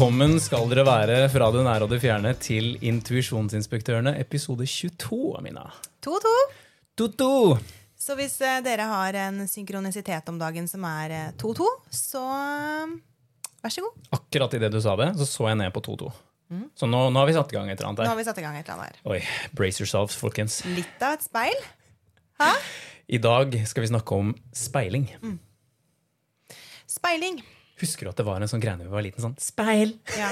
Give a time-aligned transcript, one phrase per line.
[0.00, 5.66] Velkommen skal dere være fra det nære og det fjerne til Intuisjonsinspektørene, episode 22, Amina.
[6.00, 6.32] To-to.
[6.96, 7.58] To-to!
[8.00, 12.96] Så hvis eh, dere har en synkronisitet om dagen som er eh, to-to, så eh,
[13.60, 14.08] vær så god.
[14.22, 16.08] Akkurat idet du sa det, så så jeg ned på 2-2.
[16.80, 18.08] Så nå, nå har vi satt i gang et eller annet her.
[18.08, 19.04] Nå har vi satt i gang et eller annet her.
[19.04, 19.20] Oi,
[19.52, 20.62] brace yourselves, folkens.
[20.80, 21.64] Litt av et speil.
[22.40, 22.52] Hæ?
[23.20, 24.32] I dag skal vi snakke om
[24.64, 25.10] speiling.
[26.88, 27.44] Speiling.
[27.80, 29.22] Husker du at det var en sånn greie da vi var liten?
[29.24, 29.96] sånn Speil!
[30.18, 30.30] Ja.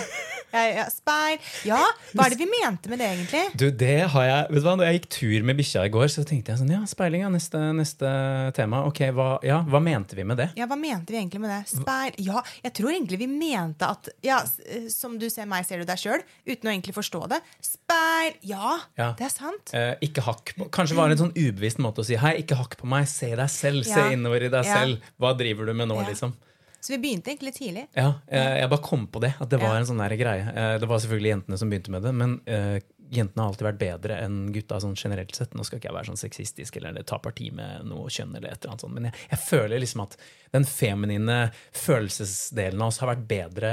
[0.49, 1.37] Ja, ja, speil.
[1.69, 1.77] Ja,
[2.17, 3.41] hva er det vi mente med det, egentlig?
[3.61, 6.07] Du, det har jeg, vet du hva, Når jeg gikk tur med bikkja i går,
[6.09, 8.13] så tenkte jeg sånn Ja, speiling er neste, neste
[8.57, 8.81] tema.
[8.89, 10.47] Ok, hva, ja, hva mente vi med det?
[10.57, 11.61] Ja, Hva mente vi egentlig med det?
[11.69, 12.17] Speil.
[12.25, 14.41] Ja, jeg tror egentlig vi mente at Ja,
[14.89, 16.25] som du ser meg, ser du deg sjøl.
[16.49, 17.43] Uten å egentlig forstå det.
[17.61, 18.41] Speil.
[18.49, 19.13] Ja, Ja.
[19.21, 19.75] det er sant.
[19.77, 22.57] Eh, ikke hakk på, Kanskje var det en sånn ubevisst måte å si Hei, ikke
[22.57, 25.05] hakk på meg, se deg selv, se innover i deg selv.
[25.21, 26.33] Hva driver du med nå, liksom?
[26.81, 27.87] Så vi begynte egentlig tidlig.
[27.99, 29.81] Ja, jeg, jeg bare kom på det, at det var Ja.
[29.81, 30.45] en sånn der greie.
[30.55, 32.79] Eh, det var selvfølgelig jentene som begynte med det, men uh,
[33.11, 35.55] jentene har alltid vært bedre enn gutta sånn generelt sett.
[35.59, 38.61] Nå skal ikke jeg være sånn sexistisk eller ta parti med noe kjønn, eller et
[38.63, 40.17] eller annet sånt, men jeg, jeg føler liksom at
[40.55, 41.39] den feminine
[41.73, 43.73] følelsesdelen av oss har vært bedre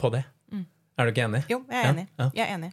[0.00, 0.24] på det.
[0.96, 1.42] Er du ikke enig?
[1.52, 2.02] Jo, jeg er enig.
[2.16, 2.26] ja.
[2.32, 2.70] Jeg er enig.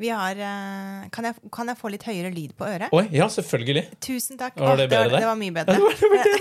[0.00, 2.92] Vi har, eh, kan, jeg, kan jeg få litt høyere lyd på øret?
[2.96, 3.84] Oi, ja, selvfølgelig.
[4.04, 4.56] Tusen takk.
[4.60, 5.78] Var det Åh, det, var, det var mye bedre.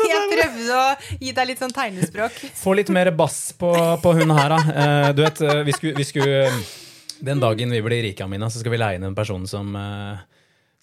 [0.10, 2.38] Jeg prøvde å gi deg litt sånn tegnespråk.
[2.60, 3.72] Få litt mer bass på,
[4.04, 4.60] på hun her, da.
[4.84, 6.44] Eh, du vet, eh, vi skulle, vi skulle
[7.24, 9.72] Den dagen vi blir rike, Amina, så skal vi leie inn en person som,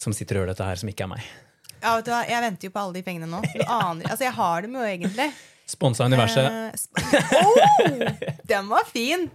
[0.00, 1.30] som sitter og gjør dette her, som ikke er meg.
[1.80, 3.40] Ja, vet du hva, jeg venter jo på alle de pengene nå.
[3.54, 5.30] Du aner, altså Jeg har dem jo egentlig.
[5.70, 6.48] Sponsa universet.
[6.50, 6.98] Uh, sp-
[7.44, 9.28] oh, den var fin!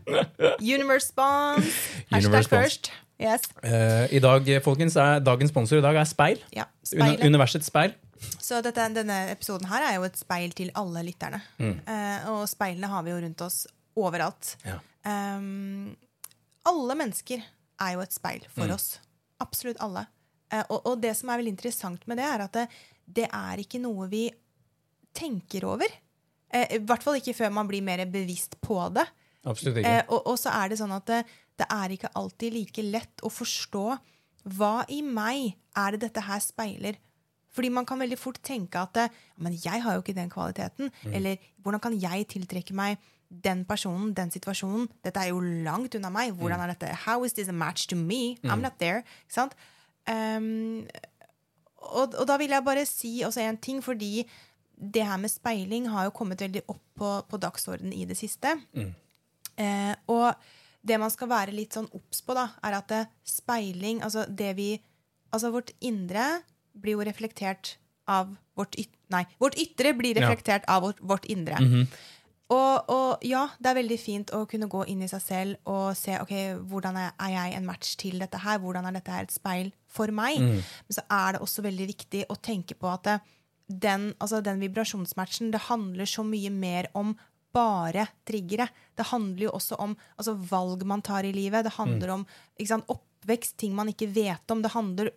[0.60, 1.70] Universe Spons.
[2.12, 2.92] Hashtag Universe first.
[3.22, 3.46] Yes.
[3.64, 6.42] Uh, I dag, folkens, er dagens sponsor i dag er Speil.
[6.56, 7.94] Ja, Uni- Universets speil.
[8.42, 11.40] Så dette, denne episoden her er jo et speil til alle lytterne.
[11.60, 13.62] Eh, og speilene har vi jo rundt oss
[14.00, 14.56] overalt.
[14.66, 14.78] Ja.
[15.06, 15.96] Um,
[16.66, 17.44] alle mennesker
[17.84, 18.96] er jo et speil for oss.
[19.44, 20.06] Absolutt alle.
[20.52, 22.66] Uh, og, og det som er veldig interessant med det, er at det,
[23.20, 24.26] det er ikke noe vi
[25.16, 25.92] tenker over.
[26.56, 29.04] I hvert fall ikke før man blir mer bevisst på det.
[29.46, 29.96] Absolutt ikke.
[30.02, 31.24] Eh, og, og så er det sånn at det,
[31.62, 33.86] det er ikke alltid like lett å forstå
[34.58, 37.00] hva i meg er det dette her speiler.
[37.56, 40.92] Fordi man kan veldig fort tenke at men jeg har jo ikke den kvaliteten.
[41.16, 42.98] Eller hvordan kan jeg tiltrekke meg
[43.30, 44.90] den personen, den situasjonen?
[45.04, 46.34] Dette er jo langt unna meg.
[46.36, 46.92] Hvordan er dette?
[47.06, 48.38] How is this a match to me?
[48.44, 49.04] I'm not there.
[49.26, 49.56] Ikke sant?
[50.06, 50.84] Um,
[51.78, 54.28] og, og da vil jeg bare si også en ting, fordi
[54.76, 58.52] det her med speiling har jo kommet veldig opp på, på dagsordenen i det siste.
[59.58, 60.34] Eh, og
[60.86, 64.52] det man skal være litt sånn obs på, da, er at det, speiling Altså det
[64.58, 64.74] vi
[65.34, 66.44] Altså vårt indre
[66.76, 67.78] blir jo reflektert
[68.08, 70.28] av vårt ytre Nei, vårt ytre blir Ja.
[70.28, 71.60] reflektert av vårt, vårt indre.
[72.50, 75.96] Og, og ja, det er veldig fint å kunne gå inn i seg selv og
[75.98, 76.34] se ok,
[76.70, 78.60] hvordan er, jeg en match til dette her.
[78.62, 80.42] Hvordan er dette her et speil for meg?
[80.42, 83.16] Men så er det også veldig viktig å tenke på at det,
[83.68, 87.16] den, altså den vibrasjonsmatchen, det handler så mye mer om
[87.56, 88.68] bare triggere.
[88.96, 91.66] Det handler jo også om altså, valg man tar i livet.
[91.68, 92.26] Det handler om
[92.60, 94.64] ikke sant, oppvekst, ting man ikke vet om.
[94.64, 95.12] Det handler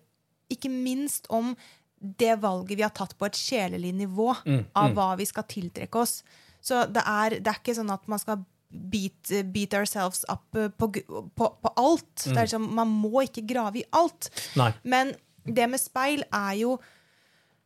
[0.53, 1.53] ikke minst om
[1.99, 4.31] det valget vi har tatt på et sjelelig nivå
[4.79, 6.21] av hva vi skal tiltrekke oss.
[6.63, 10.69] Så det er, det er ikke sånn at man skal beat, beat ourselves up eh,
[10.69, 10.91] på,
[11.35, 12.13] på, på alt.
[12.25, 14.31] Det er liksom, man må ikke grave i alt.
[14.61, 14.71] Nei.
[14.85, 15.15] Men
[15.49, 16.77] det med speil er jo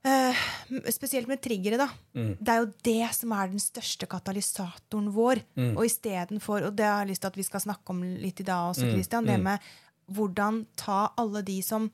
[0.08, 0.42] eh,
[0.90, 1.88] Spesielt med triggere, da.
[2.12, 5.42] Det er jo det som er den største katalysatoren vår.
[5.72, 8.46] Og istedenfor Og det har jeg lyst til at vi skal snakke om litt i
[8.46, 9.28] dag også, Christian.
[9.28, 9.72] Det med
[10.12, 11.90] hvordan ta alle de som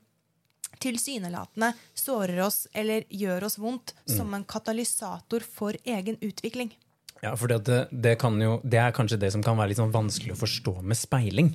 [0.79, 6.71] tilsynelatende sårer oss eller gjør oss vondt, som en katalysator for egen utvikling.
[7.19, 9.91] Ja, for det, det, kan jo, det er kanskje det som kan være litt sånn
[9.91, 11.51] vanskelig å forstå med speiling.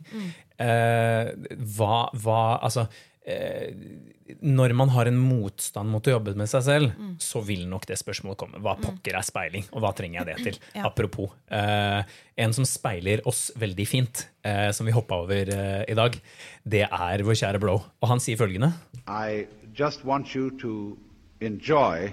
[0.61, 1.31] Eh,
[1.77, 2.85] hva, hva Altså
[3.25, 7.97] Når man har en motstand mot å jobbe med seg selv, så vil nok det
[8.01, 8.61] spørsmålet komme.
[8.65, 10.59] Hva pokker er speiling, og hva trenger jeg det til?
[10.77, 10.89] Ja.
[10.91, 11.33] Apropos.
[11.49, 16.17] Eh, en som speiler oss veldig fint, eh, som vi hoppa over eh, i dag,
[16.65, 17.85] det er vår kjære Blow.
[18.03, 18.73] Og han sier følgende.
[19.07, 19.47] I
[19.77, 20.99] just want you to
[21.41, 22.13] enjoy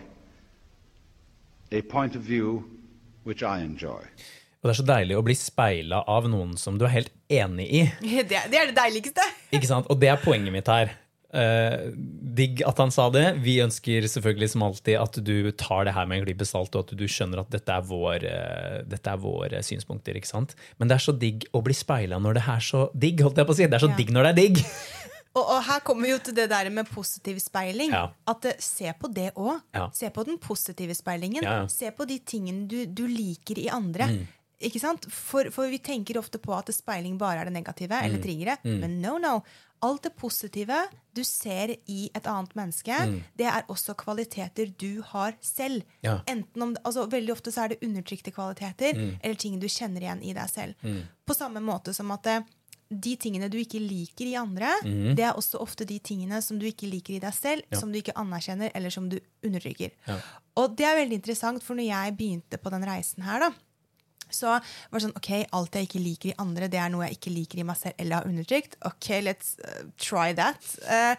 [1.71, 2.63] a point of view
[3.23, 4.03] which I enjoy.
[4.61, 7.65] Og det er så deilig å bli speila av noen som du er helt enig
[7.65, 7.85] i.
[8.29, 9.25] Det, det er det deiligste!
[9.49, 9.87] Ikke sant?
[9.89, 10.93] Og det er poenget mitt her.
[11.33, 11.91] Eh,
[12.35, 13.37] digg at han sa det.
[13.43, 16.83] Vi ønsker selvfølgelig som alltid at du tar det her med en klype salt, og
[16.89, 20.17] at du skjønner at dette er, vår, uh, dette er våre synspunkter.
[20.19, 20.55] ikke sant?
[20.77, 23.21] Men det er så digg å bli speila når det er så digg.
[23.23, 23.67] holdt jeg på å si.
[23.71, 23.95] Det er så Ja.
[24.01, 24.65] digg når det er digg.
[25.31, 27.93] Og, og her kommer vi jo til det der med positiv speiling.
[27.95, 28.09] Ja.
[28.27, 29.61] At eh, Se på det òg.
[29.73, 29.85] Ja.
[29.95, 31.47] Se på den positive speilingen.
[31.71, 34.09] Se på de tingene du, du liker i andre.
[34.59, 35.07] Ikke sant?
[35.07, 38.25] For, for vi tenker ofte på at speiling bare er det negative, eller Mm.
[38.27, 38.57] triggere.
[38.67, 39.37] Men no, no.
[39.83, 40.77] Alt det positive
[41.13, 42.93] du ser i et annet menneske,
[43.35, 45.81] det er også kvaliteter du har selv.
[45.81, 45.99] Mm.
[46.05, 46.19] Ja.
[46.27, 49.17] Enten om, altså Veldig ofte så er det undertrykte kvaliteter Mm.
[49.23, 50.75] eller ting du kjenner igjen i deg selv.
[51.25, 52.41] På samme måte som at eh,
[52.91, 54.67] de tingene du ikke liker i andre,
[55.15, 57.71] det er også ofte de tingene som du ikke liker i deg selv, Mm.
[57.71, 57.79] Ja.
[57.79, 59.91] som du ikke anerkjenner, eller som du undertrykker.
[60.07, 60.17] Ja.
[60.57, 63.51] Og det er veldig interessant, for når jeg begynte på den reisen her, da,
[64.35, 67.19] så var det sånn OK, alt jeg ikke liker i andre, det er noe jeg
[67.19, 68.77] ikke liker i meg selv eller har undertrykt.
[68.87, 70.71] OK, let's uh, try that.
[70.85, 71.15] Uh,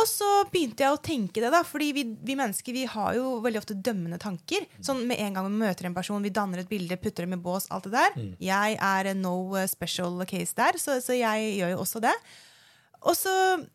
[0.00, 3.34] og så begynte jeg å tenke det, da, fordi vi, vi mennesker vi har jo
[3.44, 4.64] veldig ofte dømmende tanker.
[4.80, 7.42] Sånn Med en gang vi møter en person, vi danner et bilde, putter dem i
[7.42, 8.16] bås, alt det der.
[8.40, 12.16] Jeg er no uh, special case der, så, så jeg gjør jo også det.
[13.08, 13.32] Og så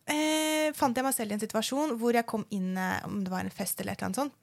[0.07, 3.33] eh, fant jeg meg selv i en situasjon hvor jeg kom inn eh, om det
[3.33, 4.37] var en fest eller et eller annet sånt.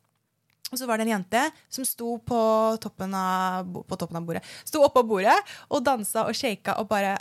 [0.75, 2.41] Og så var det en jente som sto på
[2.83, 4.43] toppen av, på toppen av bordet.
[4.67, 5.37] Sto oppå bordet
[5.71, 7.15] og dansa og shaka og bare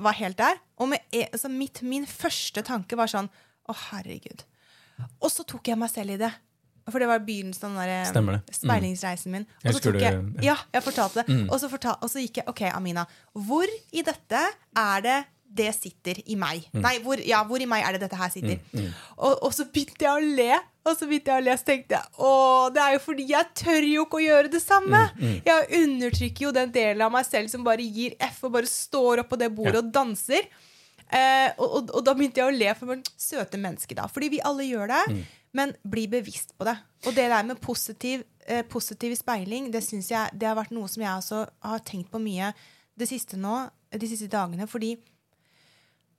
[0.00, 0.60] var helt der.
[0.80, 3.28] Og med, e- altså mitt, min første tanke var sånn
[3.70, 4.40] Å, herregud.
[5.20, 6.30] Og så tok jeg meg selv i det.
[6.90, 8.40] For det var begynnelsen av den der, Stemmer det.
[8.48, 8.56] Mm.
[8.56, 9.44] speilingsreisen min.
[9.62, 10.30] Og så tok jeg, Mm.
[10.42, 11.36] ja, jeg fortalte det.
[11.52, 13.04] Og, så fortal, og så gikk jeg OK, Amina.
[13.36, 14.40] Hvor i dette
[14.74, 15.18] er det
[15.50, 16.62] det sitter i meg?
[16.72, 16.80] Mm.
[16.84, 18.60] Nei, hvor, ja, hvor i meg er det dette her sitter?
[19.18, 20.60] Og, og så begynte jeg å le.
[20.86, 22.30] Og så begynte jeg å le, så tenkte jeg å,
[22.72, 25.00] det er jo fordi jeg tør jo ikke å gjøre det samme.
[25.18, 28.70] Mm, Jeg undertrykker jo den delen av meg selv som bare gir F og bare
[28.70, 29.82] står opp på det bordet Ja.
[29.84, 30.48] og danser.
[31.10, 34.06] Eh, og, og, og da begynte jeg å le for men, søte menneske, da.
[34.08, 35.02] Fordi vi alle gjør det.
[35.10, 35.20] Mm.
[35.58, 36.76] Men bli bevisst på det.
[37.04, 41.02] Og det der med positiv, eh, positiv speiling, det jeg det har vært noe som
[41.02, 42.52] jeg også har tenkt på mye
[42.96, 43.56] det siste nå,
[43.90, 44.68] de siste dagene.
[44.70, 44.94] Fordi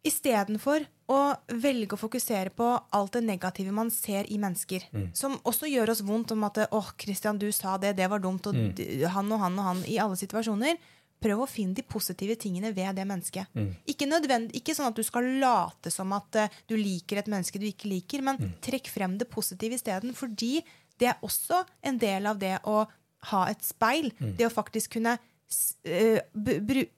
[0.08, 1.20] istedenfor å
[1.62, 6.02] velge å fokusere på alt det negative man ser i mennesker, som også gjør oss
[6.08, 9.06] vondt om at åh, Christian, du sa det, det var dumt, og mm.
[9.14, 10.80] han og han og han i alle situasjoner.
[11.22, 13.52] Prøv å finne de positive tingene ved det mennesket.
[13.86, 17.62] Ikke, nødvend- ikke sånn at du skal late som at uh, du liker et menneske
[17.62, 20.16] du ikke liker, men trekk frem det positive isteden.
[20.18, 20.64] Fordi
[20.98, 22.88] det er også en del av det å
[23.30, 24.10] ha et speil.
[24.18, 26.20] Det å faktisk kunne uh,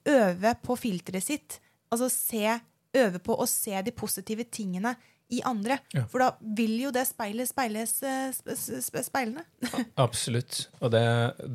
[0.08, 1.58] øve på filteret sitt.
[1.92, 2.56] Altså se,
[2.96, 4.94] øve på å se de positive tingene
[5.32, 5.78] i andre.
[5.96, 6.04] Ja.
[6.10, 9.04] For da vil jo det speilet speiles eh, spe- spe-
[10.04, 10.66] Absolutt.
[10.84, 11.02] Og det,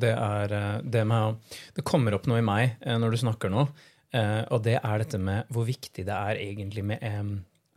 [0.02, 3.20] det er eh, det med å Det kommer opp noe i meg eh, når du
[3.22, 3.66] snakker nå,
[4.12, 7.04] eh, og det er dette med hvor viktig det er egentlig med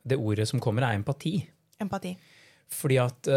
[0.03, 1.37] Det ordet som kommer, er empati.
[1.79, 2.15] Empati.
[2.73, 3.27] Fordi at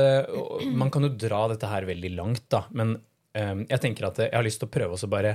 [0.73, 2.97] Man kan jo dra dette her veldig langt, da, men
[3.37, 5.35] jeg tenker at jeg har lyst til å prøve å bare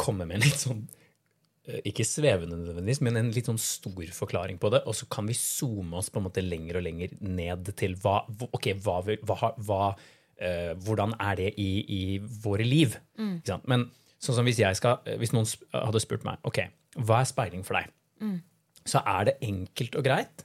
[0.00, 0.78] komme med en litt sånn
[1.62, 4.82] ikke svevende nødvendigvis, men en litt sånn stor forklaring på det.
[4.90, 8.20] Og så kan vi zoome oss på en måte lenger og lenger ned til hva,
[8.50, 12.02] okay, hva, hva, hva uh, hvordan er det i, i
[12.42, 12.96] våre liv?
[13.46, 13.68] Sant?
[13.70, 13.86] Men
[14.22, 16.64] sånn som hvis, jeg skal, hvis noen hadde spurt meg ok,
[17.02, 17.94] hva er speiling for deg,
[18.86, 20.44] så er det enkelt og greit.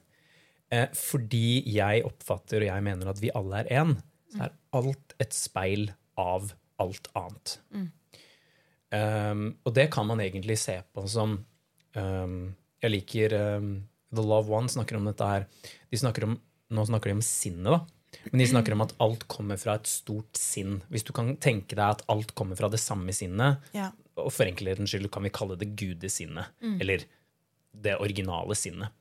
[0.73, 3.95] Eh, fordi jeg oppfatter og jeg mener at vi alle er én,
[4.33, 5.89] så er alt et speil
[6.19, 6.51] av
[6.83, 7.57] alt annet.
[8.93, 11.33] Um, og det kan man egentlig se på som
[11.99, 12.35] um,
[12.79, 13.71] Jeg liker um,
[14.15, 15.45] The Love One snakker om dette her.
[15.91, 16.37] De snakker om,
[16.71, 17.81] nå snakker de om sinnet, da.
[18.31, 20.77] Men de snakker om at alt kommer fra et stort sinn.
[20.91, 23.89] Hvis du kan tenke deg at alt kommer fra det samme sinnet, Ja.
[24.15, 26.47] og for enkelhetens skyld kan vi kalle det gudesinnet,
[26.79, 27.03] eller
[27.77, 28.95] det originale sinnet,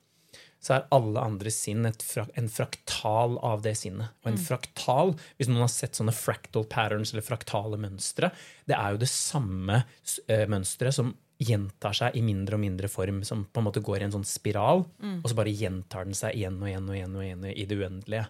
[0.63, 4.15] så er alle andre sinn et fra, en fraktal av det sinnet.
[4.23, 8.31] Og en fraktal, hvis noen har sett sånne fractal patterns eller fraktale mønstre,
[8.67, 13.21] det er jo det samme uh, mønsteret som gjentar seg i mindre og mindre form,
[13.27, 14.87] som på en måte går i en sånn spiral,
[15.21, 17.77] og så bare gjentar den seg igjen og igjen og igjen, og igjen i det
[17.77, 18.23] uendelige.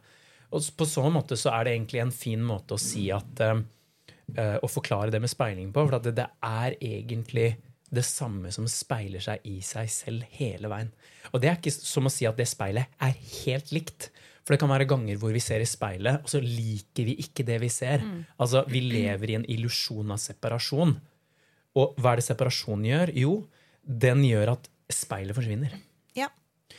[0.51, 3.59] Og på sånn måte så er det egentlig en fin måte å si at uh,
[4.35, 7.53] uh, Å forklare det med speiling på, for det, det er egentlig
[7.93, 10.89] det samme som speiler seg i seg selv hele veien.
[11.31, 14.09] Og det er ikke som å si at det speilet er helt likt.
[14.43, 17.43] For det kan være ganger hvor vi ser i speilet, og så liker vi ikke
[17.47, 18.03] det vi ser.
[18.39, 20.95] Altså, Vi lever i en illusjon av separasjon.
[21.77, 23.11] Og hva er det separasjon gjør?
[23.15, 23.33] Jo,
[23.83, 25.75] den gjør at speilet forsvinner.
[26.15, 26.29] Ja.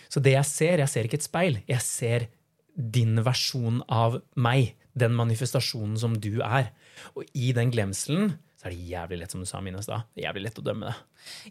[0.09, 1.61] Så det jeg ser, jeg ser ikke et speil.
[1.69, 2.29] Jeg ser
[2.75, 4.75] din versjon av meg.
[4.99, 6.73] Den manifestasjonen som du er.
[7.15, 10.00] Og i den glemselen så er det jævlig lett, som du sa, Mine, da.
[10.15, 10.97] Det er jævlig lett å dømme det.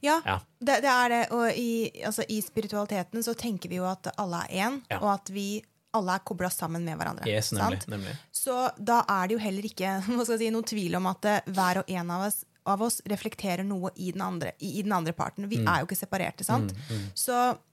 [0.04, 0.38] Ja, Ja.
[0.60, 1.22] Det, det er det.
[1.32, 1.70] Og i,
[2.06, 5.00] altså, i spiritualiteten så tenker vi jo at alle er én, Ja.
[5.00, 5.64] og at vi
[5.96, 7.26] alle er kobla sammen med hverandre.
[7.32, 7.94] Yes, nemlig, sant?
[7.96, 8.16] nemlig.
[8.36, 9.94] Så da er det jo heller ikke
[10.28, 13.94] si, noen tvil om at eh, hver og en av oss, av oss reflekterer noe
[13.96, 15.48] i den andre, i, i den andre parten.
[15.48, 16.76] Vi er jo ikke separerte, sant?
[16.76, 17.08] Mm, mm.
[17.24, 17.64] og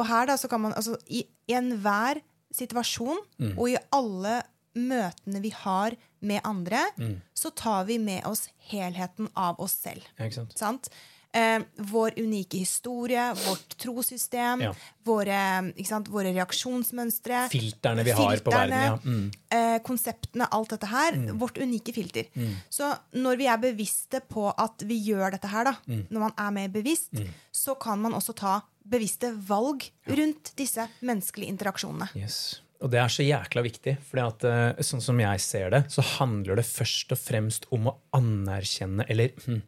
[0.00, 2.18] og her da så kan man altså, I i enhver
[2.54, 3.20] situasjon
[3.56, 4.40] og i alle
[4.74, 7.20] møtene vi har med andre, Mm.
[7.34, 10.02] så tar vi med oss helheten av oss selv.
[10.18, 10.58] Ja, sant?
[10.58, 10.90] Sant?
[11.32, 14.74] Eh, vår unike historie, vårt trossystem, Ja.
[15.04, 15.72] våre,
[16.10, 17.48] våre reaksjonsmønstre.
[17.52, 18.82] Filterne vi har på verden.
[18.82, 18.98] Ja.
[19.04, 19.30] Mm.
[19.50, 21.12] eh, konseptene, alt dette her.
[21.38, 22.24] Vårt unike filter.
[22.68, 26.06] Så når vi er bevisste på at vi gjør dette her, da, Mm.
[26.10, 27.10] når man er mer bevisst,
[27.52, 32.08] så kan man også ta bevisste valg rundt disse menneskelige interaksjonene.
[32.16, 32.60] Yes.
[32.80, 36.66] Og det er så jækla viktig, for sånn som jeg ser det, så handler det
[36.68, 39.60] først og fremst om å anerkjenne, eller hm,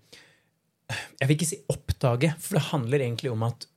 [0.93, 3.69] Jeg vil ikke si oppdage, for det handler egentlig om at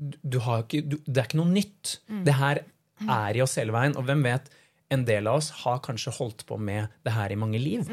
[0.00, 1.98] du, har ikke, du, det er ikke noe nytt.
[2.26, 2.62] Det her
[3.04, 4.48] er i oss hele veien, og hvem vet,
[4.90, 7.86] en del av oss har kanskje holdt på med det her i mange liv.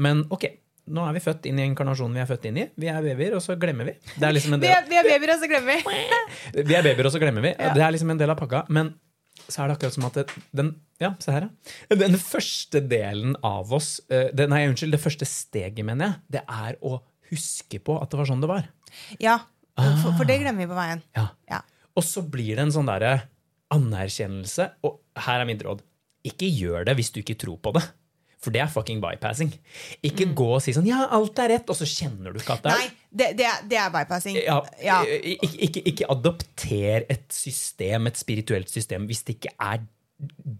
[0.00, 0.46] Men ok,
[0.90, 2.64] nå er vi født inn i inkarnasjonen vi er født inn i.
[2.80, 3.94] Vi er babyer, og så glemmer vi.
[4.14, 6.00] Det er liksom en Vi er, vi er babyer, og så glemmer vi.
[6.70, 7.52] vi er babyer, og så glemmer vi.
[7.54, 7.74] Ja.
[7.76, 8.64] Det er liksom en del av pakka.
[8.72, 8.94] Men
[9.46, 11.96] så er det akkurat som at det, den ja, se her, ja.
[11.96, 16.42] Den første delen av oss eh, det, Nei, unnskyld, det første steget, mener jeg, det
[16.44, 16.98] er å
[17.30, 18.68] huske på at det var sånn det var.
[19.22, 19.38] Ja,
[19.78, 21.02] for, for det glemmer vi på veien.
[21.16, 21.28] Ja.
[21.48, 21.62] Ja.
[21.96, 23.14] Og så blir det en sånn derre
[23.74, 24.66] anerkjennelse.
[24.86, 25.82] Og her er mitt råd.
[26.26, 27.84] Ikke gjør det hvis du ikke tror på det.
[28.40, 29.50] For det er fucking bypassing.
[30.02, 30.34] Ikke Mm.
[30.34, 32.72] gå og si sånn 'ja, alt er rett', og så kjenner du ikke at det
[32.72, 34.36] er Nei, det, det, er, det er bypassing.
[34.44, 35.02] ja, Ja.
[35.04, 39.80] Ikke, ikke, ikke adopter et system, et spirituelt system, hvis det ikke er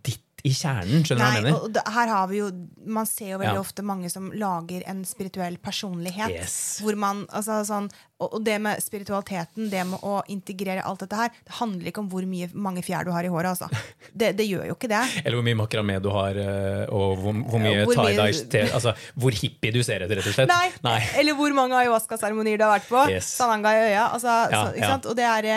[0.04, 1.02] ditt i kjernen.
[1.04, 1.58] Skjønner du hva jeg mener?
[1.87, 2.50] og her har vi jo
[2.87, 3.60] Man ser jo veldig Ja.
[3.60, 6.30] ofte mange som lager en spirituell personlighet.
[6.30, 6.80] Yes.
[6.82, 7.90] Hvor man, altså sånn,
[8.21, 12.03] og, og det med spiritualiteten, det med å integrere alt dette her, det handler ikke
[12.05, 13.50] om hvor mye, mange fjær du har i håret.
[13.57, 13.69] Altså.
[14.12, 15.03] Det, det gjør jo ikke det.
[15.25, 19.73] Eller hvor mye makramé du har, eh, og hvor, hvor mye tie-dye Altså hvor hippie
[19.75, 20.53] du ser ut, rett og slett.
[20.85, 20.99] Nei.
[21.21, 23.05] Eller hvor mange ayahuasca-seremonier du har vært på.
[23.12, 23.31] Yes.
[23.41, 24.09] Sananga i øya.
[24.15, 24.97] Altså, Ja, så, ja.
[25.11, 25.50] Og det er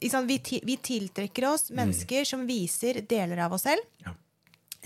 [0.00, 0.28] ikke sant?
[0.30, 1.76] Vi, vi tiltrekker oss Mm.
[1.80, 3.82] mennesker som viser deler av oss selv.
[4.04, 4.12] Ja.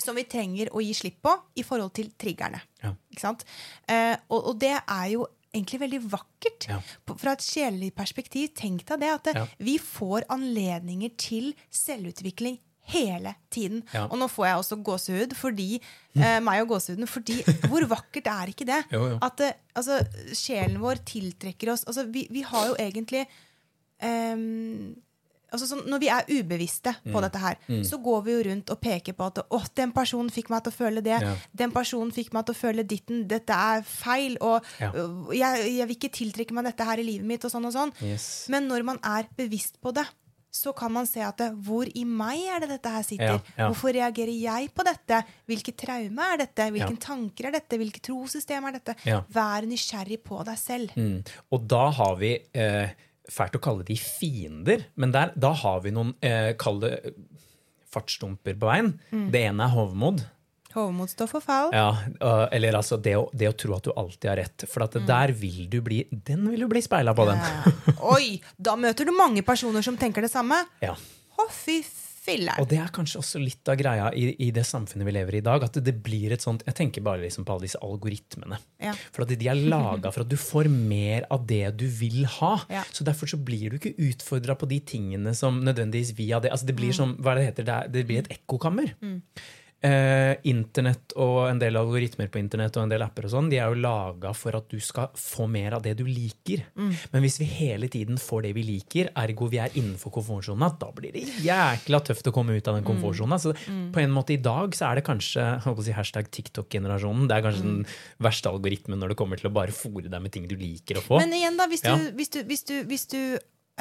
[0.01, 2.61] Som vi trenger å gi slipp på i forhold til triggerne.
[2.83, 2.95] Ja.
[3.13, 3.45] Ikke sant?
[3.87, 6.67] Eh, og, og det er jo egentlig veldig vakkert.
[6.71, 6.79] Ja.
[7.19, 9.13] Fra et sjelelig perspektiv, tenk deg det.
[9.15, 9.47] At det, Ja.
[9.59, 12.59] vi får anledninger til selvutvikling
[12.91, 13.83] hele tiden.
[13.95, 14.07] Ja.
[14.11, 15.81] Og nå får jeg også gåsehud, fordi
[16.17, 17.37] eh, meg og gåsehuden, fordi
[17.69, 18.81] hvor vakkert er ikke det?
[18.91, 19.19] Jo, jo.
[19.23, 20.01] At eh, altså,
[20.35, 23.27] sjelen vår tiltrekker oss altså, vi, vi har jo egentlig
[24.03, 24.95] ehm,
[25.53, 27.13] altså, sånn, Når vi er ubevisste Mm.
[27.13, 30.31] på dette her, så går vi jo rundt og peker på at å, den personen
[30.31, 31.21] fikk meg til å føle det.
[31.23, 31.35] Ja.
[31.55, 33.27] Den personen fikk meg til å føle ditten.
[33.29, 34.37] Dette er feil.
[34.41, 34.93] Og Ja.
[34.93, 37.45] øh, jeg, jeg vil ikke tiltrekke meg dette her i livet mitt.
[37.45, 37.93] og sånn og sånn.
[38.03, 38.47] Yes.
[38.49, 40.07] Men når man er bevisst på det,
[40.53, 43.25] så kan man se at det, hvor i meg er det dette her sitter?
[43.25, 43.69] Ja, ja.
[43.71, 45.25] Hvorfor reagerer jeg på dette?
[45.47, 46.67] Hvilke traume er dette?
[46.73, 46.97] Hvilke Ja.
[46.99, 47.79] tanker er dette?
[47.79, 48.97] Hvilke trossystem er dette?
[49.31, 50.91] Vær nysgjerrig på deg selv.
[50.97, 51.25] Mm.
[51.53, 52.91] Og da har vi eh,
[53.31, 57.15] Fælt å kalle de fiender, men der, da har vi noen eh, kalde eh,
[57.91, 58.93] fartsdumper på veien.
[59.15, 59.27] Mm.
[59.35, 60.25] Det ene er hovmod.
[60.71, 61.73] Hovmod står for fall.
[61.75, 61.89] Ja,
[62.23, 64.67] øh, eller altså det å, det å tro at du alltid har rett.
[64.71, 67.41] For at der vil du bli Den vil du bli speila på, den.
[67.43, 67.97] Ja.
[68.13, 68.37] Oi!
[68.55, 70.63] Da møter du mange personer som tenker det samme.
[70.87, 70.95] Ja.
[71.41, 71.79] Å, fy
[72.21, 72.63] filler'n.
[72.63, 75.41] Og det er kanskje også litt av greia i, i det samfunnet vi lever i
[75.41, 75.65] i dag.
[75.67, 78.61] At det, blir et sånt Jeg tenker bare liksom på alle disse algoritmene.
[78.83, 78.95] Ja.
[79.15, 82.55] For at de er laga for at du får mer av det du vil ha.
[82.73, 82.85] Ja.
[82.93, 86.69] Så derfor så blir du ikke utfordra på de tingene som nødvendigvis via det Altså
[86.69, 88.95] det blir som hva det heter, det, det blir et ekkokammer.
[89.81, 93.57] Eh, internett og en del algoritmer på internett og en del apper og sånn, de
[93.57, 96.67] er jo laga for at du skal få mer av det du liker.
[96.77, 100.91] Men hvis vi hele tiden får det vi liker, ergo vi er innenfor komfortsona, da
[100.93, 103.39] blir det jækla tøft å komme ut av den komfortsona.
[103.41, 105.47] Så på en måte i dag så er det kanskje
[105.87, 107.25] si, hashtag TikTok-generasjonen.
[107.31, 107.87] Det er kanskje den
[108.21, 111.07] verste algoritmen når det kommer til å bare fòre deg med ting du liker å
[111.07, 111.23] få.
[111.25, 111.97] Men igjen, da, hvis du, Ja.
[112.21, 113.21] hvis du, hvis du, hvis du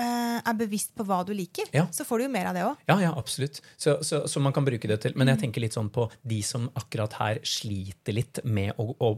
[0.04, 1.86] er bevisst på hva du liker, Ja.
[1.92, 2.78] så får du jo mer av det òg.
[2.88, 3.62] Ja, ja, absolutt.
[3.78, 6.42] Så, så, så man kan bruke det til Men jeg tenker litt sånn på de
[6.46, 9.12] som akkurat her sliter litt med å, å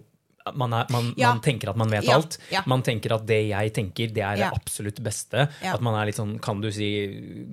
[0.58, 1.30] man, er, man, Ja.
[1.36, 2.40] man tenker at man vet Ja, alt.
[2.50, 2.64] ja.
[2.66, 5.44] Man tenker at det jeg tenker, det er det absolutt beste.
[5.62, 6.88] At man er litt sånn, kan du si,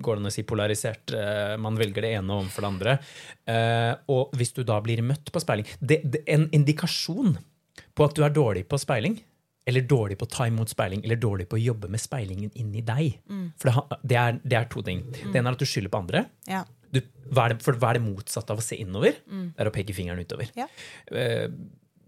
[0.01, 1.13] går det an å si polarisert?
[1.13, 2.95] Uh, Man velger det ene overfor det andre.
[3.45, 7.37] Uh, og hvis du da blir møtt på speiling det, det, En indikasjon
[7.93, 9.19] på at du er dårlig på speiling,
[9.67, 12.81] eller dårlig på å ta imot speiling, eller dårlig på å jobbe med speilingen inni
[12.85, 13.19] deg.
[13.29, 13.47] Mm.
[13.59, 15.03] For det, det, er, det er to ting.
[15.11, 16.23] Det ene er at du skylder på andre.
[16.49, 16.63] Ja.
[16.89, 19.19] Du, hva, er det, for hva er det motsatte av å se innover?
[19.29, 20.49] Det er å peke fingeren utover.
[20.57, 20.65] Ja.
[21.11, 21.45] Eh,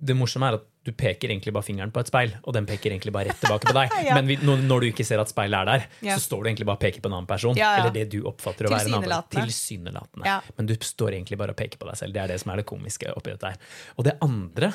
[0.01, 2.89] Det morsomme er at du peker egentlig bare fingeren på et speil, og den peker
[2.89, 3.91] egentlig bare rett tilbake på deg.
[4.07, 4.15] Ja.
[4.17, 5.83] Men vi, når, når du ikke ser at speilet er der,
[6.15, 7.53] så står du egentlig bare og peker på en annen person.
[7.53, 9.27] Eller det du oppfatter å være en annen.
[9.35, 10.39] Tilsynelatende.
[10.57, 12.17] Men du står egentlig bare og peker på deg selv.
[12.17, 13.61] Det er det som er det komiske oppi dette her.
[14.01, 14.71] Og det andre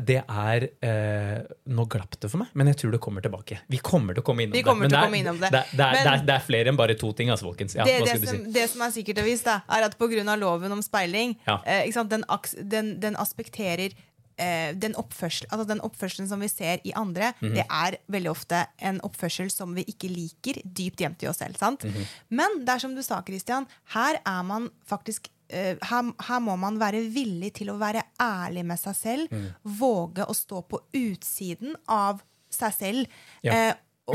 [0.00, 3.58] det er eh, Nå glapp det for meg, men jeg tror det kommer tilbake.
[3.68, 4.64] Vi kommer til å komme innom det.
[4.78, 5.50] men til er- innom det.
[5.52, 7.74] Det, er- det, er, Men- det, er, er flere enn bare to ting, altså, folkens.
[7.74, 10.36] Ja, som, det som er sikkert og visst, da, er at pga.
[10.36, 11.60] loven om speiling, Ja.
[11.66, 12.24] eh, sant, den,
[12.64, 13.92] den, den aspekterer
[14.38, 17.54] eh, den, oppførsel, altså den oppførselen som vi ser i andre, Mhm.
[17.54, 21.56] det er veldig ofte en oppførsel som vi ikke liker, dypt gjemt i oss selv.
[21.58, 21.82] sant?
[21.84, 22.06] -hmm.
[22.30, 26.56] Men det er som du sa, Christian, her er man faktisk eh, her, her må
[26.60, 29.32] man være villig til å være ærlig med seg selv.
[29.32, 29.46] Mm.
[29.80, 33.20] Våge å stå på utsiden av seg selv.
[33.42, 33.52] Ja.
[33.68, 33.74] eh,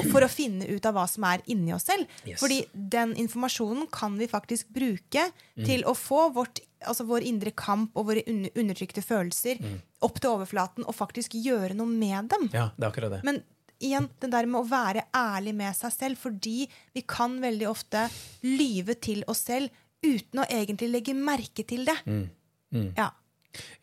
[0.10, 2.08] for å finne ut av hva som er inni oss selv.
[2.26, 2.40] Yes.
[2.42, 5.66] Fordi den informasjonen kan vi faktisk bruke Mm.
[5.68, 8.24] til å få vårt, altså vår indre kamp og våre
[8.58, 9.82] undertrykte følelser Mm.
[10.02, 12.50] opp til overflaten og faktisk gjøre noe med dem.
[12.54, 13.24] Ja, det er akkurat det.
[13.24, 13.44] Men
[13.80, 18.10] igjen, det der med å være ærlig med seg selv, fordi vi kan veldig ofte
[18.42, 19.70] lyve til oss selv
[20.04, 21.98] uten å egentlig legge merke til det.
[22.06, 22.90] Mm.
[22.98, 23.10] Ja.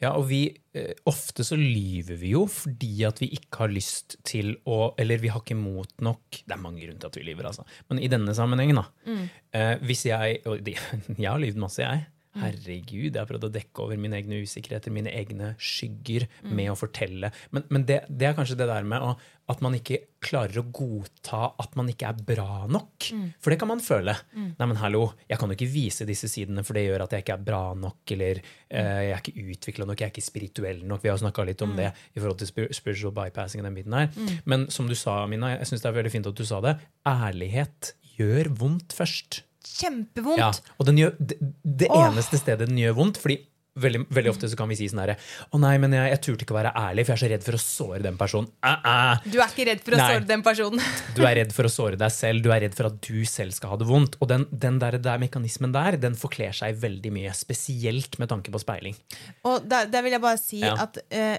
[0.03, 4.17] Ja, og vi, eh, Ofte så lyver vi jo fordi at vi ikke har lyst
[4.27, 7.23] til å Eller vi har ikke mot nok Det er mange grunner til at vi
[7.29, 7.63] lyver, altså.
[7.89, 8.87] Men i denne sammenhengen, da.
[9.55, 10.67] Eh, hvis jeg Og
[11.23, 12.07] jeg har lyvd masse, jeg.
[12.39, 16.77] Herregud, jeg har prøvd å dekke over mine egne usikkerheter, mine egne skygger, med å
[16.79, 17.33] fortelle.
[17.51, 19.17] Men, men det, det er kanskje det der med å,
[19.51, 23.09] at man ikke klarer å godta at man ikke er bra nok.
[23.43, 24.15] For det kan man føle.
[24.61, 27.25] Nei, men hallo, jeg kan jo ikke vise disse sidene, for det gjør at jeg
[27.25, 30.85] ikke er bra nok, eller uh, jeg er ikke utvikla nok, jeg er ikke spirituell
[30.87, 31.03] nok.
[31.03, 34.11] Vi har snakka litt om det i forhold til spiritual bypassing og den biten her.
[34.47, 36.79] Men som du sa, Mina, jeg syns det er veldig fint at du sa det.
[37.11, 39.43] Ærlighet gjør vondt først.
[39.61, 40.41] Kjempevondt.
[40.41, 43.43] Ja, og den gjør, det, det eneste stedet den gjør vondt fordi
[43.81, 45.17] veldig, veldig ofte så kan vi si sånn herre
[45.55, 47.47] Å nei, men jeg, jeg turte ikke å være ærlig, for jeg er så redd
[47.47, 48.51] for å såre den personen.
[48.67, 49.23] Uh -uh.
[49.25, 50.09] Du er ikke redd for å Nei.
[50.13, 50.81] såre den personen.
[51.17, 53.53] Du er redd for å såre deg selv, du er redd for at du selv
[53.53, 54.17] skal ha det vondt.
[54.21, 57.35] Og den, den der, der mekanismen der, den forkler seg veldig mye.
[57.35, 58.97] Spesielt med tanke på speiling.
[59.45, 60.75] Og der, der vil jeg bare si Ja.
[60.75, 61.39] at uh,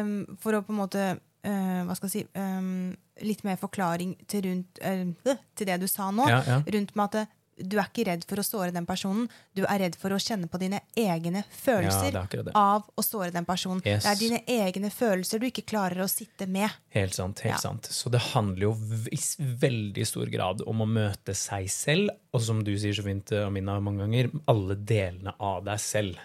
[0.00, 4.16] um, for å på en måte eh, Hva skal jeg si um, Litt mer forklaring
[4.28, 6.28] til, rundt, eh, til det du sa nå.
[6.28, 6.62] Ja, ja.
[6.62, 9.28] Rundt med at du er ikke redd for å såre den personen.
[9.56, 12.52] Du er redd for å kjenne på dine egne følelser er det.
[12.54, 13.82] av å såre den personen.
[13.84, 14.04] Yes.
[14.04, 16.70] Det er dine egne følelser du ikke klarer å sitte med.
[16.94, 17.40] Helt sant.
[17.40, 17.58] helt Ja.
[17.58, 17.82] sant.
[17.90, 18.72] Så det handler jo
[19.12, 19.18] i
[19.66, 23.78] veldig stor grad om å møte seg selv, og som du sier så fint, Amina,
[23.80, 26.18] mange ganger, alle delene av deg selv.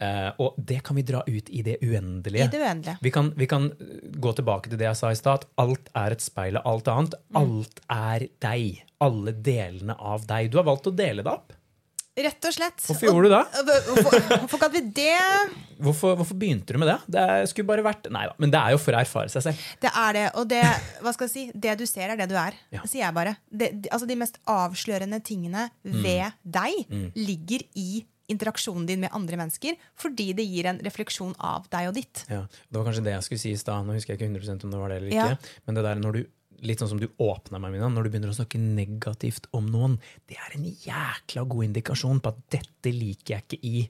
[0.00, 2.46] Eh, og det kan vi dra ut i det uendelige.
[2.46, 2.48] Mm.
[2.48, 2.96] I det uendelige.
[3.04, 5.44] Vi kan, vi kan eh, gå tilbake til det jeg sa i stad.
[5.44, 7.16] at Alt er et speil av alt annet.
[7.28, 7.40] Mm.
[7.42, 8.82] Alt er deg.
[9.04, 10.48] Alle delene av deg.
[10.52, 11.52] Du har valgt å dele det opp.
[12.20, 12.82] Rett og slett.
[12.84, 13.44] Hvorfor gjorde du det?
[14.50, 15.12] Hvorfor, vi det
[15.80, 16.96] Hvorfor, hvorfor begynte du med det?
[17.14, 19.62] Det skulle bare vært Nei da, men det er jo for å erfare seg selv.
[19.80, 20.24] Det er det.
[20.36, 20.60] Og det,
[21.00, 22.58] hva skal jeg si, det du ser, er det du er.
[22.74, 22.82] Ja.
[22.84, 23.36] sier jeg bare.
[23.48, 26.02] Det, de, altså de mest avslørende tingene Mm.
[26.04, 31.66] ved deg ligger i interaksjonen din med andre mennesker, fordi det gir en refleksjon av
[31.72, 32.24] deg og ditt.
[32.30, 33.86] Ja, Det var kanskje det jeg skulle si i stad.
[33.86, 35.26] Nå husker jeg ikke 100% om det var det eller Ja.
[35.34, 35.56] ikke.
[35.66, 36.26] Men det der når du
[36.62, 39.98] litt sånn som du åpna meg, Mina, når du begynner å snakke negativt om noen,
[40.28, 43.88] det er en jækla god indikasjon på at dette liker jeg ikke i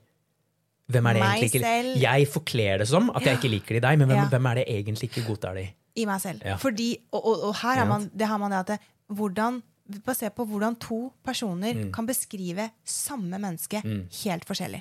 [0.91, 1.99] Hvem er det Meg egentlig ikke.
[2.03, 4.29] Jeg forkler det som at jeg ikke liker det i deg, men hvem, Ja.
[4.29, 6.03] hvem er det egentlig ikke godtar det i?
[6.03, 6.43] I meg selv.
[6.45, 6.57] Ja.
[6.57, 8.79] Fordi, og, og, og her har man det, har man det at det,
[9.15, 9.63] hvordan
[10.07, 11.93] Basert på hvordan to personer Mm.
[11.93, 13.83] kan beskrive samme menneske
[14.25, 14.81] helt forskjellig.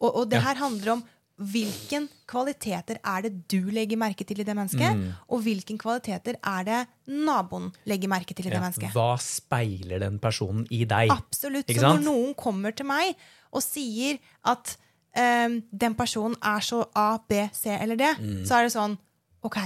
[0.00, 1.04] Og, og det her handler om
[1.42, 5.12] hvilken kvaliteter er det du legger merke til i det mennesket, Mm.
[5.28, 8.92] og hvilken kvaliteter er det naboen legger merke til i det Ja, mennesket.
[8.92, 11.10] Hva speiler den personen i deg?
[11.10, 11.66] Absolutt.
[11.66, 13.16] Så når noen kommer til meg
[13.52, 14.76] og sier at
[15.16, 18.44] um, den personen er så A, B, C eller D, Mm.
[18.46, 18.98] så er det sånn
[19.42, 19.56] OK,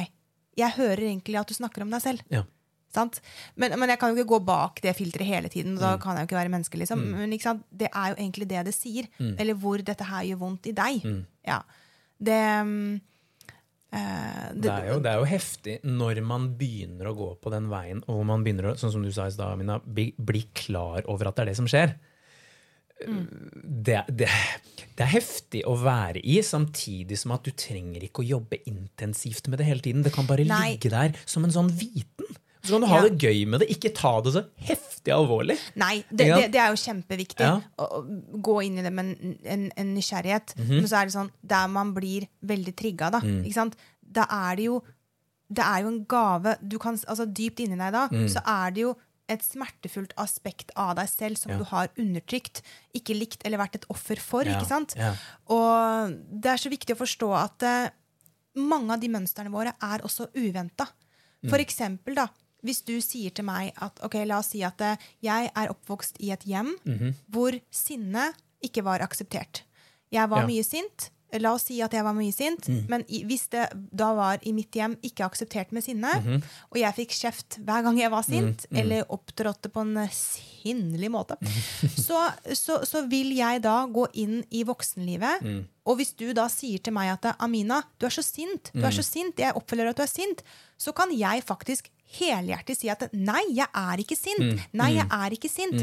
[0.56, 2.20] jeg hører egentlig at du snakker om deg selv.
[2.30, 2.42] Ja.
[3.56, 5.74] Men, men jeg kan jo ikke gå bak det filteret hele tiden.
[5.76, 5.82] Mm.
[5.82, 6.80] Da kan jeg jo ikke være menneske.
[6.80, 7.02] Liksom.
[7.16, 7.66] Men ikke sant?
[7.70, 9.10] det er jo egentlig det det sier.
[9.18, 9.34] Mm.
[9.42, 11.04] Eller hvor dette her gjør vondt i deg.
[11.46, 11.60] Ja.
[12.16, 12.40] Det,
[13.92, 17.52] uh, det, Det er, jo, det er jo heftig når man begynner å gå på
[17.52, 20.46] den veien, og man begynner å sånn som du sa i sted, Amina, bli, bli
[20.56, 21.96] klar over at det er det som skjer.
[22.96, 24.28] Det, det,
[24.96, 29.50] det er heftig å være i, samtidig som at du trenger ikke å jobbe intensivt
[29.52, 30.04] med det hele tiden.
[30.06, 30.76] Det kan bare Nei.
[30.76, 32.30] ligge der som en sånn viten.
[32.66, 33.08] Så kan du ha Ja.
[33.08, 33.68] det gøy med det.
[33.72, 35.56] Ikke ta det så heftig alvorlig.
[35.78, 37.60] Nei, det, det, det er jo kjempeviktig Ja.
[37.78, 38.02] Å,
[38.42, 40.56] gå inn i det med en, en, en nysgjerrighet.
[40.58, 43.20] Men så er det sånn der man blir veldig trigga, da.
[43.24, 43.42] Mm.
[43.46, 43.76] Ikke sant?
[44.02, 44.82] Da er det jo
[45.48, 48.26] Det er jo en gave du kan, altså Dypt inni deg da, Mm.
[48.28, 48.96] så er det jo
[49.28, 51.58] et smertefullt aspekt av deg selv som Ja.
[51.58, 52.62] du har undertrykt,
[52.94, 54.42] ikke likt eller vært et offer for.
[54.46, 54.94] Ikke sant?
[55.50, 57.88] Og det er så viktig å forstå at uh,
[58.58, 60.86] mange av de mønstrene våre er også uventa.
[61.42, 61.50] Mm.
[61.50, 62.28] For eksempel, da,
[62.66, 66.18] hvis du sier til meg at ok, la oss si at eh, jeg er oppvokst
[66.20, 67.14] i et hjem Mhm.
[67.30, 69.62] hvor sinne ikke var akseptert.
[70.12, 70.46] Jeg var Ja.
[70.46, 71.10] mye sint.
[71.40, 74.72] La oss si at jeg var mye sint, men hvis det da var i mitt
[74.74, 76.12] hjem ikke akseptert med sinne,
[76.70, 81.36] og jeg fikk kjeft hver gang jeg var sint, eller opptrådte på en sinnlig måte,
[82.06, 85.44] så, så, så vil jeg da gå inn i voksenlivet.
[85.86, 88.90] Og hvis du da sier til meg at Amina, du er så sint, du er
[88.96, 90.42] så sint, jeg oppfølger at du er sint,
[90.78, 94.38] så kan jeg faktisk helhjertet si at nei, jeg er ikke sint.
[94.72, 95.74] Nei, jeg er ikke sint.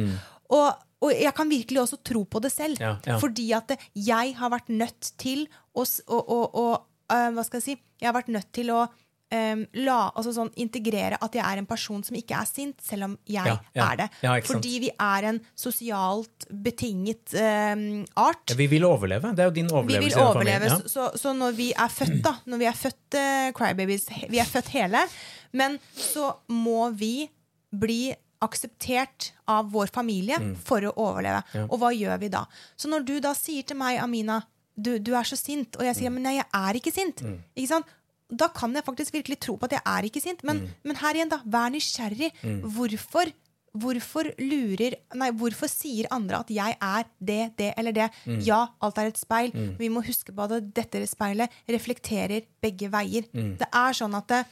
[0.49, 2.79] Og, og jeg kan virkelig også tro på det selv.
[2.81, 3.19] Ja, ja.
[3.21, 6.67] Fordi at jeg har vært nødt til å, å, å,
[7.11, 7.77] øh, Hva skal jeg si?
[8.01, 8.83] Jeg har vært nødt til å
[9.33, 13.07] øhm, la, altså sånn, integrere at jeg er en person som ikke er sint, selv
[13.07, 14.07] om jeg Ja, er det.
[14.47, 18.55] Fordi vi er en sosialt betinget øhm, art.
[18.59, 19.33] Vi vil overleve.
[19.33, 20.17] Det er jo din Vi overlevelse.
[20.17, 20.73] vil overleve.
[20.91, 24.49] Så, så når vi er født, da Når vi er født uh, crybabies Vi er
[24.49, 25.07] født hele.
[25.53, 27.29] Men så må vi
[27.73, 31.41] bli akseptert av vår familie for å overleve.
[31.53, 31.57] Mm.
[31.61, 31.65] Ja.
[31.69, 32.45] Og hva gjør vi da?
[32.77, 34.41] Så når du da sier til meg, Amina,
[34.75, 35.99] du, du er så sint, og jeg Mm.
[36.01, 37.21] sier men nei, jeg er ikke sint,
[37.55, 37.85] ikke sant?
[38.33, 40.39] da kan jeg faktisk virkelig tro på at jeg er ikke sint.
[40.43, 40.69] Men, Mm.
[40.89, 41.37] men her igjen, da.
[41.45, 42.31] Vær nysgjerrig.
[42.65, 43.31] Hvorfor
[43.75, 48.05] Hvorfor lurer Nei, hvorfor sier andre at jeg er det, det eller det?
[48.29, 48.39] Mm.
[48.45, 49.49] Ja, alt er et speil.
[49.79, 53.25] Vi må huske på at dette speilet reflekterer begge veier.
[53.33, 53.55] Mm.
[53.57, 54.45] Det er sånn at det,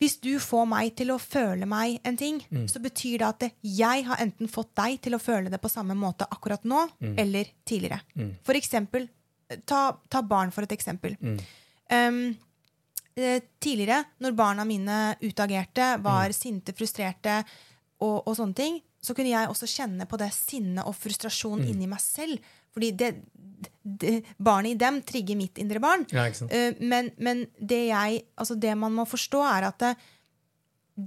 [0.00, 2.66] hvis du får meg til å føle meg en ting, Mm.
[2.70, 5.94] så betyr det at jeg har enten fått deg til å føle det på samme
[5.98, 7.14] måte akkurat nå, Mm.
[7.18, 8.00] eller tidligere.
[8.44, 9.08] For eksempel,
[9.66, 11.16] ta, ta barn for et eksempel.
[11.90, 12.36] Um,
[13.60, 17.44] tidligere, når barna mine utagerte, var sinte, frustrerte
[18.00, 21.86] og, og sånne ting, så kunne jeg også kjenne på det sinnet og frustrasjon inni
[21.90, 22.38] meg selv.
[22.74, 23.10] Fordi det,
[23.82, 26.06] det, barnet i dem trigger mitt indre barn.
[26.12, 26.26] Ja?
[26.50, 29.92] Eh, men, men det, jeg, altså det man må forstå, er at det,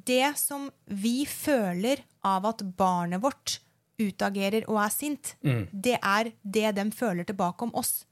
[0.08, 3.60] det som vi føler av at barnet vårt
[4.02, 5.68] utagerer og er sint, Mm.
[5.72, 8.06] det er det de føler tilbake om oss.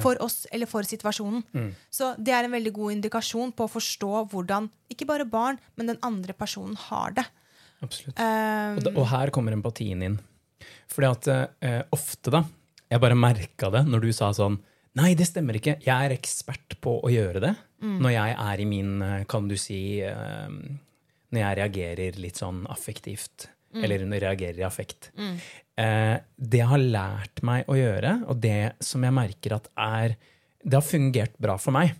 [0.00, 1.42] For oss eller for situasjonen.
[1.52, 1.70] Mm.
[1.92, 5.90] Så det er en veldig god indikasjon på å forstå hvordan ikke bare barn, men
[5.90, 7.26] den andre personen har det.
[7.82, 8.18] Absolutt.
[8.18, 10.18] Um, Og, da, og her kommer empatien inn.
[10.92, 11.28] Fordi at
[11.64, 12.44] eh, ofte, da
[12.92, 14.60] Jeg bare merka det når du sa sånn
[15.00, 15.78] Nei, det stemmer ikke.
[15.80, 17.54] Jeg er ekspert på å gjøre det.
[17.80, 20.50] Når jeg er i min, eh, kan du si eh,
[21.32, 23.48] Når jeg reagerer litt sånn affektivt.
[23.72, 25.08] Eller når jeg reagerer i affekt.
[25.80, 30.18] Eh, det jeg har lært meg å gjøre, og det som jeg merker at er
[30.62, 31.94] Det har fungert bra for meg,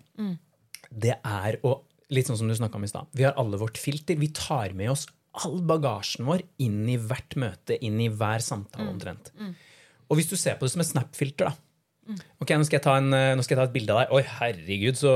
[0.92, 1.78] det er å
[2.12, 3.06] Litt sånn som du snakka om i stad.
[3.16, 4.18] Vi har alle vårt filter.
[4.20, 5.06] Vi tar med oss
[5.40, 9.32] all bagasjen vår inn i hvert møte, inn i hver samtale omtrent.
[10.10, 11.56] Og hvis du ser på det som et Snap-filter, da.
[12.42, 14.16] Ok, nå skal, en, eh, nå skal jeg ta et bilde av deg.
[14.16, 15.12] Oi, herregud, så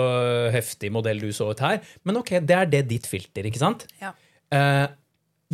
[0.55, 1.81] heftig modell du så ut her.
[2.07, 3.89] Men ok, det er det ditt filter, ikke sant?
[4.01, 4.13] Ja.
[4.55, 4.87] Eh,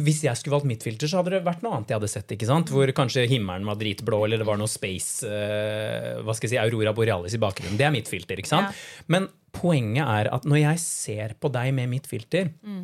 [0.00, 2.32] hvis jeg skulle valgt mitt filter, så hadde det vært noe annet jeg hadde sett.
[2.32, 2.70] ikke sant?
[2.72, 6.60] Hvor kanskje himmelen var dritblå, eller det var noe space eh, hva skal jeg si,
[6.62, 7.76] Aurora Borealis i bakgrunnen.
[7.80, 8.40] Det er mitt filter.
[8.40, 8.72] ikke sant?
[8.72, 9.04] Ja.
[9.12, 12.82] Men poenget er at når jeg ser på deg med mitt filter, eh,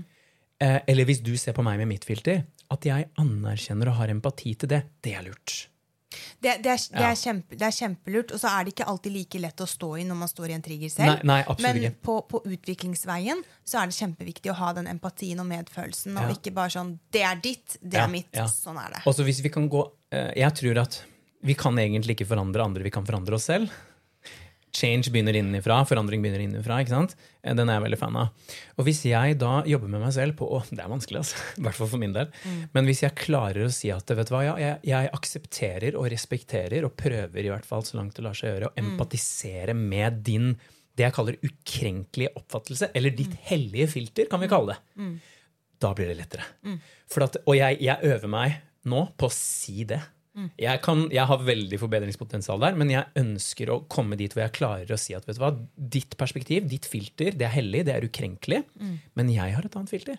[0.61, 4.55] eller hvis du ser på meg med mitt filter, at jeg anerkjenner og har empati
[4.59, 5.69] til det, det er lurt.
[6.41, 9.13] Det, det, er, det, er kjempe, det er kjempelurt, og så er det ikke alltid
[9.13, 11.25] like lett å stå i når man står i en trigger selv.
[11.29, 15.49] Nei, nei, Men på, på utviklingsveien så er det kjempeviktig å ha den empatien og
[15.51, 16.39] medfølelsen, og Ja.
[16.39, 18.33] ikke bare sånn 'Det er ditt, det Ja, er mitt'.
[18.33, 18.47] ja.
[18.47, 19.03] Sånn er det.
[19.05, 21.03] Også hvis vi kan gå eh, Jeg tror at
[21.45, 23.71] vi kan egentlig ikke forandre andre, vi kan forandre oss selv.
[24.79, 26.79] Change begynner innenfra, forandring begynner innenfra.
[26.83, 27.15] ikke sant?
[27.43, 28.55] Eh, Den er jeg veldig fan av.
[28.79, 31.37] Og hvis jeg da jobber med meg selv på å, Det er vanskelig, altså.
[31.59, 32.33] I hvert fall for min del.
[32.77, 36.11] Men hvis jeg klarer å si at vet du hva, ja, jeg, jeg aksepterer og
[36.15, 40.23] respekterer og prøver i hvert fall så langt det lar seg gjøre, å empatisere med
[40.27, 40.53] din
[40.99, 44.79] det jeg kaller ukrenkelige oppfattelse, eller ditt hellige filter, kan vi kalle det
[45.79, 46.43] da blir det lettere.
[47.07, 48.57] For at, og jeg, jeg øver meg
[48.91, 50.01] nå på å si det.
[50.61, 54.55] Jeg, kan, jeg har veldig forbedringspotensial der, men jeg ønsker å komme dit hvor jeg
[54.59, 57.95] klarer å si at vet du hva, ditt perspektiv, ditt filter, det er hellig, det
[57.97, 58.63] er ukrenkelig,
[59.19, 60.19] men jeg har et annet filter.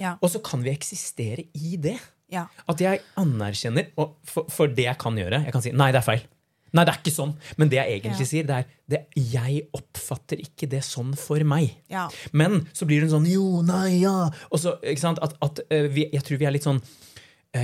[0.00, 0.16] Ja.
[0.20, 1.96] Og så kan vi eksistere i det.
[2.32, 2.46] Ja.
[2.70, 5.44] At jeg anerkjenner og for, for det jeg kan gjøre.
[5.46, 6.24] Jeg kan si nei, det er feil.
[6.74, 7.32] Nei, det er ikke sånn.
[7.60, 8.30] Men det jeg egentlig Ja.
[8.32, 9.00] sier, det er det,
[9.30, 11.76] jeg oppfatter ikke det sånn for meg.
[11.92, 12.08] Ja.
[12.34, 14.30] Men så blir hun sånn jo, nei, ja.
[14.50, 16.82] Og så, ikke at, at eh, vi, Jeg tror vi er litt sånn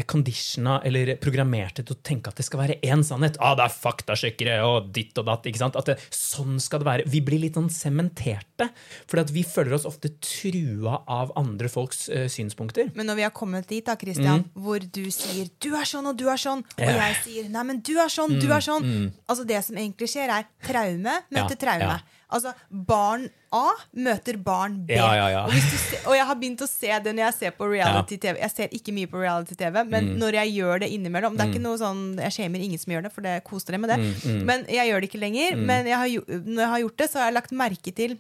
[0.06, 3.38] conditiona eller programmerte til å tenke at det skal være én sannhet.
[3.42, 5.48] Ah, det er faktasjekkere og ditt og datt.
[5.50, 5.78] ikke sant?
[5.80, 7.06] At det, sånn skal det være.
[7.10, 8.70] Vi blir litt sånn sementerte.
[9.10, 12.92] For vi føler oss ofte trua av andre folks uh, synspunkter.
[12.94, 16.16] Men når vi har kommet dit, da, Christian, hvor du sier 'du er sånn og
[16.16, 16.86] du er sånn', og Mm.
[16.86, 16.90] Ja.
[16.90, 20.08] Mm, jeg sier 'nei, men du er sånn, du er sånn' Altså Det som egentlig
[20.08, 21.80] skjer, er traume møter Ja, traume.
[21.80, 21.98] ja.
[22.32, 24.94] Altså Barn A møter barn B.
[24.94, 25.40] Ja, ja, ja.
[25.46, 28.38] Og, se, og jeg har begynt å se det når jeg ser på reality-TV.
[28.38, 30.18] Jeg ser ikke mye på reality-TV, men Mm.
[30.22, 33.02] når jeg gjør det innimellom Det er ikke noe sånn, Jeg shamer ingen som gjør
[33.02, 33.98] det, for det koser dere med det.
[33.98, 35.56] Mm, Men jeg gjør det ikke lenger.
[35.56, 38.18] Men jeg har, når jeg har gjort det, så har jeg lagt merke til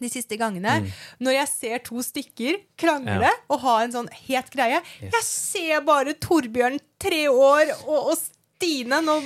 [0.00, 0.92] de siste gangene.
[1.20, 3.22] Når jeg ser to stykker krangle Mm.
[3.22, 3.32] Ja.
[3.50, 9.00] og ha en sånn het greie Jeg ser bare Torbjørn tre år og, og Stine
[9.02, 9.20] nå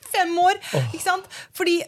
[0.00, 0.56] fem år.
[0.94, 1.24] Ikke sant?
[1.52, 1.82] Fordi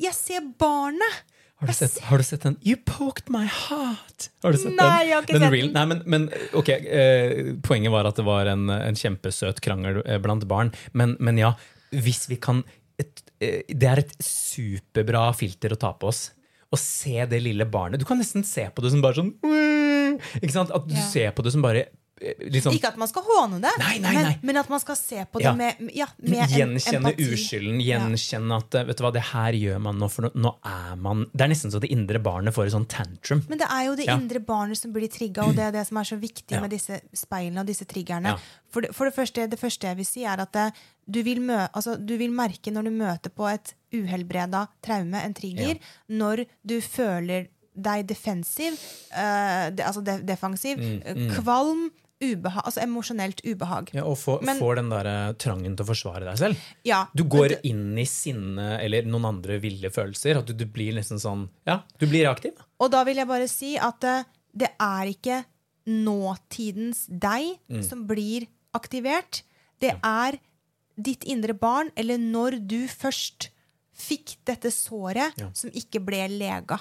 [0.00, 1.22] jeg ser barnet.
[1.62, 4.26] Har du, sett, har du sett den You poked my heart?
[4.42, 5.08] Har du sett Nei, den?
[5.08, 5.72] jeg har ikke den sett den.
[5.72, 6.24] Nei, men, men
[6.60, 10.72] ok, eh, Poenget var at det var en, en kjempesøt krangel eh, blant barn.
[10.92, 11.54] Men, men ja,
[11.94, 12.64] hvis vi kan
[13.00, 16.26] et, eh, Det er et superbra filter å ta på oss.
[16.74, 18.02] Å se det lille barnet.
[18.02, 19.32] Du kan nesten se på det som bare sånn?
[20.74, 21.06] At du Ja.
[21.06, 21.86] ser på det som bare
[22.20, 24.22] liksom Ikke at man skal håne det, Nei, nei, nei.
[24.22, 25.54] Men, men at man skal se på det Ja.
[25.58, 27.26] med, ja, med Gjenkjenne empati.
[27.34, 30.94] uskylden, gjenkjenne at eh, vet du hva, det her gjør man nå, for nå, er
[30.96, 33.42] man Det er nesten så det indre barnet får et sånn tantrum.
[33.50, 34.16] Men det er jo det Ja.
[34.16, 36.60] indre barnet som blir trigga, og det er det som er så viktig Ja.
[36.60, 38.34] med disse speilene og disse triggerne.
[38.34, 38.38] Ja.
[38.70, 40.68] For, det, for det, første, det første jeg vil si, er at det,
[41.10, 45.34] du, vil mø, altså, du vil merke når du møter på et uhelbreda traume, en
[45.34, 45.78] trigger,
[46.10, 48.72] når du føler deg defensiv,
[49.12, 51.88] uh, de, altså de, defensiv, eh, kvalm,
[52.24, 53.90] ubehag, altså emosjonelt ubehag.
[53.94, 56.56] Ja, og få, Men- får den der eh, trangen til å forsvare deg selv.
[56.84, 60.38] Ja, Du går det- inn i sinne eller noen andre ville følelser.
[60.38, 62.52] At du, du blir nesten sånn Ja, du blir reaktiv.
[62.80, 64.24] Og da vil jeg bare si at eh,
[64.56, 65.44] det er ikke
[65.86, 67.82] nåtidens deg Mm.
[67.84, 69.42] som blir aktivert.
[69.80, 70.38] Det er
[71.00, 73.48] ditt indre barn, eller når du først
[73.94, 75.46] fikk dette såret Ja.
[75.46, 75.54] Mm.
[75.56, 76.80] som ikke ble lega.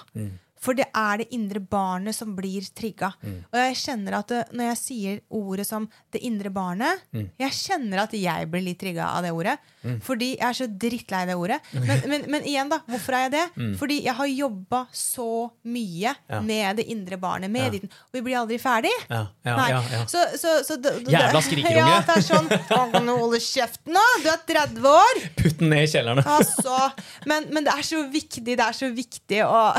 [0.64, 3.10] For det er det indre barnet som blir trigga.
[3.24, 3.38] Mm.
[3.52, 7.30] Og jeg kjenner at det, når jeg sier ordet som 'det indre barnet', Mm.
[7.40, 9.58] jeg kjenner at jeg blir litt trigga av det ordet.
[10.02, 11.60] Fordi jeg er så drittlei det ordet.
[11.74, 12.80] Men, men, men igjen, da.
[12.88, 13.78] Hvorfor er jeg det?
[13.78, 16.30] Fordi jeg har jobba så mye Mm.
[16.30, 16.40] Ja.
[16.42, 17.50] med det indre barnet.
[17.52, 17.70] Med Ja.
[17.70, 18.92] ditt, og vi blir aldri ferdig.
[19.10, 20.06] Ja, ja.
[20.08, 21.76] Så, så, så Jævla skrikerunge.
[21.94, 24.06] Ja, det er sånn «Å, Kan du holde kjeften, da?
[24.24, 25.22] Du er 30 år!
[25.36, 26.24] Putt den ned i kjelleren.
[26.26, 26.92] Altså,
[27.26, 29.74] men, men det er så viktig Det er så viktig å,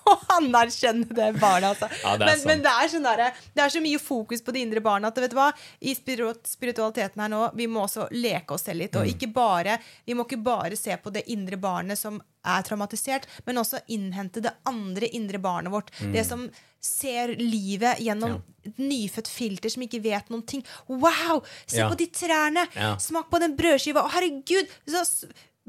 [0.10, 1.70] å anerkjenne det barnet.
[1.74, 1.88] Altså.
[2.04, 3.22] Ja, det men, men det er, sånn der,
[3.56, 5.50] det er så mye fokus på det indre barna at vet du hva?
[5.80, 8.94] i spiritualiteten her nå, vi må også leke oss selv litt.
[8.96, 9.02] Mm.
[9.02, 13.26] Og ikke bare, vi må ikke bare se på det indre barnet som er traumatisert,
[13.44, 15.92] men også innhente det andre indre barnet vårt.
[16.00, 16.12] Mm.
[16.16, 16.46] Det som
[16.80, 20.62] ser livet gjennom et nyfødt filter som ikke vet noen ting.
[20.88, 21.42] Wow!
[21.68, 21.88] Se Ja.
[21.92, 22.66] på de trærne!
[22.74, 22.94] Ja.
[22.98, 24.04] Smak på den brødskiva.
[24.06, 24.68] Å, herregud!
[24.88, 25.04] Så,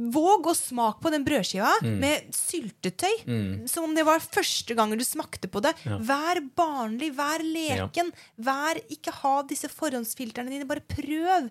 [0.10, 2.00] våg å smake på den brødskiva Mm.
[2.00, 3.68] med syltetøy.
[3.70, 5.74] Som om det var første gangen du smakte på det.
[5.86, 8.12] Vær barnlig, vær leken.
[8.40, 10.66] Vær, ikke ha disse forhåndsfiltrene dine.
[10.68, 11.50] Bare prøv.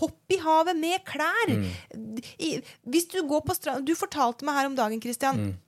[0.00, 1.48] Hopp i havet med klær.
[1.48, 2.22] Mm.
[2.38, 5.58] I, hvis du går på stranda Du fortalte meg her om dagen, Christian.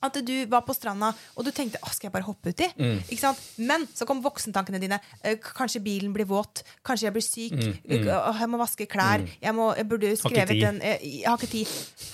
[0.00, 0.06] Mm.
[0.06, 2.68] At du var på stranda og du tenkte å, skal jeg bare hoppe uti.
[2.78, 3.02] Mm.
[3.10, 3.38] Ikke sant?
[3.58, 4.98] Men så kom voksentankene dine.
[5.22, 6.62] Eh, Kanskje bilen blir våt.
[6.84, 7.52] Kanskje jeg blir syk.
[7.52, 8.06] Mm, Mm.
[8.40, 9.20] Jeg må vaske klær.
[9.42, 11.66] Jeg, må, jeg burde skrevet en jeg, Jeg har ikke tid.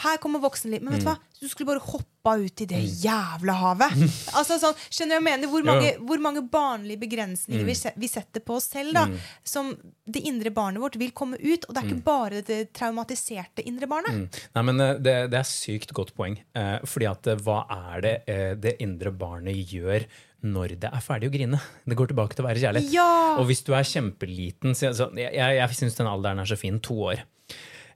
[0.02, 0.82] Her kommer voksenlivet.
[0.82, 1.04] Men vet Mm.
[1.04, 1.18] du hva?
[1.36, 3.92] Du skulle bare hoppa ut i det jævla havet.
[4.38, 5.50] altså sånn, Skjønner jeg mener?
[5.52, 5.98] Hvor mange, Ja.
[6.08, 8.94] hvor mange barnlige begrensninger vi, vi setter på oss selv.
[8.96, 9.02] da
[9.44, 9.74] Som
[10.08, 11.66] det indre barnet vårt vil komme ut.
[11.68, 14.38] Og det er ikke bare det traumatiserte indre barnet.
[14.56, 16.38] Nei, men eh, det, det er sykt godt poeng.
[16.56, 17.58] Eh, fordi at eh, hva
[17.92, 20.06] er det eh, det indre barnet gjør
[20.46, 21.60] når det er ferdig å grine?
[21.84, 22.92] Det går tilbake til å være kjærlighet.
[22.96, 23.36] Ja!
[23.40, 26.56] Og hvis du er kjempeliten så, så, Jeg, jeg, jeg syns den alderen er så
[26.60, 26.80] fin.
[26.86, 27.22] To år.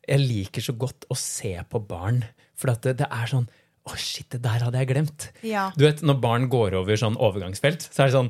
[0.09, 2.23] Jeg liker så godt å se på barn,
[2.61, 3.49] for det, det er sånn
[3.89, 5.31] Å, shit, det der hadde jeg glemt.
[5.43, 5.71] Ja.
[5.75, 8.29] Du vet, Når barn går over sånn overgangsfelt, så er det sånn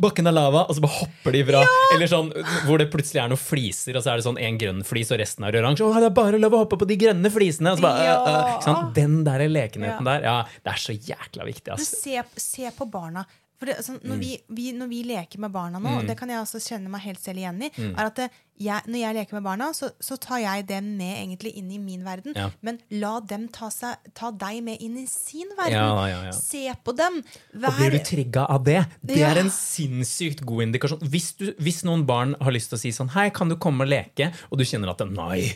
[0.00, 1.58] Bakken er lava, og så bare hopper de fra.
[1.92, 2.30] Eller sånn,
[2.64, 5.18] Hvor det plutselig er noen fliser, og så er det sånn en grønn flis, og
[5.20, 5.84] resten er oransje.
[5.84, 7.74] Å, det er bare lov å hoppe på de grønne flisene!
[7.74, 8.14] Og så bare, Ja.
[8.16, 8.94] uh, uh, sånn.
[8.96, 10.08] Den der lekenheten Ja.
[10.08, 11.68] der, ja, det er så jækla viktig.
[11.76, 12.00] Altså.
[12.00, 13.26] se, se på barna.
[13.60, 14.08] Det, altså, Mm.
[14.08, 16.88] når, vi, vi, når vi leker med barna nå, og det kan jeg også kjenne
[16.88, 17.92] meg helt selv igjen i, Mm.
[17.98, 21.14] er at det, jeg, når jeg leker med barna, så, så tar jeg dem med
[21.14, 22.34] egentlig inn i min verden.
[22.36, 22.48] Ja.
[22.66, 25.76] Men la dem ta, seg, ta deg med inn i sin verden.
[25.76, 26.34] Ja, ja, ja.
[26.34, 27.20] Se på dem.
[27.54, 28.80] Og blir du trigga av det?
[29.02, 29.30] Det Ja.
[29.30, 31.04] er en sinnssykt god indikasjon.
[31.12, 33.86] Hvis, du, hvis noen barn har lyst til å si sånn Hei, kan du komme
[33.86, 34.32] og leke?
[34.50, 35.54] Og du kjenner at Nei.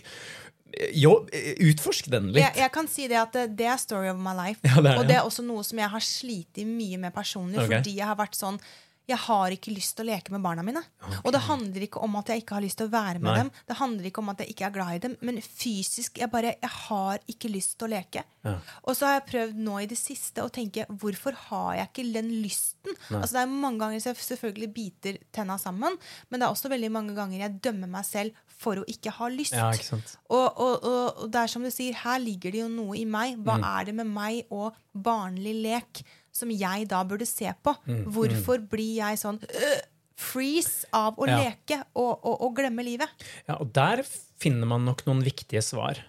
[0.96, 1.26] Jo,
[1.60, 2.40] utforsk den litt.
[2.40, 4.62] jeg, jeg kan si det at det, det er story of my life.
[4.64, 5.10] Ja, det er og det.
[5.10, 7.76] det er også noe som jeg har slitt mye med personlig, okay.
[7.82, 8.56] fordi jeg har vært sånn
[9.08, 10.80] jeg har ikke lyst til å leke med barna mine.
[11.24, 13.38] Og det handler ikke om at jeg ikke har lyst til å være med Nei.
[13.42, 13.50] dem.
[13.66, 16.52] Det handler ikke om at jeg ikke er glad i dem, men fysisk jeg bare,
[16.62, 18.22] jeg har ikke lyst til å leke.
[18.46, 18.54] Ja.
[18.86, 22.06] Og så har jeg prøvd nå i det siste å tenke hvorfor har jeg ikke
[22.14, 22.94] den lysten?
[23.10, 25.98] Altså Det er mange ganger jeg selvfølgelig biter tenna sammen,
[26.30, 29.26] men det er også veldig mange ganger jeg dømmer meg selv for å ikke ha
[29.34, 29.56] lyst.
[29.58, 29.98] Ja, ikke?
[30.30, 33.04] Og, og, og, og det er som du sier, her ligger det jo noe i
[33.04, 33.34] meg.
[33.42, 33.64] Hva Mm.
[33.66, 37.74] er det med meg og barnlig lek som jeg da burde se på.
[38.12, 39.80] Hvorfor blir jeg sånn øh,
[40.16, 41.36] freeze av å Ja.
[41.42, 43.08] leke og, og, og glemme livet?
[43.48, 44.02] Ja, og der
[44.40, 46.00] finner man nok noen viktige svar.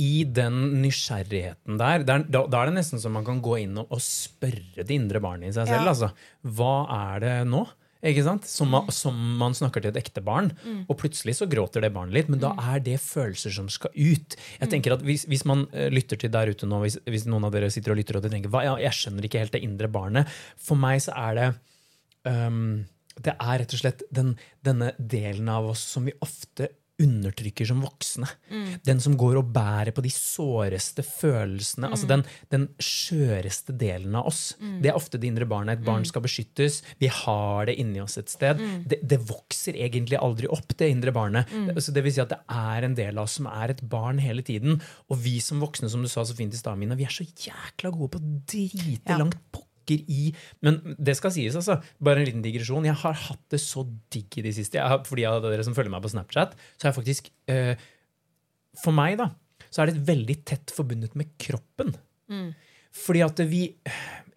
[0.00, 2.02] I den nysgjerrigheten der.
[2.08, 4.94] der da, da er det nesten så man kan gå inn og, og spørre det
[4.96, 5.84] indre barnet i seg selv.
[5.84, 5.92] Ja.
[5.92, 6.08] Altså,
[6.56, 6.72] hva
[7.12, 7.60] er det nå?
[8.04, 8.46] Ikke sant?
[8.48, 10.50] Som, man, som man snakker til et ekte barn,
[10.84, 14.36] og plutselig så gråter det barnet litt, men da er det følelser som skal ut.
[14.60, 17.48] Jeg tenker at Hvis, hvis man eh, lytter til der ute nå, hvis, hvis noen
[17.48, 19.88] av dere sitter og lytter og tenker hva, ja, jeg skjønner ikke helt det indre
[19.88, 20.28] barnet,
[20.60, 21.48] for meg så er det
[22.28, 24.32] um, det er rett og slett den,
[24.64, 26.68] denne delen av oss som vi ofte
[27.02, 28.28] undertrykker som voksne.
[28.86, 31.88] Den som går og bærer på de såreste følelsene.
[31.90, 32.22] altså Den,
[32.54, 34.54] den skjøreste delen av oss.
[34.82, 35.80] Det er ofte det indre barnet.
[35.80, 36.82] Et barn skal beskyttes.
[37.02, 38.62] Vi har det inni oss et sted.
[38.86, 41.50] Det, det vokser egentlig aldri opp, det indre barnet.
[41.50, 43.82] Det, så det vil si at det er en del av oss som er et
[43.90, 44.78] barn hele tiden.
[45.10, 47.26] Og vi som voksne, som du sa så fint i stad, Mina, vi er så
[47.26, 49.18] jækla gode på å drite Ja.
[49.18, 51.80] langt pokker i Men det skal sies, altså.
[52.00, 52.84] Bare en liten digresjon.
[52.88, 54.78] Jeg har hatt det så digg i det siste.
[54.80, 57.30] Jeg har, for de av dere som følger meg på Snapchat, så har jeg faktisk
[57.52, 57.74] eh,
[58.82, 59.30] For meg, da,
[59.70, 61.94] så er det veldig tett forbundet med kroppen.
[62.94, 63.64] Fordi at vi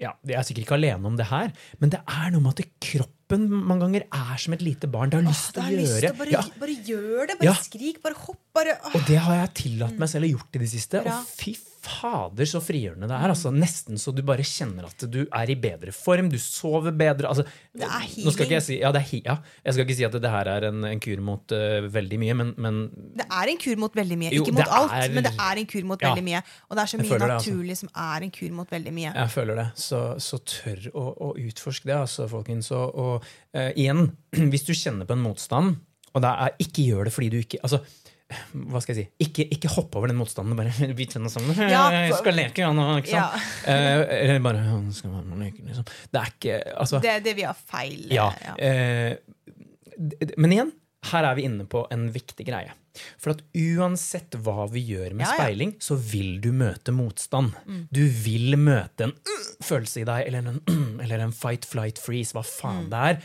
[0.01, 2.67] ja, Jeg er sikkert ikke alene om det her, men det er noe med at
[2.83, 5.10] kroppen mange ganger er som et lite barn.
[5.10, 7.36] Det har lyst til å gjøre bare, ja, bare gjør det.
[7.39, 7.53] Bare Ja.
[7.60, 8.39] skrik, bare hopp.
[8.53, 8.77] Bare.
[8.93, 11.01] Og det har jeg tillatt meg selv å gjort i det siste.
[11.03, 11.17] Bra.
[11.19, 11.55] Og fy
[11.88, 13.32] fader, så frigjørende det er.
[13.34, 17.30] Altså, nesten så du bare kjenner at du er i bedre form, du sover bedre.
[17.32, 17.45] Altså,
[17.78, 18.67] Det er Nå skal ikke jeg healing.
[18.67, 21.02] si, ja, det er, ja, jeg skal ikke si at det her er en, en
[21.04, 22.80] kur mot uh, veldig mye, men, men
[23.17, 24.32] Det er en kur mot veldig mye.
[24.36, 26.12] Jo, Ikke mot alt, er- men det er en kur mot Ja.
[26.13, 26.43] veldig mye.
[26.69, 27.88] Og det er så mye naturlig det, altså.
[27.88, 29.13] som er en kur mot veldig mye.
[29.15, 29.67] jeg føler det.
[29.88, 32.71] Så, så tør å, å utforske det, altså, folkens.
[32.71, 34.12] Og, og uh, igjen,
[34.52, 35.78] hvis du kjenner på en motstand,
[36.15, 37.82] og det er ikke gjør det fordi du ikke altså,
[38.27, 39.23] hva skal jeg si?
[39.23, 40.57] Ikke, ikke hopp over den motstanden.
[40.59, 41.55] Bare bit tenna sammen.
[41.71, 42.87] Ja, jeg skal leke, ja, nå.
[43.01, 43.45] Ikke sant?
[43.63, 43.75] Ja.
[43.75, 45.87] Eh, eller bare «Ja, nå skal man leke, liksom.
[46.11, 48.03] Det er ikke altså, Det er det vi har feil.
[48.11, 48.27] Ja.
[48.43, 48.57] ja.
[48.59, 50.73] eh, men igjen,
[51.11, 52.75] her er vi inne på en viktig greie.
[53.21, 55.39] For at uansett hva vi gjør med Ja, ja.
[55.45, 57.55] speiling, så vil du møte motstand.
[57.93, 60.61] Du vil møte en uh, følelse i deg, eller en,
[61.03, 63.21] eller en fight, flight, freeze, hva faen det er.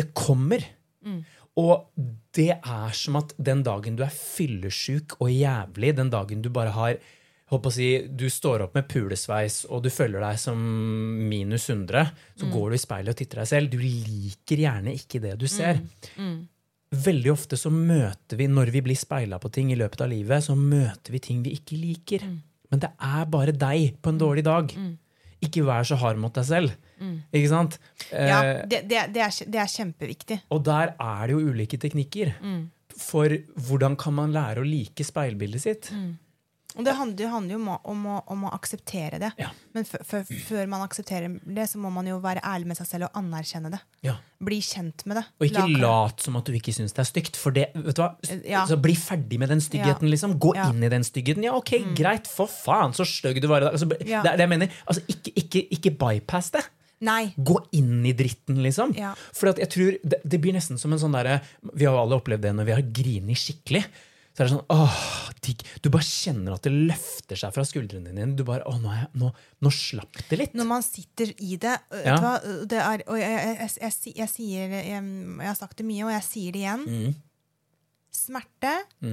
[0.00, 0.64] Det kommer.
[1.58, 1.88] Og
[2.36, 6.70] det er som at den dagen du er fyllesyk og jævlig, den dagen du bare
[6.76, 7.00] har
[7.50, 10.60] håper å si, Du står opp med pulesveis og du føler deg som
[11.26, 12.12] minus 100.
[12.38, 13.72] Så går du i speilet og titter deg selv.
[13.72, 15.80] Du liker gjerne ikke det du ser.
[16.90, 20.42] Veldig ofte så møter vi, når vi blir speila på ting i løpet av livet,
[20.42, 22.24] så møter vi ting vi ikke liker.
[22.70, 24.70] Men det er bare deg på en dårlig dag.
[25.40, 26.74] Ikke vær så hard mot deg selv.
[27.32, 27.78] Ikke sant?
[28.12, 30.40] ja Eh, det, det, det, er, det er kjempeviktig.
[30.50, 32.34] og der er det jo ulike teknikker.
[33.00, 33.32] For
[33.68, 35.92] hvordan kan man lære å like speilbildet sitt?
[36.78, 39.30] Og det handler, det handler jo om å, om, å, om å akseptere det.
[39.40, 39.48] Ja.
[39.74, 43.16] Men før man aksepterer det, så må man jo være ærlig med seg selv og
[43.18, 43.80] anerkjenne det.
[44.06, 44.14] Ja.
[44.40, 45.24] Bli kjent med det.
[45.40, 47.36] Og ikke La- lat som at du ikke syns det er stygt.
[47.40, 48.12] For det, vet du hva?
[48.46, 48.62] Ja.
[48.70, 50.12] Så bli ferdig med den styggheten, Ja.
[50.14, 50.38] liksom.
[50.38, 51.42] Gå inn i den styggheten.
[51.44, 53.72] Ja, ok, greit, for faen, så stygg du var i dag.
[53.74, 54.22] Altså, det Ja.
[54.22, 54.68] er det jeg mener.
[54.86, 56.62] Altså, ikke, ikke, ikke bypass det.
[57.02, 57.32] Nei.
[57.40, 58.94] Gå inn i dritten, liksom.
[58.94, 59.14] Ja.
[59.32, 61.40] For jeg tror det, det blir nesten som en sånn derre
[61.72, 63.84] Vi har jo alle opplevd det når vi har grinet skikkelig.
[64.30, 64.98] Så er det sånn, åh,
[65.42, 65.62] digg.
[65.82, 68.28] Du bare kjenner at det løfter seg fra skuldrene dine.
[68.38, 69.30] Du bare, åh, nå, jeg, nå,
[69.66, 70.54] nå slapp det litt.
[70.58, 71.74] Når man sitter i det,
[72.06, 72.14] Ja.
[72.22, 72.36] hva,
[72.70, 73.72] det er, og jeg, jeg,
[74.14, 75.02] jeg, sier jeg,
[75.42, 76.86] har sagt det mye, og jeg sier det igjen.
[76.86, 77.18] Mm.
[78.10, 78.72] Smerte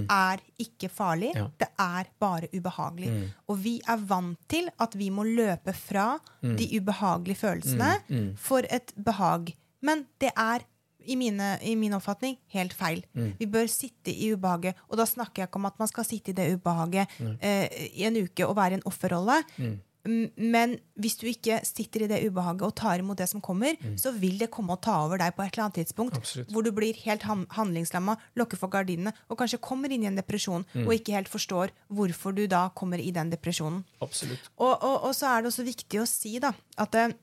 [0.09, 1.33] er ikke farlig.
[1.37, 1.47] Ja.
[1.61, 3.11] Det er bare ubehagelig.
[3.49, 8.93] Og vi er vant til at vi må løpe fra de ubehagelige følelsene for et
[8.97, 9.53] behag.
[9.85, 10.65] Men det er
[11.07, 13.03] i, mine, i min oppfatning helt feil.
[13.39, 14.77] Vi bør sitte i ubehaget.
[14.91, 18.07] Og da snakker jeg ikke om at man skal sitte i det ubehaget eh, i
[18.07, 19.41] en uke og være i en offerrolle.
[19.57, 19.77] Mm.
[20.07, 24.13] Men hvis du ikke sitter i det ubehaget og tar imot det som kommer, så
[24.15, 26.19] vil det komme og ta over deg på et eller annet tidspunkt.
[26.21, 26.51] Absolutt.
[26.53, 30.19] Hvor du blir helt han handlingslamma, lukker for gardinene og kanskje kommer inn i en
[30.19, 33.83] depresjon og ikke helt forstår hvorfor du da kommer i den depresjonen.
[34.03, 34.51] Absolutt.
[34.55, 37.15] Og, og, og så er det også viktig å si da, at eh,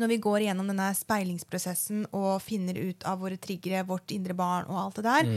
[0.00, 4.64] når vi går igjennom denne speilingsprosessen og finner ut av våre triggere, vårt indre barn
[4.68, 5.34] og alt det der,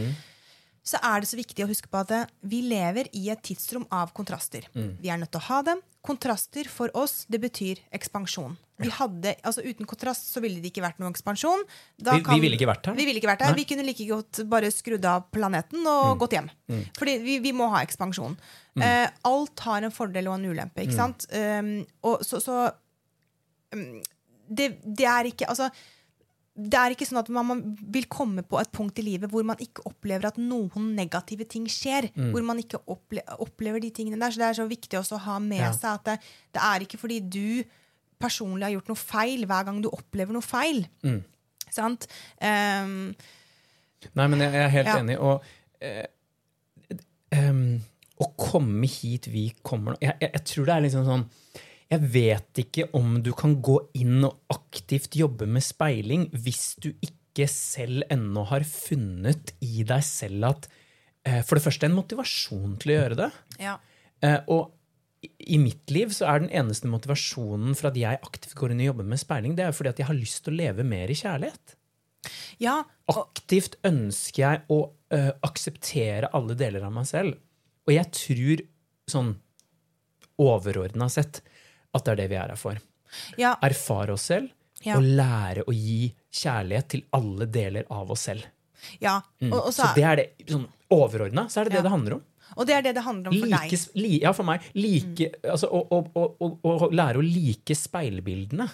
[0.84, 4.12] så er det så viktig å huske på at vi lever i et tidsrom av
[4.16, 4.66] kontraster.
[5.00, 5.80] Vi er nødt til å ha dem.
[6.04, 8.58] Kontraster for oss, det betyr ekspansjon.
[8.84, 11.62] Vi hadde, altså Uten kontrast så ville det ikke vært noen ekspansjon.
[11.98, 12.96] Da Vi- vi ville ikke vært her.
[12.96, 13.54] Vi ville ikke vært her.
[13.56, 13.64] Nei.
[13.64, 16.50] Vi kunne like godt bare skrudd av planeten og gått hjem.
[16.98, 18.36] Fordi vi, vi må ha ekspansjon.
[18.82, 21.26] Eh, alt har en fordel og en ulempe, ikke sant?
[21.32, 22.74] Um, og så, så
[23.74, 24.02] um,
[24.50, 25.70] det, det er ikke Altså
[26.54, 27.62] det er ikke sånn at man, man
[27.96, 31.64] vil komme på et punkt i livet hvor man ikke opplever at noen negative ting
[31.66, 32.12] skjer.
[32.14, 34.30] Hvor man ikke opple opplever de tingene der.
[34.36, 35.72] Så det er så viktig også å ha med Ja.
[35.74, 36.18] seg at det,
[36.54, 37.64] det er ikke fordi du
[38.22, 40.84] personlig har gjort noe feil hver gang du opplever noe feil.
[41.02, 41.24] Mm.
[41.74, 42.06] Sant?
[42.38, 42.94] Um,
[44.14, 45.00] Nei, men jeg, jeg er helt Ja.
[45.02, 45.18] enig.
[45.18, 45.44] Og
[45.82, 46.06] eh,
[47.34, 47.64] em,
[48.22, 51.26] å komme hit vi kommer nå jeg, jeg, jeg tror det er liksom sånn
[51.94, 56.90] Jeg vet ikke om du kan gå inn og aktivt jobbe med speiling hvis du
[57.06, 60.68] ikke selv ennå har funnet i deg selv at
[61.26, 63.30] eh, For det første en motivasjon til å gjøre det.
[63.62, 63.78] ja.
[64.24, 64.72] Eh, og
[65.24, 68.90] i- mitt liv så er den eneste motivasjonen for at jeg aktivt går inn og
[68.94, 71.16] jobber med speiling, det er fordi at jeg har lyst til å leve mer i
[71.20, 71.76] kjærlighet.
[72.60, 72.84] ja.
[73.12, 74.78] Og, Aktivt ønsker jeg å
[75.12, 77.36] øh, akseptere alle deler av meg selv.
[77.88, 78.64] Og jeg tror,
[79.12, 79.34] sånn
[80.40, 81.42] overordna sett,
[81.94, 82.78] at det er det vi er her for.
[83.38, 83.56] ja.
[83.62, 84.50] Erfare oss selv
[84.84, 84.98] Ja.
[84.98, 88.44] og lære å gi kjærlighet til alle deler av oss selv.
[89.00, 89.22] ja.
[89.42, 92.14] Og, og, Så så, det er det, sånn overordna, så er det det det handler
[92.18, 92.24] om.
[92.58, 93.80] og det er det det handler om for Like, deg.
[93.96, 94.02] Mm.
[94.04, 94.62] li, ja, for meg.
[94.76, 98.68] Like, altså, å, å, å, lære å like speilbildene.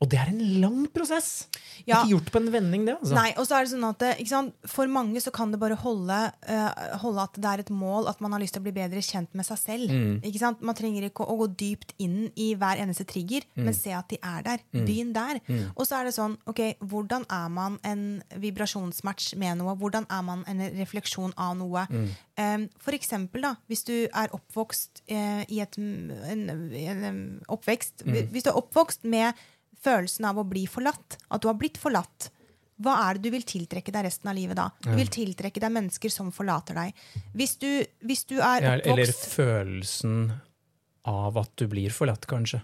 [0.00, 1.46] Og det er en lang prosess.
[1.50, 1.58] Mm.
[1.86, 1.98] Ja.
[2.00, 2.94] Ikke gjort på en vending, det.
[3.00, 3.14] altså.
[3.16, 4.54] Nei, og så er det sånn at ikke sant?
[4.68, 8.20] For mange så kan det bare holde, uh, holde at det er et mål at
[8.24, 9.92] man har lyst til å bli bedre kjent med seg selv.
[9.92, 10.14] Mm.
[10.24, 10.62] Ikke sant?
[10.64, 13.64] Man trenger ikke å, å gå dypt inn i hver eneste trigger, Mm.
[13.66, 14.62] men se at de er der.
[14.72, 15.40] Begynn der.
[15.74, 19.74] Og så er det sånn, ok, hvordan er man en vibrasjonsmatch med noe?
[19.80, 21.84] Hvordan er man en refleksjon av noe?
[21.90, 22.08] Mm.
[22.40, 27.14] Eh, for eksempel, da, hvis du er oppvokst uh, i et en, en, en
[27.52, 28.14] oppvekst Mm.
[28.32, 29.36] Hvis du er oppvokst med
[29.84, 32.30] følelsen av å bli forlatt, at du har blitt forlatt,
[32.80, 34.70] hva er det du vil tiltrekke deg resten av livet da?
[34.80, 37.02] Du vil tiltrekke deg mennesker som forlater deg.
[37.36, 37.68] Hvis du,
[38.08, 40.16] hvis du er oppvokst eller følelsen
[41.10, 42.62] av at du blir forlatt, kanskje.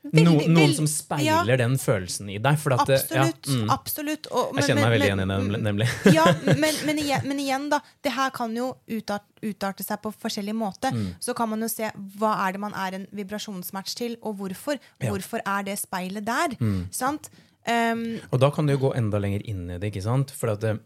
[0.00, 2.62] No, noen som speiler den følelsen i deg.
[2.72, 3.10] At, Absolutt.
[3.12, 3.66] Ja, mm.
[3.74, 4.28] absolutt.
[4.32, 5.88] Og, Jeg kjenner meg veldig igjen i det, nemlig.
[6.16, 6.24] ja,
[6.62, 7.82] men, men, igjen, men igjen, da.
[8.00, 10.94] Det her kan jo utart, utarte seg på forskjellig måte.
[10.96, 11.04] Mm.
[11.20, 14.80] Så kan man jo se hva er det man er en vibrasjonsmatch til, og hvorfor.
[14.80, 15.04] Ja.
[15.04, 15.06] Mm.
[15.10, 16.56] Hvorfor er det speilet der?
[16.96, 17.28] Sant?
[17.68, 20.32] Um, Og da kan du jo gå enda lenger inn i det, ikke sant?
[20.32, 20.78] For det,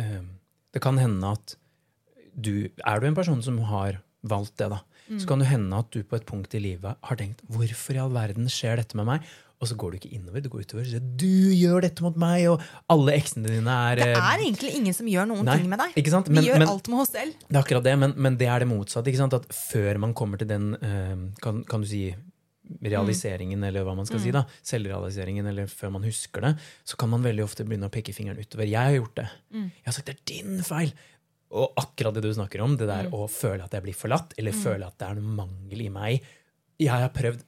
[0.00, 0.20] eh,
[0.72, 1.58] det kan hende at
[2.38, 4.78] du Er du en person som har valgt det, da,
[5.16, 8.00] så kan det hende at du på et punkt i livet har tenkt Hvorfor i
[8.02, 9.28] all verden skjer dette med meg?
[9.58, 10.84] Og så går du ikke innover, du går utover.
[10.84, 12.60] og sier, du gjør dette mot meg, og
[12.94, 15.80] alle eksene dine er det eh, er egentlig ingen som gjør noen nei, ting med
[15.82, 15.96] deg.
[15.98, 16.04] Vi
[16.36, 17.32] Men- gjør men- alt med oss selv.
[17.48, 19.10] Det er akkurat det, men, men det er det motsatte.
[19.34, 22.14] At før man kommer til den eh, kan, kan du si
[22.84, 26.54] realiseringen, eller hva man skal si da, selvrealiseringen, eller før man husker det,
[26.86, 28.68] så kan man veldig ofte begynne å peke fingeren utover.
[28.68, 29.28] Jeg har gjort det.
[29.54, 30.92] Jeg har sagt det er din feil.
[31.56, 34.56] Og akkurat det du snakker om, det der å føle at jeg blir forlatt, eller
[34.56, 36.26] føle at det er noe mangel i meg
[36.78, 37.44] Jeg har prøvd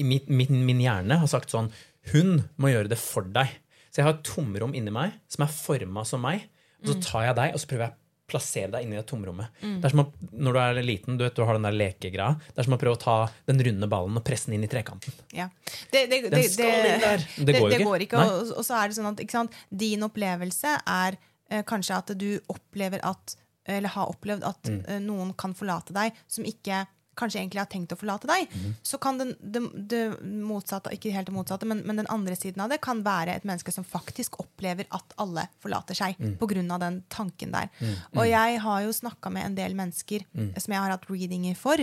[0.00, 1.68] i min, min, min hjerne har sagt sånn
[2.10, 3.52] Hun må gjøre det for deg.
[3.90, 6.48] Så jeg har et tomrom inni meg som er forma som meg.
[6.82, 8.00] Og så tar jeg deg, og så prøver jeg å
[8.34, 9.60] plassere deg inni det tomrommet.
[9.62, 12.34] Det er som å, Når du er liten, du vet du har den der lekegreia.
[12.50, 13.16] Det er som å prøve å ta
[13.48, 15.14] den runde ballen og presse den inn i trekanten.
[15.36, 15.46] Ja.
[15.92, 17.28] Det, det, Den det, skal inn der.
[17.36, 17.88] Det går jo det ikke.
[17.92, 18.24] går ikke.
[18.24, 21.20] Og, og så er det sånn at din opplevelse er
[21.62, 23.36] kanskje at du opplever at
[23.66, 24.84] eller har opplevd at Mm.
[24.88, 26.86] eh, noen kan forlate deg som ikke
[27.16, 28.74] kanskje egentlig har tenkt å forlate deg, Mm.
[28.82, 32.60] så kan den, det, det motsatte, ikke helt det motsatte, men, men den andre siden
[32.60, 36.70] av det kan være et menneske som faktisk opplever at alle forlater seg Mm.
[36.72, 37.68] av den tanken der.
[38.16, 40.60] Og jeg har jo snakka med en del mennesker Mm.
[40.60, 41.76] som jeg har hatt readinger for,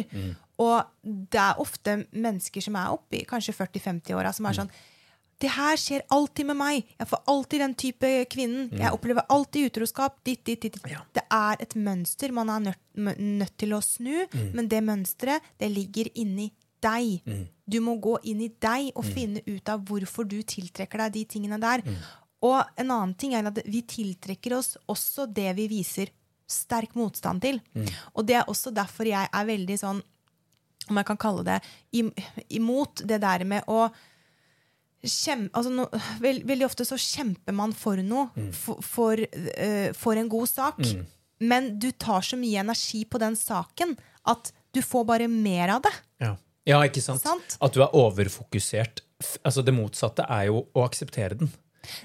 [0.59, 4.69] og det er ofte mennesker som er oppe i kanskje 40-50-åra, som er sånn
[5.41, 6.89] det her skjer alltid med meg.
[6.99, 8.67] Jeg får alltid den type kvinnen.
[8.77, 10.19] Jeg opplever alltid utroskap.
[10.27, 10.77] Ditt, ditt, ditt.
[10.89, 11.01] Ja.
[11.17, 12.81] Det er et mønster man er nødt,
[13.17, 17.25] nødt til å snu, men det mønsteret det ligger inni deg.
[17.65, 21.25] Du må gå inn i deg og finne ut av hvorfor du tiltrekker deg de
[21.35, 21.83] tingene der.
[22.41, 26.13] Og en annen ting er at vi tiltrekker oss også det vi viser
[26.51, 27.61] sterk motstand til.
[28.13, 30.01] Og det er også derfor jeg er veldig sånn,
[30.89, 31.59] om jeg kan kalle det,
[32.49, 33.85] imot det der med å
[35.01, 35.87] kjem, altså no,
[36.21, 40.81] veld, Veldig ofte så kjemper man for noe, for, for, uh, for en god sak.
[41.41, 43.95] Men du tar så mye energi på den saken
[44.29, 45.93] at du får bare mer av det.
[46.21, 46.35] Ja.
[46.69, 47.23] ja, ikke sant?
[47.25, 47.57] Sant.
[47.59, 49.01] At du er overfokusert.
[49.45, 51.51] Altså Det motsatte er jo å akseptere den.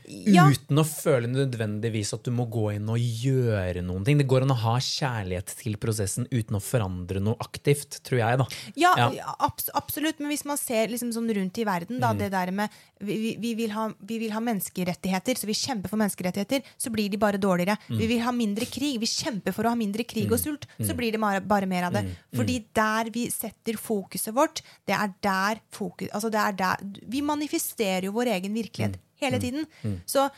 [0.07, 0.47] Ja.
[0.51, 4.19] Uten å føle nødvendigvis at du må gå inn og gjøre noen ting.
[4.19, 8.39] Det går an å ha kjærlighet til prosessen uten å forandre noe aktivt, tror jeg.
[8.39, 8.47] da.
[8.75, 9.35] Ja, Ja.
[9.41, 10.19] abs absolutt.
[10.21, 12.71] Men hvis man ser liksom sånn rundt i verden, da, det der med
[13.01, 16.91] vi, vi, vi, vil ha, vi vil ha menneskerettigheter, så vi kjemper for menneskerettigheter, så
[16.91, 17.77] blir de bare dårligere.
[17.89, 20.97] Vi vil ha mindre krig, vi kjemper for å ha mindre krig og sult, så
[20.97, 22.07] blir det bare, bare mer av det.
[22.35, 26.77] Fordi der vi setter fokuset vårt, det er der fokus altså det er der,
[27.09, 29.67] Vi manifesterer jo vår egen virkelighet hele tiden.
[30.07, 30.29] Så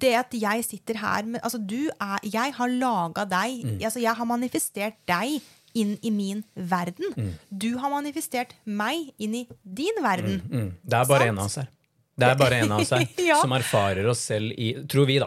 [0.00, 3.62] det at jeg sitter her med Altså, du er Jeg har laga deg.
[3.82, 5.38] Altså, jeg har manifestert deg
[5.76, 7.34] inn i min verden.
[7.52, 10.38] Du har manifestert meg inn i din verden.
[10.48, 10.70] Mm.
[10.84, 11.32] Det er bare Sant?
[11.32, 11.72] en av oss her.
[12.16, 13.34] Det er bare en av oss her Ja.
[13.42, 15.26] som erfarer oss selv i Tror vi, da.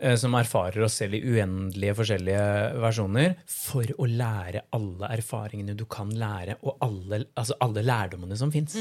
[0.00, 2.46] eh, Som erfarer oss selv i uendelige forskjellige
[2.80, 8.52] versjoner for å lære alle erfaringene du kan lære, og alle, altså alle lærdommene som
[8.52, 8.76] fins.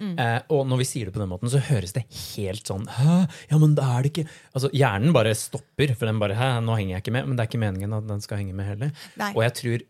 [0.00, 3.28] Eh, og når vi sier det på den måten, så høres det helt sånn Hæ?
[3.50, 6.74] Ja, men det er det ikke Altså, Hjernen bare stopper, for den bare Hæ, nå
[6.76, 7.28] henger jeg ikke med.
[7.28, 8.90] Men det er ikke meningen at den skal henge med heller.
[9.20, 9.32] Nei.
[9.36, 9.84] Og jeg tror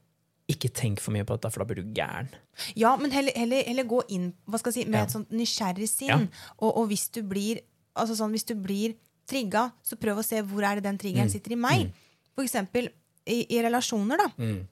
[0.55, 2.29] ikke tenk for mye på dette, for da blir du gæren.
[2.77, 4.35] Ja, men heller, heller, heller gå inn
[4.71, 5.05] si, med Ja.
[5.05, 6.09] et sånt nysgjerrig sinn.
[6.09, 6.19] Ja.
[6.59, 7.63] Og, og hvis du blir
[7.97, 8.95] altså sånn, hvis du blir
[9.27, 11.01] trigga, så prøv å se hvor er det den Mm.
[11.01, 11.93] triggeren sitter i meg.
[12.35, 12.91] For eksempel
[13.27, 14.29] i, i relasjoner, da.
[14.37, 14.69] Mm.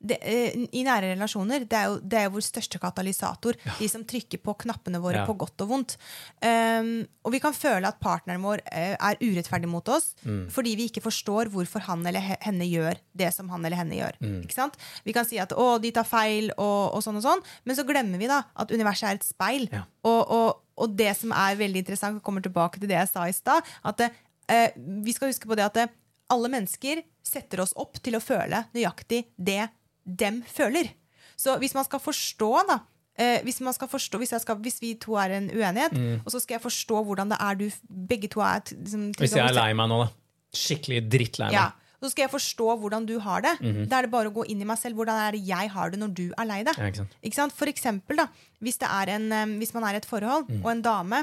[0.00, 3.56] Det, eh, I nære relasjoner det er jo det er jo vår største katalysator.
[3.78, 5.26] De som trykker på knappene våre Ja.
[5.26, 5.96] på godt og vondt.
[6.42, 10.50] Um, og vi kan føle at partneren vår eh, er urettferdig mot oss Mm.
[10.50, 14.16] fordi vi ikke forstår hvorfor han eller henne gjør det som han eller henne gjør.
[14.20, 14.70] Mm.
[15.04, 17.84] Vi kan si at 'å, de tar feil', og, og sånn og sånn, men så
[17.86, 19.68] glemmer vi da at universet er et speil.
[19.72, 19.84] Ja.
[20.04, 23.24] Og, og, og det som er veldig interessant, og kommer tilbake til det jeg sa
[23.28, 24.00] i stad, at
[24.48, 25.90] eh, vi skal huske på det at
[26.30, 29.68] alle mennesker setter oss opp til å føle nøyaktig det
[30.04, 30.92] dem føler.
[31.40, 32.78] Så hvis man skal forstå, da
[33.20, 35.94] eh, hvis, man skal forstå hvis, jeg skal, hvis vi to er en uenighet,
[36.24, 37.66] og så skal jeg forstå hvordan det er du
[38.10, 40.10] begge to er liksom, Hvis jeg er lei meg nå, da.
[40.56, 41.54] Skikkelig drittlei meg.
[41.54, 41.68] ja,
[42.00, 43.52] så skal jeg forstå hvordan du har det.
[43.86, 44.96] Da er det bare å gå inn i meg selv.
[44.98, 46.78] Hvordan er det jeg har det når du er lei deg?
[46.80, 47.16] Ja, ikke sant?
[47.28, 47.54] Ikke sant?
[47.54, 48.24] For eksempel, da,
[48.64, 50.62] hvis, det er en, eh, hvis man er i et forhold, Mm.
[50.64, 51.20] og en dame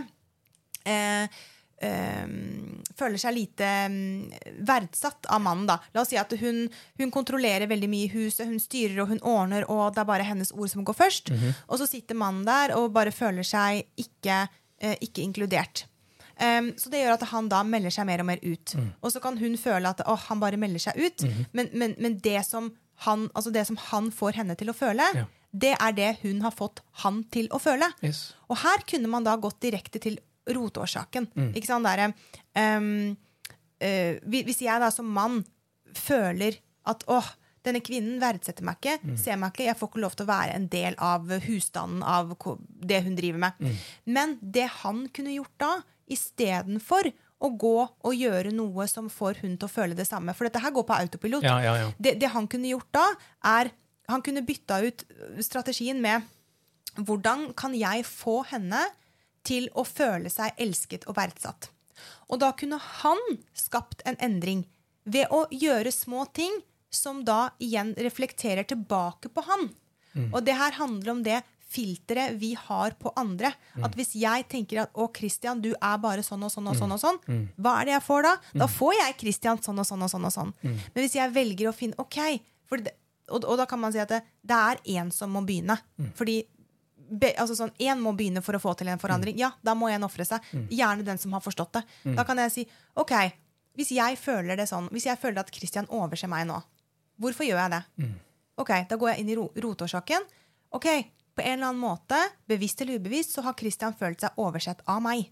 [0.85, 1.27] eh,
[1.81, 2.27] eh,
[2.97, 3.97] føler seg lite um,
[4.67, 5.67] verdsatt av mannen.
[5.69, 5.79] da.
[5.93, 6.63] La oss si at hun,
[6.97, 10.25] hun kontrollerer veldig mye i huset, hun styrer og hun ordner, og det er bare
[10.27, 11.33] hennes ord som går først.
[11.33, 11.53] Mhm.
[11.67, 14.47] Og så sitter mannen der og bare føler seg ikke,
[14.83, 15.85] uh, ikke inkludert.
[16.37, 18.75] Um, så det gjør at han da melder seg mer og mer ut.
[18.77, 18.91] Mm.
[19.01, 21.23] Og så kan hun føle at oh, han bare melder seg ut.
[21.25, 21.45] Mhm.
[21.57, 22.71] men, men, men det, som
[23.07, 25.25] han, altså det som han får henne til å føle, Ja.
[25.53, 27.89] det er det hun har fått han til å føle.
[28.05, 28.33] Yes.
[28.49, 30.19] Og her kunne man da gått direkte til
[30.55, 31.27] rotårsaken.
[31.35, 31.51] Mm.
[31.55, 31.85] Ikke sant?
[31.87, 32.13] Der,
[32.77, 33.17] um,
[33.83, 35.43] uh, hvis jeg da som mann
[35.97, 37.27] føler at åh,
[37.67, 39.17] denne kvinnen verdsetter meg ikke, Mm.
[39.19, 42.29] ser meg ikke, jeg får ikke lov til å være en del av husstanden, av
[42.79, 43.53] det hun driver med.
[43.59, 43.73] Mm.
[44.05, 45.71] Men det han kunne gjort da,
[46.07, 47.11] istedenfor
[47.43, 47.73] å gå
[48.07, 50.33] og gjøre noe som får hun til å føle det samme.
[50.33, 51.43] For dette her går på autopilot.
[51.45, 51.91] Ja, ja, ja.
[51.99, 53.05] Det, det han kunne gjort da,
[53.43, 53.71] er
[54.07, 55.01] Han kunne bytta ut
[55.43, 56.23] strategien med
[56.95, 58.79] hvordan kan jeg få henne
[59.47, 61.69] til å føle seg elsket og verdsatt?
[62.29, 63.21] Og da kunne han
[63.57, 64.65] skapt en endring
[65.07, 66.59] ved å gjøre små ting
[66.93, 69.69] som da igjen reflekterer tilbake på han.
[70.33, 73.51] Og det her handler om det filteret vi har på andre.
[73.83, 76.93] At hvis jeg tenker at 'Å, Christian, du er bare sånn og sånn og sånn',
[76.95, 77.19] og sånn,
[77.59, 78.33] hva er det jeg får da?
[78.55, 80.25] Da får jeg Christian sånn og sånn og sånn.
[80.25, 80.53] og sånn.
[80.63, 82.17] Men hvis jeg velger å finne OK,
[82.71, 82.93] det,
[83.29, 85.77] og, og da kan man si at det, det er én som må begynne.
[86.15, 86.45] Fordi
[87.09, 89.37] be, altså sånn, Én må begynne for å få til en forandring.
[89.39, 90.41] Ja, da må en ofre seg.
[90.69, 91.83] Gjerne den som har forstått det.
[92.15, 93.11] Da kan jeg si OK,
[93.77, 96.61] hvis jeg føler det sånn, hvis jeg føler at Christian overser meg nå,
[97.19, 97.83] hvorfor gjør jeg det?
[98.57, 100.21] Ok, Da går jeg inn i ro rotårsaken.
[100.73, 100.87] Ok,
[101.37, 102.17] På en eller annen måte,
[102.49, 105.29] bevisst eller ubevisst, så har Christian følt seg oversett av meg.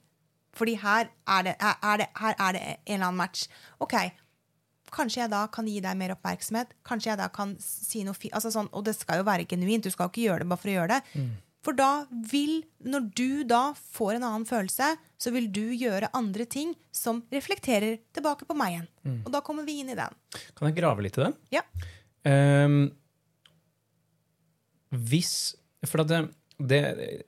[0.54, 3.48] Fordi her er det, er det, her er det en eller annen match.
[3.82, 3.96] Ok,
[4.96, 6.70] Kanskje jeg da kan gi deg mer oppmerksomhet.
[6.86, 9.84] Kanskje jeg da kan si noe fi altså sånn, Og det skal jo være genuint.
[9.84, 11.02] Du skal jo ikke gjøre det bare for å gjøre det.
[11.66, 16.46] For da vil, når du da får en annen følelse, så vil du gjøre andre
[16.46, 18.90] ting som reflekterer tilbake på meg igjen.
[19.26, 20.14] Og da kommer vi inn i den.
[20.54, 21.32] Kan jeg grave litt i det?
[21.58, 21.64] Ja.
[22.26, 22.78] Um,
[24.96, 25.34] hvis
[25.90, 26.22] For det,
[26.58, 26.82] det,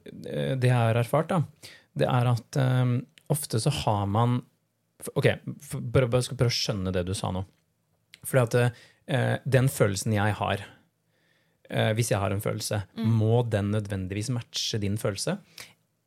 [0.08, 1.42] det jeg har erfart, da,
[1.98, 3.00] det er at um,
[3.34, 4.40] ofte så har man
[5.14, 5.28] Ok,
[5.62, 7.44] for- bare, bare skal prøve å skjønne det du sa nå.
[8.26, 8.56] Fordi at
[9.14, 10.64] uh, den følelsen jeg har,
[11.70, 15.38] eh, hvis jeg har en følelse, må den nødvendigvis matche din følelse?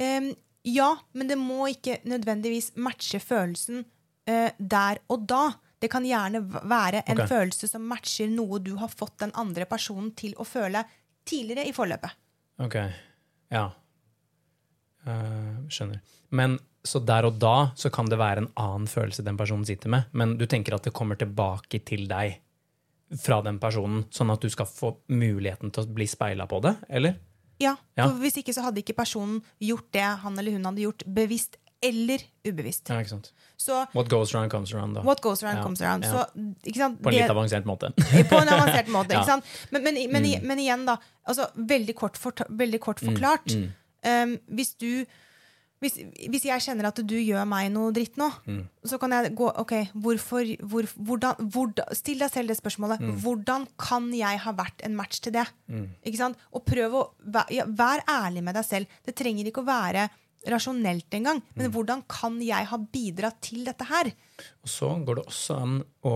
[0.00, 0.30] Um,
[0.66, 5.44] ja, men det må ikke nødvendigvis matche følelsen uh, der og da.
[5.80, 7.28] Det kan gjerne være en okay.
[7.30, 10.82] følelse som matcher noe du har fått den andre personen til å føle
[11.28, 12.16] tidligere i forløpet.
[12.61, 12.76] Ok,
[13.52, 13.70] ja.
[15.08, 16.02] Uh, skjønner.
[16.36, 19.92] Men så der og da så kan det være en annen følelse den personen sitter
[19.92, 22.38] med, men du tenker at det kommer tilbake til deg
[23.18, 26.76] fra den personen, sånn at du skal få muligheten til å bli speila på det,
[26.88, 27.18] eller?
[27.61, 28.08] Ja, Ja.
[28.08, 31.58] for Hvis ikke så hadde ikke personen gjort det han eller hun hadde gjort, bevisst
[31.82, 32.88] eller ubevisst.
[32.88, 33.02] Ja?
[33.56, 35.02] Så What goes around comes around, da.
[35.02, 36.04] what goes around Ja, comes around.
[36.04, 36.24] Så?
[37.02, 37.92] På en litt avansert måte.
[38.30, 39.16] på en avansert måte.
[39.30, 39.42] Mm.
[39.70, 40.46] Men, men, men, mm.
[40.46, 40.96] men igjen, da.
[41.28, 43.52] Altså, veldig, kort for, veldig kort forklart.
[44.04, 45.04] Um, hvis du
[45.81, 45.97] Hvis,
[46.28, 48.28] hvis jeg kjenner at du gjør meg noe dritt nå,
[48.85, 53.01] så kan jeg gå Ok, hvorfor, hvor, hvordan, hvordan Still deg selv det spørsmålet.
[53.22, 55.47] Hvordan kan jeg ha vært en match til det?
[56.05, 56.41] Ikke sant?
[56.53, 57.05] Og prøv å
[57.55, 58.99] ja, Vær ærlig med deg selv.
[59.07, 60.09] Det trenger ikke å være
[60.49, 61.41] rasjonelt engang.
[61.57, 64.12] Men hvordan kan jeg ha bidratt til dette her?
[64.64, 66.14] Og så går det også an å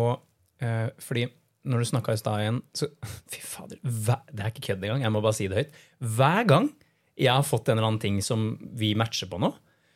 [0.65, 1.27] eh, Fordi
[1.65, 2.89] når du snakka i stad igjen så,
[3.33, 5.05] Fy fader, hver, det er ikke kødd engang.
[5.07, 5.79] Jeg må bare si det høyt.
[6.17, 6.73] Hver gang
[7.17, 9.53] jeg har fått en eller annen ting som vi matcher på nå,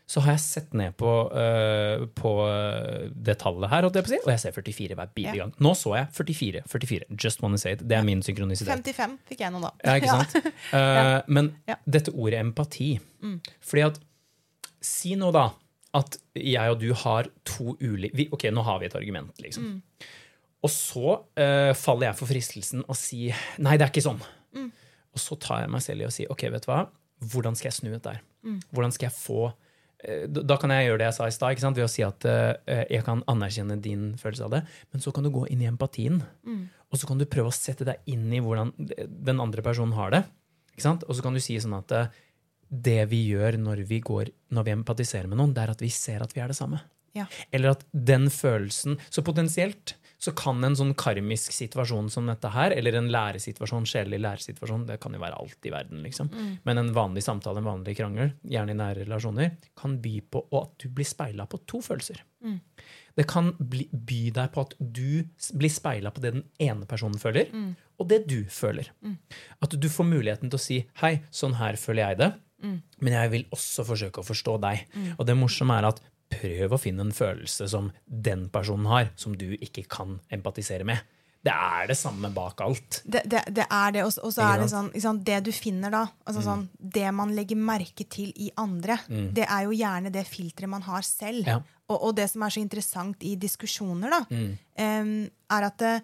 [0.09, 4.55] så har jeg sett ned på, uh, på eh, det tallet her, og jeg ser
[4.57, 5.43] 44 hver bidige Ja.
[5.45, 5.53] gang.
[5.61, 6.62] Nå så jeg 44.
[6.64, 7.05] 44.
[7.12, 7.83] Just wanna say it.
[7.85, 8.73] Det er min synkronisitet.
[8.73, 9.71] 55 fikk jeg nå, da.
[9.85, 10.55] Ja, ikke sant?
[10.79, 11.77] Eh, men Ja.
[11.77, 11.93] Mm.
[11.93, 13.01] dette ordet empati
[13.61, 14.01] Fordi at
[14.81, 15.51] Si nå da
[15.99, 19.64] at jeg og du har to ulike Ok, nå har vi et argument, liksom.
[19.64, 20.09] Mm.
[20.64, 24.21] Og så uh, faller jeg for fristelsen å si Nei, det er ikke sånn.
[24.57, 24.71] Mm.
[25.12, 26.87] Og så tar jeg meg selv i å si ok, vet du hva,
[27.21, 28.23] hvordan skal jeg snu dette her?
[28.47, 28.61] Mm.
[28.75, 29.41] Hvordan skal jeg få
[30.05, 32.55] eh, da kan jeg gjøre det jeg sa i stad, ved å si at uh,
[32.87, 34.62] jeg kan anerkjenne din følelse av det.
[34.93, 36.21] Men så kan du gå inn i empatien,
[36.89, 40.14] og så kan du prøve å sette deg inn i hvordan den andre personen har
[40.14, 40.23] det.
[40.73, 41.03] Ikke sant?
[41.09, 42.21] Og så kan du si sånn at uh,
[42.69, 45.91] det vi gjør når vi, går, når vi empatiserer med noen, det er at vi
[45.93, 46.81] ser at vi er det samme.
[47.16, 47.25] Ja.
[47.51, 52.73] Eller at den følelsen Så potensielt så kan en sånn karmisk situasjon som dette her,
[52.75, 56.31] eller en læresituasjon, sjelelig læresituasjon, det kan jo være alt i verden, liksom.
[56.66, 60.75] Men en vanlig samtale, en vanlig krangel, gjerne i nære relasjoner, kan by på at
[60.83, 62.25] du blir speila på to følelser.
[63.19, 67.19] Det kan bli, by deg på at du blir speila på det den ene personen
[67.19, 67.47] føler,
[67.99, 68.91] og det du føler.
[69.62, 72.35] At du får muligheten til å si 'hei, sånn her føler jeg det',
[73.01, 74.87] men jeg vil også forsøke å forstå deg.
[75.19, 76.01] Og det morsomme er at
[76.31, 80.99] prøv å finne en følelse som den personen har, som du ikke kan empatisere med.
[81.45, 82.99] Det er det samme bak alt.
[83.07, 86.01] Det, det, det er det, og så- er det sånn sant, Det du finner da,
[86.26, 90.68] altså sånn, det man legger merke til i andre, det er jo gjerne det filteret
[90.68, 91.47] man har selv.
[91.47, 91.61] Ja.
[91.89, 94.20] Og, og det som er så interessant i diskusjoner, da,
[94.76, 95.95] em, er at det,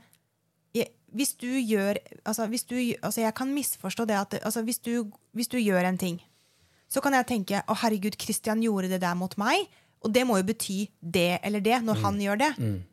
[0.75, 4.79] jeg, hvis du gjør altså, hvis du, altså Jeg kan misforstå det at altså, hvis,
[4.79, 6.21] du, hvis du gjør en ting,
[6.89, 9.67] så kan jeg tenke å herregud, Christian gjorde det der mot meg.
[10.05, 12.51] Og det må jo bety det eller det når han gjør det.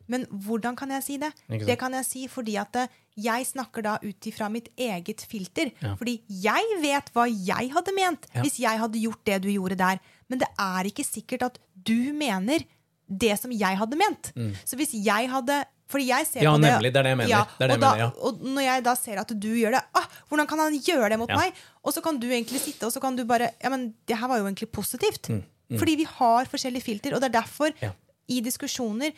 [0.08, 1.28] Men hvordan kan jeg si det?
[1.48, 2.86] Det kan jeg si fordi at eh,
[3.20, 5.70] jeg snakker da ut ifra mitt eget filter.
[5.84, 5.94] Ja.
[6.00, 8.40] Fordi jeg vet hva jeg hadde ment Ja.
[8.42, 10.00] hvis jeg hadde gjort det du gjorde der.
[10.32, 12.64] Men det er ikke sikkert at du mener
[13.12, 14.32] det som jeg hadde ment.
[14.64, 16.44] Så hvis jeg hadde fordi jeg ser Mm.
[16.46, 17.28] Ja, på det, nemlig, det er det jeg mener.
[17.28, 18.10] Ja, Det det og, jeg da, mener, ja.
[18.24, 21.18] og når jeg da ser at du gjør det ah, Hvordan kan han gjøre det
[21.20, 21.52] mot meg?
[21.84, 24.26] Og så kan du egentlig sitte og så kan du bare Ja, men det her
[24.30, 25.28] var jo egentlig positivt.
[25.28, 25.42] Mm,
[25.78, 27.92] Fordi vi har forskjellige filter, og det er derfor Ja.
[28.28, 29.12] i diskusjoner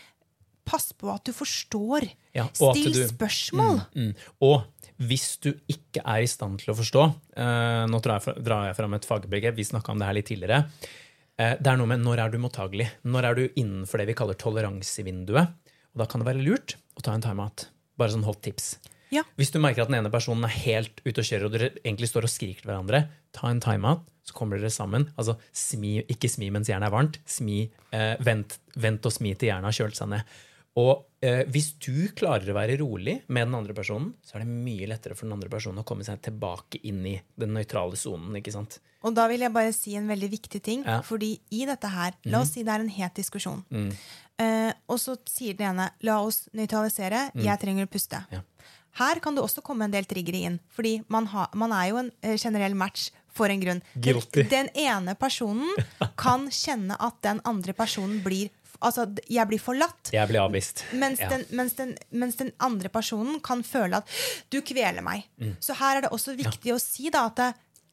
[0.65, 2.07] Pass på at du forstår.
[2.35, 3.83] Ja, Still du- spørsmål.
[3.95, 4.15] Mm.
[4.41, 4.63] Og
[4.99, 7.03] hvis du ikke er i stand til å forstå
[7.37, 10.27] eh, Nå drar jeg, drar jeg fram et fagbegrep, vi snakka om det her litt
[10.31, 10.63] tidligere.
[11.39, 12.89] Eh, det er noe med når er du mottagelig?
[13.05, 15.53] Når er du innenfor det vi kaller toleransevinduet?
[15.95, 17.67] Og da kan det være lurt å ta en timeout.
[17.99, 18.79] Bare sånn hot tips.
[19.13, 19.23] Ja.
[19.39, 22.09] Hvis du merker at den ene personen er helt ute og kjører, og dere egentlig
[22.11, 23.05] står og skriker til hverandre,
[23.37, 25.07] ta en timeout, så kommer dere sammen.
[25.21, 27.21] Altså, smi, ikke smi mens jernet er varmt.
[27.29, 27.63] Smi,
[27.93, 30.35] eh, vent, vent og smi til jernet har kjølt seg ned.
[30.81, 34.51] Og eh, hvis du klarer å være rolig med den andre personen, så er det
[34.51, 38.35] mye lettere for den andre personen å komme seg tilbake inn i den nøytrale sonen.
[38.41, 38.81] ikke sant?
[39.07, 40.83] Og da vil jeg bare si en veldig viktig ting.
[40.83, 40.99] Ja.
[41.07, 43.63] Fordi i dette her, la oss si det er en het diskusjon.
[44.41, 48.25] Eh, og så sier den ene la oss nøytralisere, jeg trenger å puste.
[48.35, 48.43] Ja.
[48.99, 50.59] Her kan det også komme en del triggere inn.
[50.75, 53.81] Fordi man, ha, man er jo en eh, generell match for en grunn.
[53.95, 54.45] Den, Guilty.
[54.51, 55.71] den ene personen
[56.21, 58.51] kan kjenne at den andre personen blir
[58.85, 60.11] Altså, jeg blir forlatt.
[60.13, 60.83] Jeg blir avvist.
[60.99, 61.29] Mens, Ja.
[61.31, 64.11] den, mens, den, mens den andre personen kan føle at
[64.53, 65.23] du kveler meg.
[65.41, 65.55] Mm.
[65.63, 67.47] Så her er det også viktig å si da at det,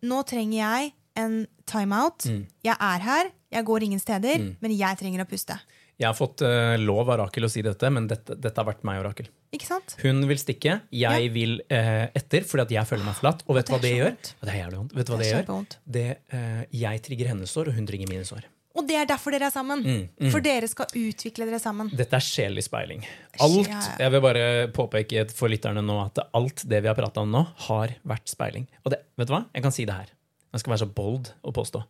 [0.09, 0.89] nå trenger jeg
[1.21, 1.37] en
[1.69, 2.25] timeout.
[2.27, 2.41] Mm.
[2.67, 5.55] Jeg er her, jeg går ingen steder, men jeg trenger å puste.
[6.01, 8.81] Jeg har fått uh, lov av Rakel å si dette, men dette, dette har vært
[8.87, 9.27] meg og Rakel.
[9.53, 9.93] Ikke sant?
[10.01, 11.33] Hun vil stikke, jeg Ja.
[11.35, 13.43] vil uh, etter fordi at jeg føler meg forlatt.
[13.45, 14.09] Og vet du hva det gjør?
[14.15, 14.31] vondt.
[14.41, 14.95] Det er jævlig vondt.
[14.97, 15.77] Vet du hva Det det, gjør?
[15.97, 18.47] Det, eh, jeg trigger hennes sår, og hun trigger mine sår.
[18.71, 19.81] Og det er derfor dere er sammen.
[19.83, 21.89] Mm, For dere skal utvikle dere sammen.
[21.91, 23.03] Dette er sjelelig speiling.
[23.43, 23.67] Alt.
[23.99, 27.41] Jeg vil bare påpeke for lytterne nå at alt det vi har prata om nå,
[27.67, 28.65] har vært speiling.
[28.85, 29.41] Og det, vet du hva?
[29.53, 30.13] Jeg kan si det her.
[30.55, 31.83] Jeg skal være så bold og påstå.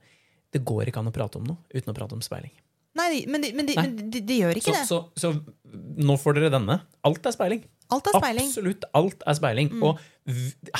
[0.51, 2.51] Det går ikke an å prate om noe uten å prate om speiling.
[2.99, 3.85] Nei, men de, men de, Nei.
[3.87, 4.87] men de, de gjør ikke Så, det.
[4.89, 6.81] så, så nå får dere denne.
[7.07, 7.63] Alt er speiling.
[7.91, 8.47] Alt er speiling.
[8.47, 8.51] Mm.
[8.51, 9.71] Absolutt alt er speiling.
[9.83, 10.01] Og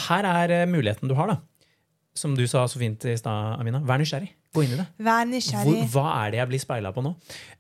[0.07, 1.39] her er eh, muligheten du har, da.
[2.17, 3.79] Som du sa så fint i stad, Amina.
[3.87, 4.33] Vær nysgjerrig.
[4.51, 4.85] Gå inn i det.
[4.99, 5.29] Vær
[5.63, 7.13] Hvor, hva er det jeg blir speila på nå?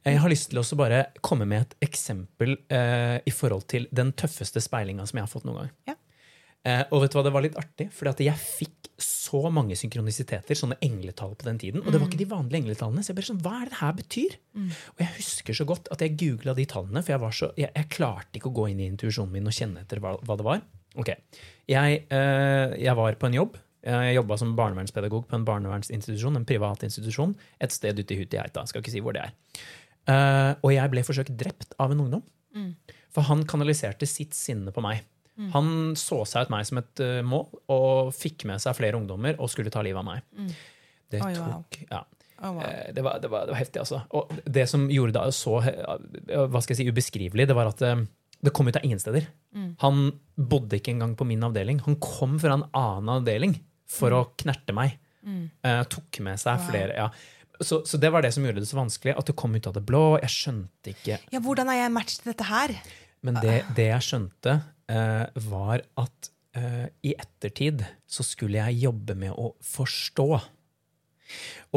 [0.03, 4.11] Jeg har lyst til å bare komme med et eksempel eh, i forhold til den
[4.19, 5.71] tøffeste speilinga som jeg har fått noen gang.
[5.93, 5.95] Ja.
[6.61, 9.73] Eh, og vet du hva, det var litt artig, fordi at jeg fikk så mange
[9.79, 11.81] synkronisiteter, sånne engletall på den tiden.
[11.81, 13.01] Og det var ikke de vanlige engletallene.
[13.01, 14.35] Så jeg bare sånn, hva er det her betyr?
[14.93, 17.71] Og jeg husker så godt at jeg googla de tallene, for jeg, var så, jeg,
[17.73, 20.45] jeg klarte ikke å gå inn i intuisjonen min og kjenne etter hva, hva det
[20.45, 20.61] var.
[21.01, 21.13] Ok,
[21.71, 23.57] jeg, eh, jeg var på en jobb.
[23.81, 28.67] Jeg jobba som barnevernspedagog på en barnevernsinstitusjon, en privat institusjon, et sted ute i Hutigeita.
[28.69, 29.31] Skal ikke si hvor det er.
[30.05, 32.21] Uh, og jeg ble forsøkt drept av en ungdom.
[33.09, 35.01] For han kanaliserte sitt sinne på meg.
[35.53, 39.39] Han så seg ut meg som et uh, mål og fikk med seg flere ungdommer
[39.39, 40.55] og skulle ta livet av meg.
[41.11, 41.63] Det Oi, wow.
[41.89, 42.03] ja.
[42.41, 42.63] Oh, wow.
[42.65, 44.01] Eh, det, var, det, var, det var heftig, altså.
[44.17, 47.83] Og det som gjorde det så eh, hva skal jeg si, ubeskrivelig, det var at
[48.41, 49.27] det kom ut av ingen steder.
[49.83, 51.83] Han bodde ikke engang på min avdeling.
[51.85, 53.59] Han kom fra en annen avdeling
[53.91, 54.97] for å knerte meg.
[55.21, 56.63] Uh, tok med seg Wow.
[56.71, 57.03] flere ja.
[57.61, 59.13] så, så det var det som gjorde det så vanskelig.
[59.13, 60.17] At det kom ut av det blå.
[60.23, 62.73] Jeg skjønte ikke Ja, hvordan er jeg match til dette her?
[63.21, 64.55] Men det, det jeg skjønte,
[65.51, 70.27] var at eh, i ettertid så skulle jeg jobbe med å forstå.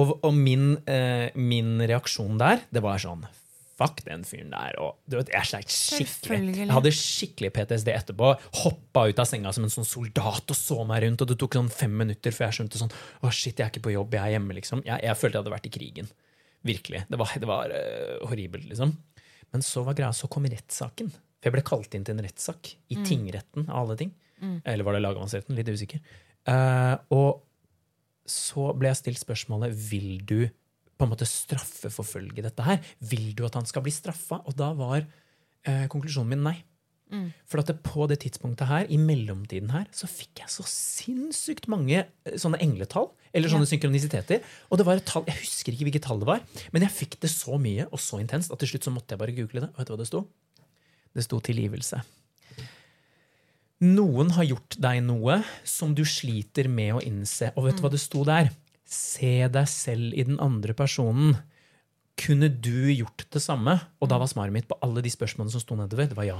[0.01, 3.27] Og, og min, eh, min reaksjon der, det var sånn
[3.75, 4.77] Fuck den fyren der.
[4.79, 6.53] Og, du vet, jeg sleit skikkelig.
[6.61, 8.29] Jeg hadde skikkelig PTSD etterpå.
[8.61, 11.25] Hoppa ut av senga som en sånn soldat og så meg rundt.
[11.25, 13.83] Og det tok sånn fem minutter før jeg skjønte sånn Å, shit, jeg er ikke
[13.89, 14.85] på jobb, jeg er hjemme, liksom.
[14.87, 16.12] Jeg, jeg følte jeg hadde vært i krigen.
[16.71, 17.03] Virkelig.
[17.11, 18.95] Det var, det var uh, horribelt, liksom.
[19.51, 21.11] Men så var greia, så kom rettssaken.
[21.45, 24.14] For jeg ble kalt inn til en rettssak i tingretten av alle ting.
[24.64, 25.57] Eller var det lagmannsretten?
[25.59, 26.01] Litt usikker.
[26.49, 27.45] Uh, og
[28.24, 30.38] så ble jeg stilt spørsmålet vil du
[30.95, 32.80] på en måte straffeforfølge dette her.
[33.05, 34.40] Vil du at han skal bli straffa?
[34.49, 36.57] Og da var uh, konklusjonen min nei.
[37.47, 41.68] For at det på det tidspunktet her, i mellomtiden her, så fikk jeg så sinnssykt
[41.70, 43.11] mange eh, sånne engletall.
[43.34, 44.42] Eller sånne synkronisiteter.
[44.70, 47.16] Og det var et tall, jeg husker ikke hvilket tall det var, men jeg fikk
[47.24, 49.70] det så mye og så intenst at til slutt så måtte jeg bare google det.
[49.74, 50.22] Og vet du hva det sto?
[51.15, 52.01] Det sto tilgivelse.
[53.85, 57.51] Noen har gjort deg noe som du sliter med å innse.
[57.59, 58.53] Og vet du hva det sto der?
[58.89, 61.35] Se deg selv i den andre personen.
[62.21, 63.75] Kunne du gjort det samme?
[64.01, 66.39] Og da var svaret mitt på alle de spørsmålene som sto nedover, det var ja.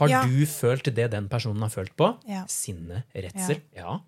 [0.00, 0.22] Har Ja.
[0.24, 2.08] du følt det den personen har følt på?
[2.26, 2.46] Ja.
[2.48, 3.60] Sinne, redsel?
[3.76, 4.00] Ja.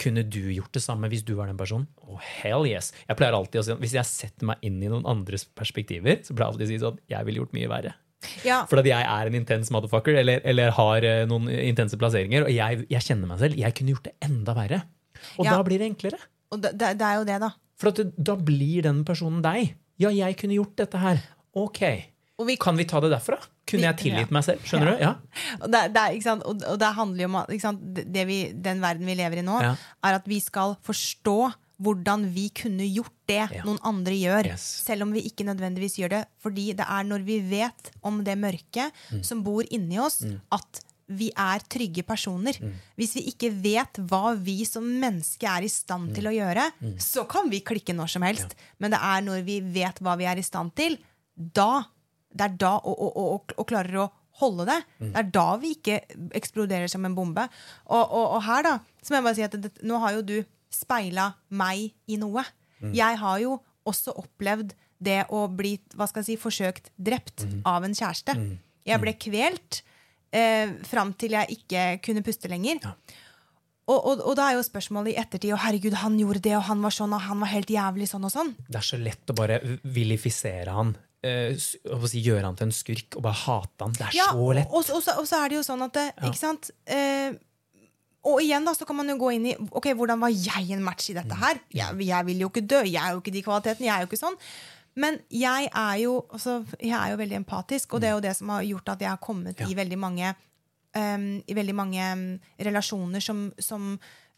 [0.00, 1.86] Kunne du gjort det samme hvis du var den personen?
[2.08, 2.92] Oh, hell yes.
[3.06, 6.34] Jeg pleier alltid å si Hvis jeg setter meg inn i noen andres perspektiver, så
[6.34, 7.94] pleier jeg alltid å si sånn Jeg ville gjort mye verre.
[8.46, 12.52] Ja, Fordi jeg er en intens motherfucker, eller, eller har eh, noen intense plasseringer, og
[12.54, 13.58] jeg, jeg kjenner meg selv.
[13.58, 14.82] Jeg kunne gjort det enda verre.
[15.38, 15.56] Og Ja.
[15.56, 16.18] da blir det enklere.
[16.52, 17.50] og det, det er jo det, da.
[17.78, 19.74] For at da blir den personen deg.
[19.98, 21.22] Ja, jeg kunne gjort dette her.
[21.54, 21.80] Ok.
[22.42, 23.36] Vi Kan vi ta det derfra?
[23.66, 24.34] Kunne Vi- jeg tilgitt ja.
[24.34, 24.62] meg selv?
[24.66, 25.02] Skjønner du?
[25.04, 25.12] Ja.
[25.62, 26.26] Og det, det?
[26.42, 27.52] Og, og det handler jo om at
[28.10, 29.76] den verden vi lever i nå, er
[30.18, 33.62] at vi skal forstå hvordan vi kunne gjort det Ja.
[33.64, 34.46] noen andre gjør.
[34.52, 34.62] Yes.
[34.84, 36.24] Selv om vi ikke nødvendigvis gjør det.
[36.42, 39.22] Fordi det er når vi vet om det mørket Mm.
[39.24, 42.52] som bor inni oss, at vi er trygge personer.
[42.60, 42.72] Mm.
[42.96, 46.14] Hvis vi ikke vet hva vi som menneske er i stand Mm.
[46.14, 48.54] til å gjøre, så kan vi klikke når som helst.
[48.78, 50.98] Men det er når vi vet hva vi er i stand til,
[51.36, 51.84] da
[52.34, 54.10] det er da og, og, og, og klarer å
[54.40, 54.84] holde det.
[55.00, 56.00] Det er da vi ikke
[56.32, 57.46] eksploderer som en bombe.
[57.90, 60.44] Og her, da, så må jeg bare si at det, nå har jo du
[60.74, 62.44] speila meg i noe.
[62.92, 67.84] Jeg har jo også opplevd det å bli hva skal jeg si, forsøkt drept av
[67.86, 68.36] en kjæreste.
[68.86, 69.82] Jeg ble kvelt
[70.34, 72.80] eh, fram til jeg ikke kunne puste lenger.
[73.90, 76.62] Og, og, og da er jo spørsmålet i ettertid Å herregud, han gjorde det, og
[76.68, 78.52] han var sånn, og han var helt jævlig sånn og sånn.
[78.68, 80.94] Det er så lett å bare vilifisere han.
[81.22, 83.92] eh, si, gjøre han til en skurk og bare hate han.
[83.98, 84.70] Det er Ja, så lett.
[84.70, 86.70] Og, og, så, så er det jo sånn at det, Ikke sant?
[86.86, 87.34] Eh,
[88.24, 90.84] og igjen da, så kan man jo gå inn i Ok, hvordan var jeg en
[90.86, 91.22] match i Mm.
[91.22, 91.58] dette her?
[91.74, 92.82] Jeg, jeg vil jo ikke dø.
[92.86, 93.86] Jeg er jo ikke de kvalitetene.
[93.88, 94.36] Jeg er jo ikke sånn.
[94.94, 98.36] Men jeg er jo, altså, jeg er jo veldig empatisk, og det er jo det
[98.36, 100.34] som har gjort at jeg har kommet i veldig mange
[100.94, 102.26] um, i veldig mange um,
[102.60, 103.94] relasjoner som, som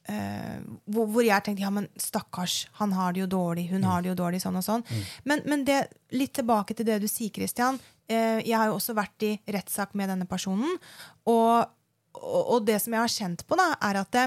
[0.08, 3.82] uh, hvor, hvor jeg har tenkt ja, men stakkars, han har det jo dårlig, hun
[3.88, 4.84] har det jo dårlig, sånn og sånn.
[5.26, 5.80] Men, men det,
[6.14, 7.80] litt tilbake til det du sier, Christian.
[8.06, 10.78] Uh, jeg har jo også vært i rettssak med denne personen.
[11.26, 11.66] Og,
[12.14, 14.24] og, det som jeg har kjent på, da, er at det,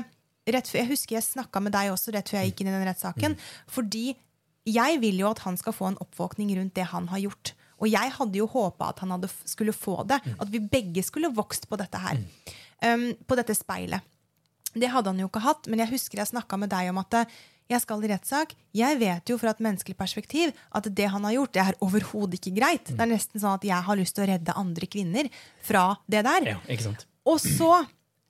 [0.54, 2.76] rett før, Jeg husker jeg snakka med deg også rett før jeg gikk inn i
[2.76, 3.38] den rettssaken.
[3.72, 4.06] Fordi
[4.68, 7.54] jeg vil jo at han skal få en oppvåkning rundt det han har gjort.
[7.78, 10.20] Og jeg hadde jo håpa at han hadde, skulle få det.
[10.38, 12.20] At vi begge skulle vokst på dette her.
[12.84, 14.04] Um, på dette speilet.
[14.78, 17.16] Det hadde han jo ikke hatt, men jeg husker jeg snakka med deg om at
[17.18, 17.38] eh,
[17.72, 18.54] jeg skal i rettssak.
[18.78, 22.40] Jeg vet jo fra et menneskelig perspektiv at det han har gjort, det er overhodet
[22.40, 22.92] ikke greit.
[22.92, 25.32] Det er nesten sånn at jeg har lyst til å redde andre kvinner
[25.66, 26.52] fra det der.
[26.54, 27.08] Ja, ikke sant?
[27.28, 27.72] Og så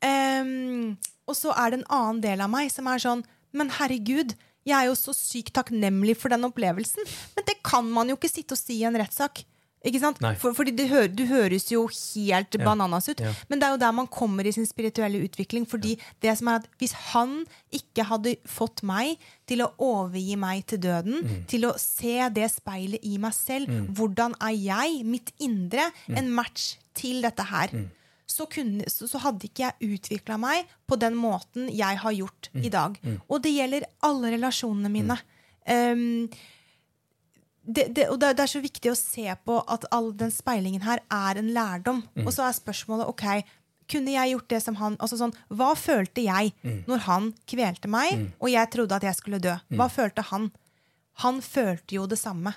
[0.04, 3.24] um, Og så er det en annen del av meg som er sånn
[3.58, 4.34] Men herregud,
[4.68, 7.06] jeg er jo så sykt takknemlig for den opplevelsen.
[7.38, 9.46] Men det kan man jo ikke sitte og si i en rettssak.
[9.88, 10.18] Ikke sant?
[10.42, 13.22] For, fordi du, hø du høres jo helt bananas ut.
[13.24, 13.32] Ja.
[13.48, 15.64] Men det er jo der man kommer i sin spirituelle utvikling.
[15.70, 17.38] Fordi det som er at hvis han
[17.80, 19.16] ikke hadde fått meg
[19.48, 21.46] til å overgi meg til døden, Mm.
[21.48, 26.18] til å se det speilet i meg selv, hvordan er jeg, mitt indre, Mm.
[26.18, 27.72] en match til dette her?
[28.28, 32.50] Så, kunne, så, så hadde ikke jeg utvikla meg på den måten jeg har gjort
[32.54, 32.64] Mm.
[32.66, 32.98] i dag.
[33.30, 35.16] Og det gjelder alle relasjonene mine.
[35.68, 36.28] Um,
[37.68, 40.84] det, det, og det, det er så viktig å se på at all den speilingen
[40.88, 42.04] her er en lærdom.
[42.26, 43.26] Og så er spørsmålet ok,
[43.92, 46.52] kunne jeg gjort det som han altså sånn, Hva følte jeg
[46.88, 49.56] når han kvelte meg, og jeg trodde at jeg skulle dø?
[49.76, 50.50] Hva følte han?
[51.24, 52.56] Han følte jo det samme.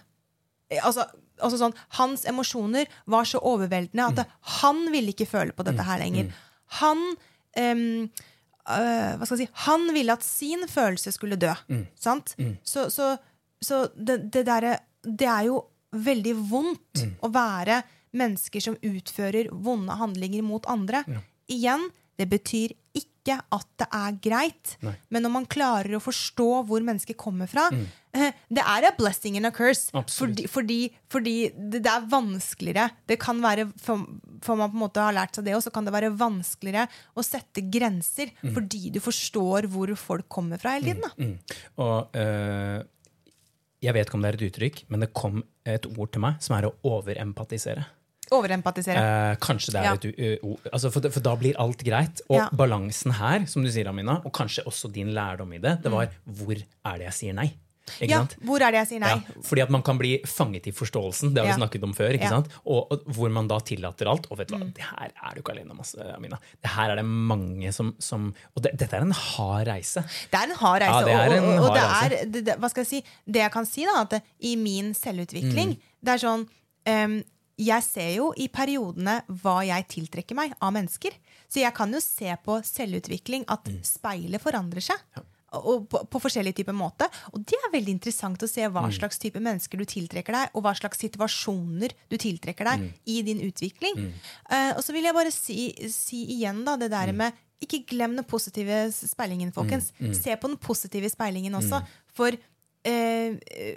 [0.71, 1.07] Eh, Altså,
[1.41, 6.01] altså sånn, Hans emosjoner var så overveldende at han ville ikke føle på dette her
[6.03, 6.31] lenger.
[6.81, 7.01] Han
[7.59, 8.11] um,
[8.69, 11.53] uh, hva skal jeg si, han ville at sin følelse skulle dø.
[11.99, 12.35] Sant?
[12.63, 13.15] Så, så,
[13.61, 17.81] så det, det derre Det er jo veldig vondt å være
[18.15, 21.05] mennesker som utfører vonde handlinger mot andre.
[21.51, 21.89] Igjen,
[22.19, 24.75] det betyr ikke at det er greit.
[24.83, 24.95] Nei.
[25.13, 27.89] Men når man klarer å forstå hvor mennesket kommer fra mm.
[28.11, 29.93] Det er a blessing and a curse.
[29.95, 32.89] Fordi, fordi, fordi det, er vanskeligere.
[33.07, 34.03] Det kan være, for,
[34.43, 36.89] for man på en måte har lært seg det også, så kan det være vanskeligere
[37.15, 41.07] å sette grenser fordi du forstår hvor folk kommer fra hele tiden.
[41.07, 41.13] Da.
[41.23, 41.63] Mm.
[41.87, 42.83] Og øh,
[43.81, 46.43] jeg vet ikke om det er et uttrykk, men det kom et ord til meg
[46.45, 47.87] som er å overempatisere.
[48.31, 48.97] Overempatisere.
[48.97, 49.95] Eh, kanskje det er Ja.
[49.95, 52.21] et u- u- Altså for, for da blir alt greit.
[52.29, 52.49] Og Ja.
[52.53, 56.09] balansen her, som du sier, Amina, og kanskje også din lærdom i det, det var
[56.27, 57.53] hvor er det jeg sier nei?
[57.99, 58.37] Ikke ja, sant?
[58.45, 59.09] hvor er det jeg sier nei?
[59.09, 61.67] Ja, fordi at man kan bli fanget i forståelsen, det har vi Ja.
[61.67, 62.13] snakket om før.
[62.15, 62.29] ikke Ja.
[62.29, 62.47] sant?
[62.65, 64.29] Og, og hvor man da tillater alt.
[64.31, 64.73] Og vet du hva, Mm.
[64.75, 65.81] det her er du ikke alene om,
[66.15, 66.37] Amina.
[66.63, 70.05] Det her er det mange som, som Og det, dette er en hard reise.
[70.31, 71.01] Det er en hard reise.
[71.01, 73.05] Ja, det er en og, og, og det er, det, det, hva skal jeg si?
[73.27, 75.79] Det jeg kan si, da, at i min selvutvikling Mm.
[76.05, 76.47] Det er sånn
[76.87, 77.25] em,
[77.61, 81.13] Jeg ser jo i periodene hva jeg tiltrekker meg av mennesker.
[81.51, 83.83] Så jeg kan jo se på selvutvikling at Mm.
[83.85, 84.97] speilet forandrer seg.
[85.53, 87.09] Og på, på forskjellig type måte.
[87.35, 88.73] Og det er veldig interessant å se Mm.
[88.73, 92.93] hva slags type mennesker du tiltrekker deg, og hva slags situasjoner du tiltrekker deg Mm.
[93.07, 94.13] i din utvikling.
[94.49, 98.15] Eh, og så vil jeg bare si, si igjen da, det der med ikke glem
[98.17, 99.91] den positive speilingen, folkens.
[100.17, 101.85] Se på den positive speilingen også.
[102.15, 102.31] For,
[102.85, 103.35] eh,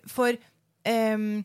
[0.08, 0.38] for
[0.86, 1.44] ehm,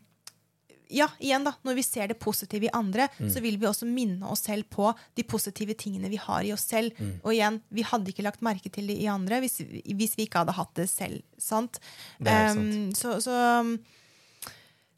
[0.89, 4.25] ja, igjen da, Når vi ser det positive i andre, så vil vi også minne
[4.31, 6.91] oss selv på de positive tingene vi har i oss selv.
[7.23, 10.39] Og igjen, vi hadde ikke lagt merke til det i andre hvis, hvis vi ikke
[10.43, 11.21] hadde hatt det selv.
[11.37, 11.79] sant?
[12.19, 12.59] Det sant.
[12.73, 13.77] Ehm, så, så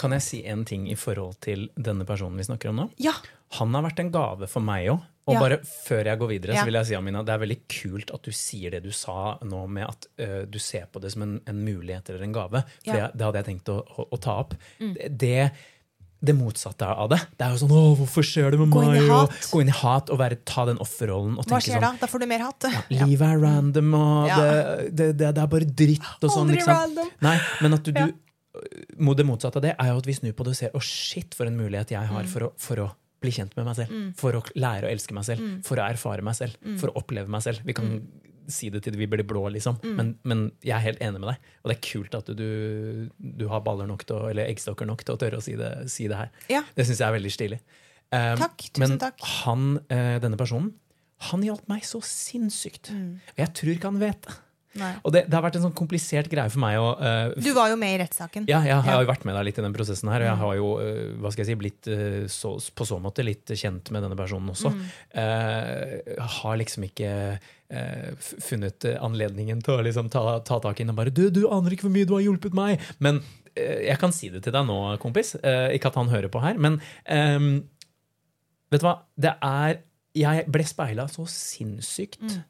[0.01, 2.89] Kan jeg si en ting i forhold til denne personen vi snakker om nå?
[2.97, 3.13] ja.
[3.59, 5.01] Han har vært en gave for meg òg.
[5.27, 5.39] Og Ja.
[5.43, 6.61] bare før jeg går videre, Ja.
[6.61, 9.37] så vil jeg si Amina, det er veldig kult at du sier det du sa
[9.43, 12.63] nå med at ø, du ser på det som en, en mulighet eller en gave.
[12.85, 13.07] For Ja.
[13.09, 14.53] det, det hadde jeg tenkt å, å, å ta opp.
[14.79, 15.51] Det, det,
[16.24, 17.17] det motsatte av det.
[17.38, 19.47] Det er jo sånn 'Å, hvorfor skjer det med Gå inn i meg?' Og hat.
[19.51, 21.38] gå inn i hat og være, ta den offerrollen.
[21.39, 21.91] og Hva skjer sånn, da?
[22.01, 22.63] Da får du mer hatt.
[22.91, 24.38] Livet er random, og Ja.
[24.38, 26.01] det, det, det, er bare dritt.
[26.22, 27.09] og sånn, Aldri random.
[27.22, 28.05] Nei, men at du, Ja.
[28.05, 30.82] du det motsatte av det er jo at vi snur på det og ser å
[30.82, 32.13] shit, for en mulighet jeg Mm.
[32.13, 32.91] har for å, for å
[33.22, 34.15] bli kjent med meg selv.
[34.17, 35.39] For å lære å elske meg selv.
[35.39, 35.63] Mm.
[35.63, 36.55] For å erfare meg selv.
[36.80, 37.61] For å oppleve meg selv.
[37.63, 38.01] Vi kan
[38.49, 39.77] si det til vi blir blå, liksom.
[39.83, 39.95] Mm.
[39.97, 41.47] Men, men jeg er helt enig med deg.
[41.61, 45.15] Og det er kult at du, du har baller nok til eller eggstokker nok til
[45.17, 46.31] å tørre å si det, si det her.
[46.51, 46.63] Ja.
[46.77, 47.59] Det syns jeg er veldig stilig.
[48.11, 49.21] Um, Takk, tusen men takk.
[49.45, 50.73] han, eh, denne personen,
[51.31, 52.89] han hjalp meg så sinnssykt.
[52.91, 53.19] Mm.
[53.35, 54.33] Og jeg tror ikke han vet det.
[54.80, 54.91] Nei.
[55.03, 57.72] Og det, det har vært en sånn komplisert greie for meg å uh, Du var
[57.74, 58.45] jo med i rettssaken.
[58.47, 60.53] ja, jeg har jo vært med deg litt i den prosessen her, og jeg har
[60.59, 64.05] jo uh, hva skal jeg si, blitt uh, så, på så måte litt kjent med
[64.05, 64.72] denne personen også.
[65.22, 67.09] Eh, har liksom ikke
[68.43, 71.72] funnet anledningen til å liksom ta, ta tak i den og bare du, 'Du aner
[71.72, 73.22] ikke hvor mye du har hjulpet meg!' Men
[73.55, 75.38] jeg kan si det til deg nå, kompis.
[75.39, 77.63] Ikke at han hører på her, men um,
[78.72, 78.97] vet du hva?
[79.15, 79.80] Det er
[80.11, 82.41] Jeg ble speila så sinnssykt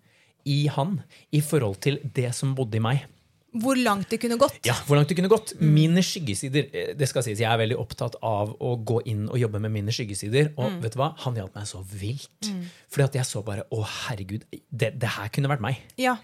[0.46, 1.00] i han
[1.32, 3.08] i forhold til det som bodde i meg.
[3.52, 4.62] Hvor langt det kunne gått.
[4.64, 5.52] Ja, hvor langt det kunne gått.
[5.60, 9.36] Mine skyggesider eh, det skal sies, Jeg er veldig opptatt av å gå inn og
[9.42, 10.54] jobbe med mine skyggesider.
[10.56, 11.10] Og vet du hva?
[11.26, 12.48] Han hjalp meg så vilt.
[12.88, 15.84] Fordi at jeg så bare Å, herregud, det, det her kunne vært meg.
[16.00, 16.16] Ja.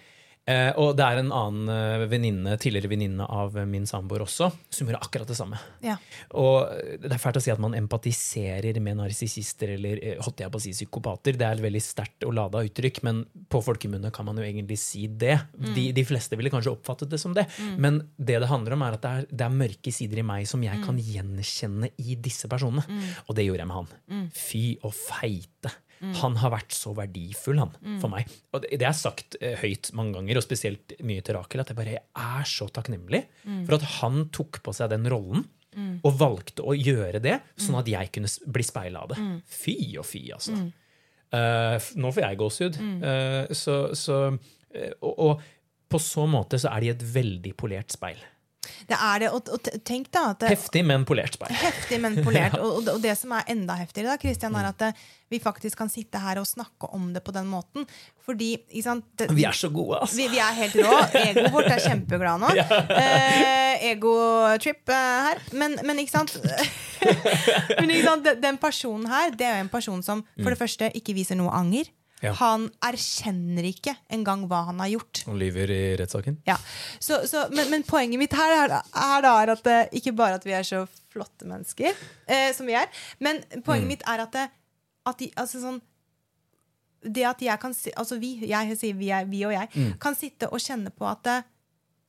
[0.48, 1.72] Eh, og det er en annen
[2.10, 5.60] veninne, venninne, tidligere venninne av eh, min samboer også, som gjør akkurat det samme.
[5.84, 5.98] Ja.
[6.40, 10.44] Og eh, Det er fælt å si at man empatiserer med narsissister eller eh, holdt
[10.44, 11.38] jeg på å si psykopater.
[11.38, 14.80] Det er et veldig sterkt og lada uttrykk, men på folkemunne kan man jo egentlig
[14.82, 15.38] si det.
[15.58, 17.48] De, de fleste ville kanskje oppfattet det som det.
[17.78, 20.48] Men det det handler om, er at det er, det er mørke sider i meg
[20.50, 22.86] som jeg kan gjenkjenne i disse personene.
[23.28, 24.30] Og det gjorde jeg med han.
[24.36, 25.74] Fy og feite.
[26.22, 27.72] Han har vært så verdifull han,
[28.02, 28.28] for meg.
[28.54, 31.68] Og det, det er sagt eh, høyt mange ganger, og spesielt mye til Rakel, at
[31.74, 33.24] jeg bare er så takknemlig
[33.66, 35.46] for at han tok på seg den rollen.
[36.04, 39.18] og valgte å gjøre det, sånn at jeg kunne bli speila av det.
[39.46, 40.56] Fy og fy, altså.
[41.78, 42.78] F- nå får jeg gåsehud.
[43.04, 45.42] Uh, så, så, uh, og, og
[45.92, 48.18] på så måte så er de et veldig polert speil.
[48.90, 51.54] Det er det, og, og tenk da at det, Heftig, men polert speil.
[51.62, 52.58] Heftig, men polert.
[52.64, 54.92] Og, og, og det som er enda heftigere, da, Christian, er at det,
[55.32, 57.84] vi faktisk kan sitte her og snakke om det på den måten.
[58.26, 60.16] Fordi ikke sant, det, Vi er så gode, altså.
[60.20, 60.94] vi, vi er helt rå.
[61.22, 62.52] Egoet vårt er kjempeglad nå.
[63.78, 65.42] Eh, Ego-trip eh, her.
[65.54, 66.34] Men, men ikke sant
[67.80, 70.60] Men ikke sant, den- Den personen her, det er jo en person som for det
[70.60, 71.90] første ikke viser noe anger.
[72.24, 72.32] Ja.
[72.40, 75.24] Han erkjenner ikke engang hva han har gjort.
[75.30, 76.40] Og lyver i rettssaken.
[76.48, 76.56] Ja.
[77.00, 80.40] Så, så, men, men poenget mitt her er, er da er at eh, ikke bare
[80.40, 81.94] at vi er så flotte mennesker,
[82.26, 82.88] eh, som vi er,
[83.20, 83.92] men poenget Mm.
[83.94, 84.48] mitt er at, det,
[85.06, 85.78] at de, altså sånn,
[87.06, 89.94] det at jeg kan altså vi, jeg sier vi, er, vi og jeg, Mm.
[90.02, 91.38] kan sitte og kjenne på at det,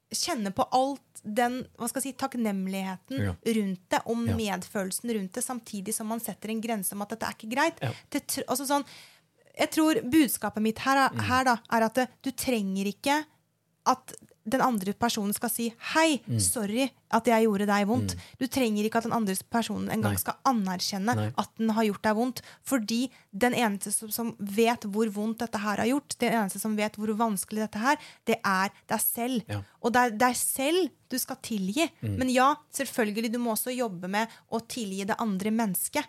[0.09, 3.35] Kjenne på alt den hva skal jeg si, takknemligheten Ja.
[3.45, 7.27] rundt det, og medfølelsen rundt det, samtidig som man setter en grense om at dette
[7.29, 7.77] er ikke greit.
[7.85, 7.91] Ja.
[8.09, 8.87] Til, altså sånn,
[9.59, 13.25] jeg tror budskapet mitt her, er- her da, er at du trenger ikke
[13.89, 14.15] at
[14.49, 16.39] den andre personen skal si 'hei, Mm.
[16.41, 18.15] sorry at jeg gjorde deg vondt'.
[18.41, 21.33] Du trenger ikke at den andre personen engang gang skal anerkjenne Nei.
[21.37, 22.41] at den har gjort deg vondt.
[22.65, 26.77] Fordi den eneste som, som vet hvor vondt dette her har gjort, den eneste som
[26.77, 29.43] vet hvor vanskelig dette her, det er deg selv.
[29.49, 29.61] Ja.
[29.83, 31.91] Og det er deg selv du skal tilgi.
[32.03, 36.05] Men ja, selvfølgelig, du må også jobbe med å tilgi det andre mennesket.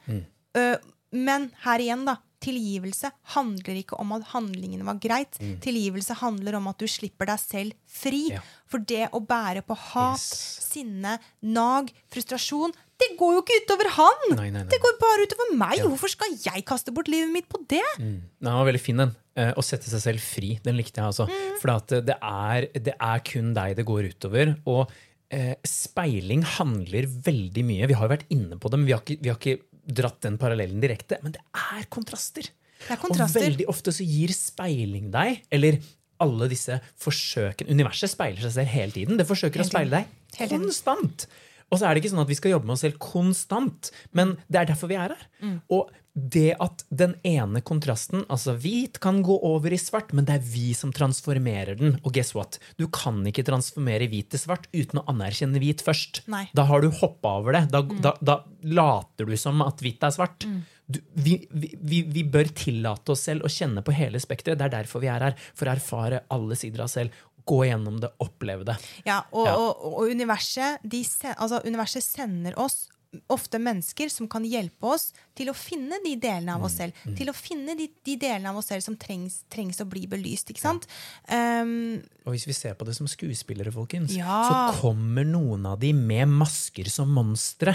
[0.55, 0.77] Uh,
[1.11, 2.17] men her igjen, da.
[2.39, 5.37] Tilgivelse handler ikke om at handlingene var greit.
[5.63, 8.29] Tilgivelse handler om at du slipper deg selv fri.
[8.35, 8.41] Ja.
[8.69, 10.69] For det å bære på hat, Yes.
[10.69, 14.23] sinne, nag, frustrasjon, det går jo ikke utover han!
[14.35, 14.63] Nei, nei, nei.
[14.71, 15.79] Det går bare utover meg!
[15.87, 17.79] Hvorfor skal jeg kaste bort livet mitt på det?
[17.97, 19.13] Den var veldig fin, den.
[19.39, 20.57] Eh, Å sette seg selv fri.
[20.63, 21.29] Den likte jeg altså.
[21.61, 21.71] For
[22.03, 24.51] det, er, det er kun deg det går utover.
[24.67, 24.91] Og
[25.31, 27.87] eh, speiling handler veldig mye.
[27.87, 30.21] Vi har jo vært inne på det, men vi har ikke, vi har ikke dratt
[30.25, 31.19] den parallellen direkte.
[31.23, 32.49] Men det er kontraster.
[32.79, 33.41] Det er kontraster.
[33.41, 35.79] Og veldig ofte så gir speiling deg, eller
[36.23, 39.19] alle disse forsøkene Universet speiler seg selv hele tiden.
[39.19, 41.27] Det forsøker å speile deg konstant.
[41.69, 44.37] Og så er det ikke sånn at vi skal jobbe med oss selv konstant, men
[44.49, 45.25] det er derfor vi er her.
[45.43, 45.57] Mm.
[45.75, 50.39] Og det at den ene kontrasten, altså hvit, kan gå over i svart, men det
[50.39, 51.95] er vi som transformerer den.
[52.03, 52.59] Og guess what?
[52.81, 56.23] Du kan ikke transformere hvit til svart uten å anerkjenne hvit først.
[56.31, 56.47] Nei.
[56.49, 56.57] Mm.
[56.59, 57.63] Da har du hoppa over det.
[57.73, 60.47] Da, da, da later du som at hvitt er svart.
[60.89, 64.57] Du, vi, vi, vi, vi bør tillate oss selv å kjenne på hele spekteret.
[64.59, 65.37] Det er derfor vi er her.
[65.53, 67.15] For å erfare alle sider av oss selv.
[67.49, 68.77] Gå gjennom det, oppleve det.
[69.07, 69.55] Ja, og, Ja.
[69.57, 71.01] og, og universet, de,
[71.35, 72.87] altså, universet sender oss
[73.33, 76.93] ofte mennesker som kan hjelpe oss til å finne de delene av oss selv.
[77.17, 80.51] Til å finne de, de delene av oss selv som trengs, trengs å bli belyst.
[80.53, 80.85] ikke sant?
[81.25, 84.43] Um, Og hvis vi ser på det som skuespillere, folkens, Ja.
[84.45, 87.73] så kommer noen av de med masker som monstre.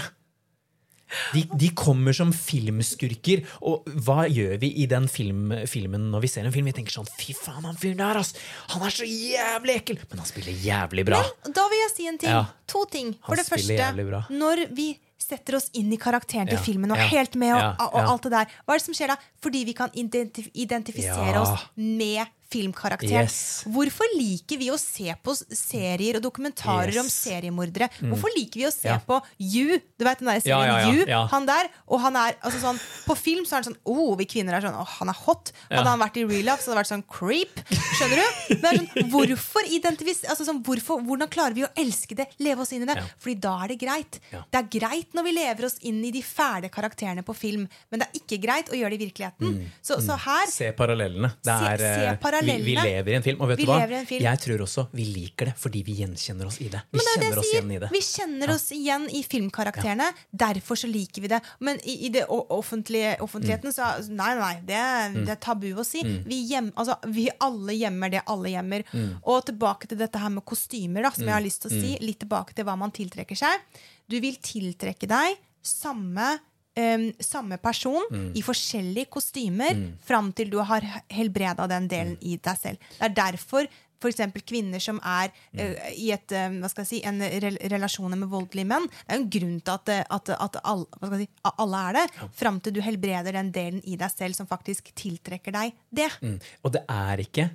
[1.35, 3.45] De, de kommer som filmskurker.
[3.65, 6.69] Og hva gjør vi i den film, filmen når vi ser en film?
[6.71, 8.33] Vi tenker sånn Fy faen, han fyren der, ass!
[8.73, 10.01] Han er så jævlig ekkel!
[10.11, 11.21] Men han spiller jævlig bra.
[11.45, 12.33] Da vil jeg si en ting.
[12.33, 12.45] Ja.
[12.71, 13.15] To ting.
[13.25, 14.93] For Han det første, når vi
[15.25, 18.11] setter oss inn i karakteren til Ja, filmen og ja, helt med og, ja, og
[18.13, 19.15] alt det der, hva er det som skjer da?
[19.41, 23.25] Fordi vi kan identif identifisere oss med filmkarakteren.
[23.25, 23.63] Yes.
[23.71, 26.95] Hvorfor liker vi å se på serier og dokumentarer Yes.
[26.95, 27.03] Mm.
[27.05, 27.89] om seriemordere?
[28.11, 28.99] Hvorfor liker vi å se Ja.
[28.99, 29.79] på You?
[29.97, 31.27] Du vet den der serien Ja, ja, You?
[31.31, 31.69] Han der.
[31.87, 34.61] Og han er altså sånn På film så er han sånn oh, vi kvinner er
[34.61, 35.51] sånn oh, han er hot.
[35.69, 37.59] Hadde han vært i real life, så hadde det vært sånn creep.
[37.97, 38.55] Skjønner du?
[38.61, 42.27] Men sånn, hvorfor identifis altså sånn, hvorfor, Hvordan klarer vi å elske det?
[42.39, 42.97] Leve oss inn i det?
[43.19, 44.19] Fordi da er det greit.
[44.31, 47.99] Det er greit når vi lever oss inn i de fæle karakterene på film, men
[47.99, 49.71] det er ikke greit å gjøre det i virkeligheten.
[49.81, 51.33] Så, så her Se parallellene.
[51.43, 52.34] Det er, se se parallellene.
[52.43, 53.41] Vi, vi lever i en film.
[53.41, 54.03] Og vet Vi du hva?
[54.09, 56.81] Jeg tror også vi liker det fordi vi gjenkjenner oss i det.
[56.91, 57.61] Vi kjenner det oss sier.
[57.61, 57.89] igjen i det.
[57.93, 60.09] Vi kjenner oss igjen i filmkarakterene.
[60.45, 61.41] Derfor så liker vi det.
[61.59, 64.81] Men i, i det offentligheten så Nei, nei, det,
[65.25, 66.01] det er tabu å si.
[66.03, 68.85] Vi, gjem, altså, vi alle gjemmer det alle gjemmer.
[69.23, 71.95] Og tilbake til dette her med kostymer, da, som jeg har lyst til å si.
[72.03, 73.63] Litt tilbake til hva man tiltrekker seg.
[74.11, 76.35] Du vil tiltrekke deg samme
[76.75, 78.03] em, samme person
[78.35, 82.93] i forskjellige kostymer fram til du har helbreda den delen i deg selv.
[82.99, 83.69] Det er derfor
[84.05, 84.21] f.eks.
[84.45, 88.31] kvinner som er uh, i et, eh, hva skal jeg si, en rel relasjoner med
[88.31, 88.87] voldelige menn.
[88.91, 91.99] Det er en grunn til at, at, at alle, hva skal jeg si, alle er
[91.99, 92.05] det.
[92.41, 96.09] Fram til du helbreder den delen i deg selv som faktisk tiltrekker deg det.
[96.21, 96.39] Mm.
[96.63, 97.51] Og det er ikke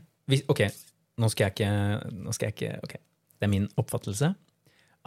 [0.47, 0.61] Ok,
[1.19, 1.71] nå skal jeg ikke,
[2.23, 3.01] nå skal jeg ikke okay.
[3.35, 4.29] Det er min oppfattelse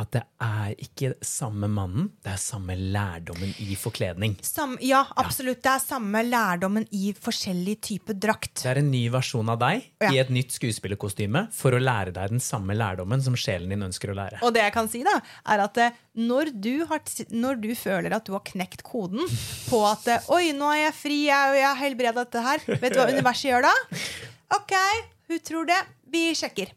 [0.01, 4.33] at det er ikke samme mannen, det er samme lærdommen i forkledning.
[4.41, 5.59] Sam, ja, absolutt.
[5.61, 8.63] Det er samme lærdommen i forskjellig type drakt.
[8.63, 10.09] Det er en ny versjon av deg Ja.
[10.09, 14.09] i et nytt skuespillerkostyme for å lære deg den samme lærdommen som sjelen din ønsker
[14.09, 14.41] å lære.
[14.41, 15.13] Og det jeg kan si, da,
[15.53, 19.21] er at eh, når du, har, når du føler at du har knekt koden
[19.69, 22.65] på at eh, Oi, nå er jeg fri, jeg, jeg har helbredet dette her.
[22.81, 23.73] Vet du hva universet gjør da?
[24.57, 24.73] Ok,
[25.29, 25.83] hun tror det.
[26.09, 26.73] Vi sjekker.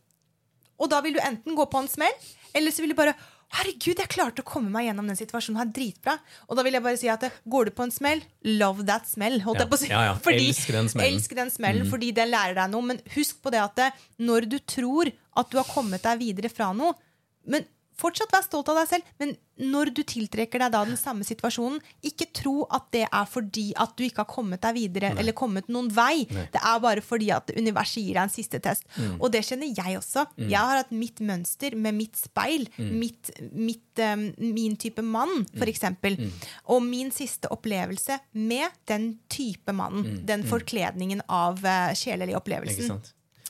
[0.77, 2.13] Og da vil du enten gå på en smell,
[2.57, 3.17] eller så vil du bare
[3.55, 6.17] Herregud, jeg klarte å komme meg gjennom den situasjonen her dritbra.
[6.51, 8.19] Og da vil jeg bare si at går du på en smell,
[8.59, 9.37] love that smell.
[9.45, 9.63] Holdt Ja.
[9.63, 9.91] jeg på å si.
[9.93, 10.17] Ja, ja.
[10.33, 11.13] Elsk den smellen.
[11.13, 11.21] Mm.
[11.21, 12.83] Elsk den smellen, fordi den lærer deg noe.
[12.83, 16.73] Men husk på det at når du tror at du har kommet deg videre fra
[16.75, 16.99] noe
[17.47, 17.65] men
[17.97, 19.31] Fortsatt vær stolt av deg selv, men
[19.73, 23.95] når du tiltrekker deg da den samme situasjonen, ikke tro at det er fordi at
[23.97, 26.27] du ikke har kommet deg videre eller kommet noen vei.
[26.29, 28.85] Det er bare fordi at universet gir deg en siste test.
[29.01, 29.15] Mm.
[29.17, 30.27] Og det kjenner jeg også.
[30.37, 32.91] Jeg har hatt mitt mønster med mitt speil, Mm.
[33.01, 36.19] mitt, mitt, um, min type mann, for eksempel.
[36.21, 36.33] Mm.
[36.75, 42.41] Og min siste opplevelse med den type mannen, den forkledningen av uh, sjelelig Mm.
[42.43, 43.01] Opplevelsen,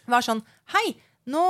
[0.06, 0.94] var sånn Hei,
[1.30, 1.44] nå,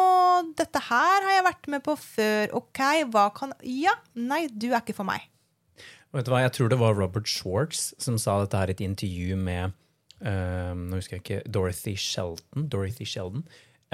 [0.59, 2.53] dette her har jeg vært med på før.
[2.61, 5.29] Ok, hva kan Ja, nei, du er ikke for meg.
[6.14, 8.85] Vet du hva, Jeg tror det var Robert Schwartz som sa dette her i et
[8.87, 9.74] intervju med
[10.24, 12.68] eh, nå husker jeg ikke, Dorothy Sheldon.
[12.72, 13.45] Dorothy Sheldon.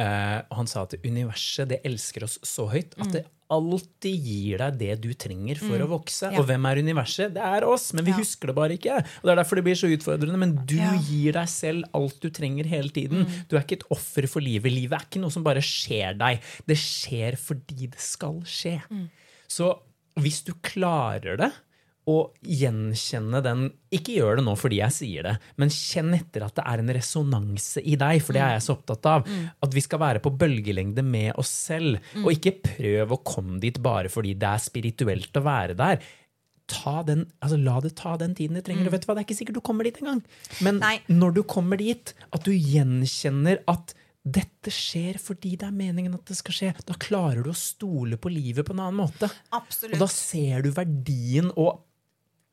[0.01, 4.63] Eh, og han sa at universet det elsker oss så høyt at det alltid gir
[4.63, 6.31] deg det du trenger for å vokse.
[6.33, 6.39] Ja.
[6.41, 7.35] Og hvem er universet?
[7.35, 8.17] Det er oss, men vi Ja.
[8.17, 8.97] husker det bare ikke.
[9.05, 10.39] Og Det er derfor det blir så utfordrende.
[10.39, 10.95] Men du Ja.
[10.97, 13.27] gir deg selv alt du trenger hele tiden.
[13.51, 14.73] Du er ikke et offer for livet.
[14.73, 16.41] Livet er ikke noe som bare skjer deg.
[16.67, 18.81] Det skjer fordi det skal skje.
[19.47, 19.79] Så
[20.17, 21.53] hvis du klarer det,
[22.11, 26.57] og gjenkjenne den Ikke gjør det nå fordi jeg sier det, men kjenn etter at
[26.57, 29.29] det er en resonanse i deg, for det er jeg så opptatt av.
[29.63, 33.79] At vi skal være på bølgelengde med oss selv, og ikke prøv å komme dit
[33.85, 36.03] bare fordi det er spirituelt å være der.
[36.73, 38.87] Ta den, altså La det ta den tiden det trenger.
[38.89, 40.23] og vet du hva, Det er ikke sikkert du kommer dit engang.
[40.65, 40.97] Men Nei.
[41.13, 46.27] når du kommer dit, at du gjenkjenner at dette skjer fordi det er meningen at
[46.31, 49.29] det skal skje, da klarer du å stole på livet på en annen måte.
[49.51, 49.97] Absolutt.
[49.99, 51.83] Og da ser du verdien og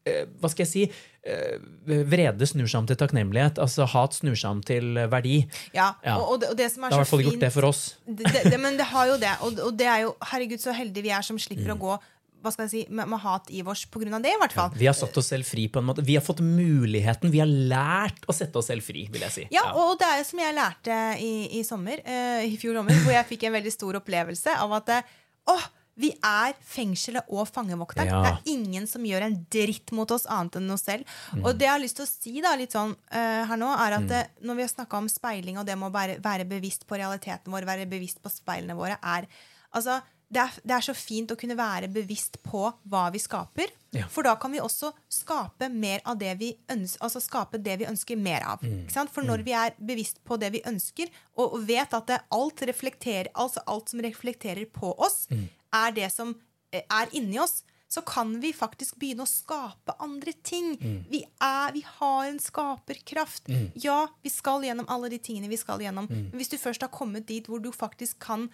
[0.06, 0.84] Hva skal jeg si?
[1.28, 3.60] eh, vrede snur seg om til takknemlighet.
[3.62, 5.42] Altså hat snur seg om til eh, verdi.
[5.76, 6.20] Ja, Ja.
[6.20, 7.82] Og, og, det, som er Det har i hvert fall gjort det for oss.
[8.06, 9.34] det, det, det, Men det har jo det.
[9.46, 11.76] Og, og det er jo Herregud, så heldige vi er som slipper Mm.
[11.76, 12.00] å gå
[12.40, 14.70] hva skal jeg si, med, med hat i vårs av det, i hvert fall.
[14.80, 16.06] Vi har satt oss selv fri på en måte.
[16.08, 17.34] Vi har fått muligheten.
[17.34, 19.44] Vi har lært å sette oss selv fri, vil jeg si.
[19.52, 23.12] Ja, og det er som jeg lærte i, i sommer, uh, i fjor sommer, hvor
[23.12, 25.12] jeg fikk en veldig stor opplevelse av at eh,
[25.52, 25.68] åh,
[26.00, 28.08] vi er fengselet og fangevokteren.
[28.08, 28.20] Ja.
[28.24, 31.08] Det er ingen som gjør en dritt mot oss annet enn oss selv.
[31.34, 31.44] Mm.
[31.44, 33.98] Og det jeg har lyst til å si da, litt sånn uh, her nå, er
[33.98, 36.88] at eh, når vi har snakka om speiling og det med å være, være bevisst
[36.88, 39.28] på realiteten vår, være bevisst på speilene våre, er
[39.76, 43.72] altså det er, det er så fint å kunne være bevisst på hva vi skaper.
[43.98, 44.06] Ja.
[44.14, 47.88] For da kan vi også skape mer av det vi ønsker, altså skape det vi
[47.90, 48.62] ønsker mer av.
[48.62, 48.86] Mm.
[49.10, 52.62] For når vi er bevisst på det vi ønsker, og og vet at det alt,
[52.70, 55.48] reflekterer, altså alt som reflekterer på oss, Mm.
[55.76, 56.34] Er det som
[56.74, 60.76] eh, er inni oss, så kan vi faktisk begynne å skape andre ting.
[60.78, 60.98] Mm.
[61.10, 63.50] Vi, er, vi har en skaperkraft.
[63.82, 66.06] Ja, vi skal gjennom alle de tingene vi skal gjennom.
[66.06, 66.28] Mm.
[66.30, 68.50] Men hvis du først har kommet dit hvor du faktisk kan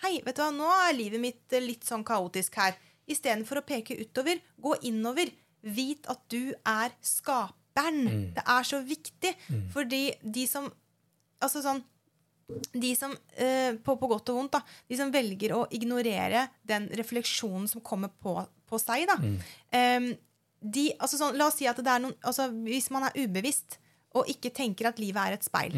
[0.00, 2.72] Hei, vet du hva, nå er livet mitt eh, litt sånn kaotisk her.
[3.10, 5.28] Istedenfor å peke utover, gå innover.
[5.60, 8.06] Vit at du er skaperen.
[8.06, 8.22] Mm.
[8.38, 9.34] Det er så viktig.
[9.74, 10.70] Fordi de som
[11.40, 11.78] Altså sånn
[12.72, 16.88] de som, eh, på, på godt og vondt, da, de som velger å ignorere den
[17.00, 18.36] refleksjonen som kommer på,
[18.70, 19.18] på seg, da,
[19.76, 20.10] em,
[20.60, 23.78] de, altså sånn, La oss si at det er noen altså Hvis man er ubevisst
[24.12, 25.72] og ikke tenker at livet er et speil,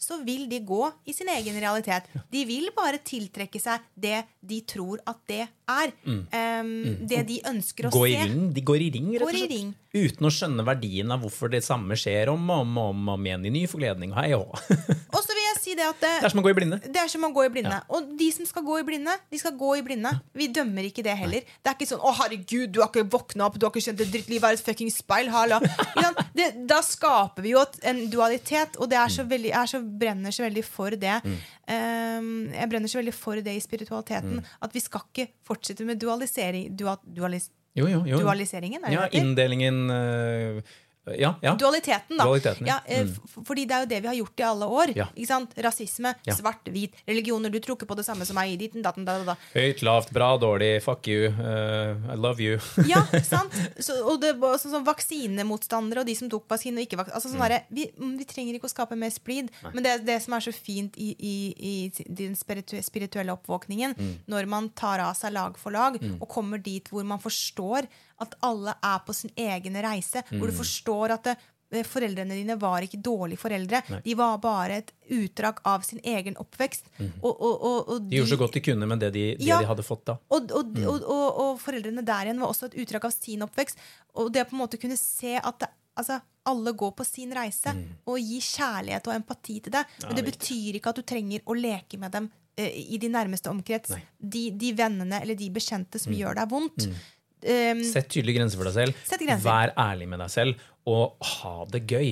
[0.00, 2.06] så vil de gå i sin egen realitet.
[2.32, 5.92] De vil bare tiltrekke seg det de tror at det er.
[6.32, 6.70] Em,
[7.06, 8.22] Det de ønsker å Gå i se.
[8.30, 9.52] ring, de går i ring, rett og slett.
[9.52, 9.74] ring.
[9.92, 13.44] Uten å skjønne verdien av hvorfor det samme skjer om og om, om, om igjen
[13.44, 14.16] i ny forkledning.
[14.16, 14.56] Hei og.
[14.56, 16.78] Og så si det at det, Det er som å gå i blinde.
[16.84, 17.78] Det er som å gå i blinde.
[17.92, 20.12] Og de som skal gå i blinde, de skal gå i blinde.
[20.36, 21.44] Vi dømmer ikke det heller.
[21.44, 24.00] Det er ikke sånn 'Å, herregud, du har ikke våkna opp, du har ikke skjønt
[24.00, 25.30] et drittliv, er et fucking speil'.
[25.30, 25.60] Hala.
[26.34, 29.80] Det, da skaper vi jo en dualitet, og det er så veldig, jeg er så,
[29.82, 31.16] brenner så veldig for det.
[31.68, 34.40] Um, jeg brenner så veldig for det i spiritualiteten.
[34.62, 38.18] At vi skal ikke fortsette med dualisering Dual, dualis, Jo, jo, jo.
[38.18, 40.62] Dualiseringen, er det Ja, det inndelingen øh,
[41.18, 41.54] Ja, ja.
[41.58, 42.24] Dualiteten, da.
[42.24, 42.80] Dualiteten, ja.
[42.86, 43.06] eh,
[43.46, 44.94] Fordi det er jo det vi har gjort i alle år.
[45.56, 46.34] Rasisme, Ja.
[46.34, 47.50] svart, hvit, religioner.
[47.50, 48.58] Du tror ikke på det samme som meg.
[48.60, 49.36] Datten, da, da, da.
[49.54, 52.58] Høyt, lavt, bra, dårlig, fuck you, uh, I love you.
[52.90, 53.52] Ja, sant?
[53.78, 57.14] Så, og det så, så, så, vaksinemotstandere og de som tok vaksine og ikke vaksine.
[57.16, 59.50] Altså, sånn derre- vi, mm, vi trenger ikke å skape mer splid.
[59.72, 63.96] Men det, det som er så fint i, i, i den spirituelle oppvåkningen,
[64.30, 67.88] når man tar av seg lag for lag og kommer dit hvor man forstår
[68.20, 71.36] at alle er på sin egen reise, hvor du forstår at det,
[71.72, 73.78] eh, Foreldrene dine var ikke dårlige foreldre.
[74.02, 76.84] De var bare et utdrag av sin egen oppvekst.
[77.22, 79.60] Og, og, og, og De gjorde så godt de kunne med det de, det Ja.
[79.62, 80.16] de hadde fått da.
[80.28, 80.42] og,
[81.38, 83.78] og, foreldrene der igjen var også et utdrag av sin oppvekst.
[84.18, 86.20] Og det å på en måte kunne se at det, altså,
[86.50, 87.72] alle går på sin reise,
[88.08, 89.84] og gi kjærlighet og empati til det.
[90.06, 90.30] Men det Mm.
[90.32, 93.90] betyr ikke at du trenger å leke med dem eh, i din nærmeste omkrets.
[93.94, 94.02] Mm.
[94.30, 96.88] De, de vennene eller de bekjente som gjør deg vondt.
[97.40, 99.06] Um, Sett tydelige grenser for deg selv.
[99.20, 99.46] Grenser.
[99.46, 102.10] Vær ærlig med deg selv, og ha det gøy.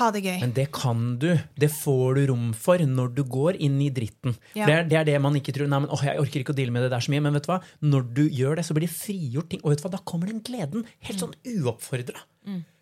[0.00, 0.38] ha det gøy.
[0.40, 1.28] Men det kan du.
[1.60, 4.34] Det får du rom for når du går inn i dritten.
[4.56, 4.64] Ja.
[4.66, 5.68] Det, er, det er det man ikke tror.
[5.68, 7.20] Nei, men åh, jeg orker ikke å deale med det der så mye.
[7.26, 7.60] Men vet du hva?
[7.84, 9.60] når du gjør det, så blir det frigjort ting.
[9.64, 9.92] Og vet du hva?
[9.98, 12.22] da kommer den gleden helt sånn uoppfordra.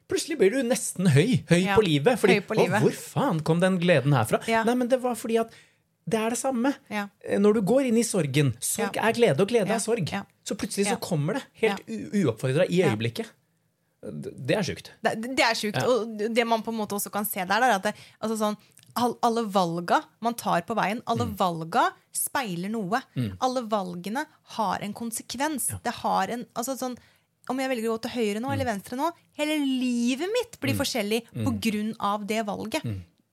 [0.09, 1.43] Plutselig blir du nesten høy.
[1.51, 1.66] Høy Mm.
[1.66, 1.74] Ja.
[1.77, 2.16] på livet.
[2.20, 4.39] Fordi, Høy på «Å, hvor faen kom den gleden herfra?
[4.49, 4.62] Ja.
[4.65, 5.53] Nei, men det var fordi at
[6.09, 6.75] det er det samme.
[6.91, 7.07] Ja.
[7.25, 9.09] Eh, Når du går inn i sorgen Sorg Ja.
[9.09, 9.75] er glede, og glede Ja.
[9.77, 10.09] er sorg.
[10.45, 12.25] Så plutselig så kommer det helt ja.
[12.25, 13.27] uoppfordra i øyeblikket.
[14.01, 14.93] Det er sjukt.
[15.03, 15.79] Det, det er sjukt.
[15.83, 18.57] Og det man på en måte også kan se der, er at det, altså sånn,
[18.99, 21.37] alle valga man tar på veien, alle Mm.
[21.37, 23.03] valga speiler noe.
[23.41, 24.25] Alle valgene
[24.57, 25.69] har en konsekvens.
[25.83, 26.97] Det har en altså sånn,
[27.51, 28.75] Om jeg velger å gå til høyre nå eller Mm.
[28.77, 32.83] venstre nå, hele livet mitt blir forskjellig på grunn av det valget.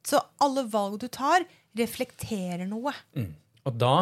[0.05, 1.43] Så alle valg du tar,
[1.79, 2.93] reflekterer noe.
[3.65, 3.95] Og da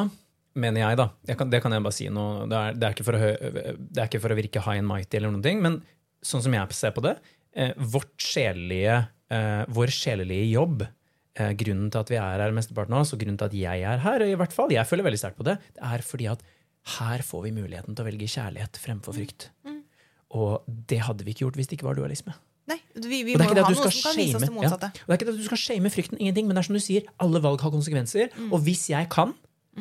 [0.60, 2.26] mener jeg, da jeg kan, Det kan jeg bare si nå.
[2.50, 3.22] Det er, det, er å,
[3.78, 5.80] det er ikke for å virke high and mighty, eller noen ting, men
[6.24, 7.18] sånn som jeg ser på det
[7.58, 9.00] eh, vårt sjelelige,
[9.34, 13.24] eh, Vår sjelelige jobb eh, Grunnen til at vi er her mesteparten av oss, og
[13.24, 15.58] grunnen til at jeg er her, i hvert fall, jeg føler veldig sterkt på det,
[15.76, 16.45] det er fordi at
[17.00, 19.48] her får vi muligheten til å velge kjærlighet fremfor frykt.
[20.36, 22.34] Og det hadde vi ikke gjort hvis det ikke var dualisme.
[22.68, 24.44] Nei, vi, vi må er jo ha at du noe skal som kan vise oss
[24.45, 24.56] det ja.
[24.56, 24.90] motsatte.
[25.03, 26.77] Og det er ikke det at du skal shame frykten, ingenting, men det er som
[26.77, 28.30] du sier, alle valg har konsekvenser.
[28.38, 28.53] Mm.
[28.56, 29.34] Og hvis jeg kan,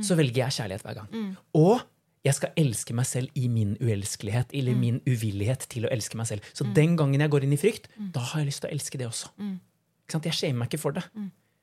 [0.02, 1.36] så velger jeg kjærlighet hver gang.
[1.54, 1.84] Og
[2.24, 4.58] jeg skal elske meg selv i min uelskelighet, Mm.
[4.58, 6.40] eller min uvillighet til å elske meg selv.
[6.54, 8.12] Så den gangen jeg går inn i frykt, Mm.
[8.12, 9.30] da har jeg lyst til å elske det også.
[9.38, 10.24] Ikke sant?
[10.24, 11.04] Jeg shamer meg ikke for det.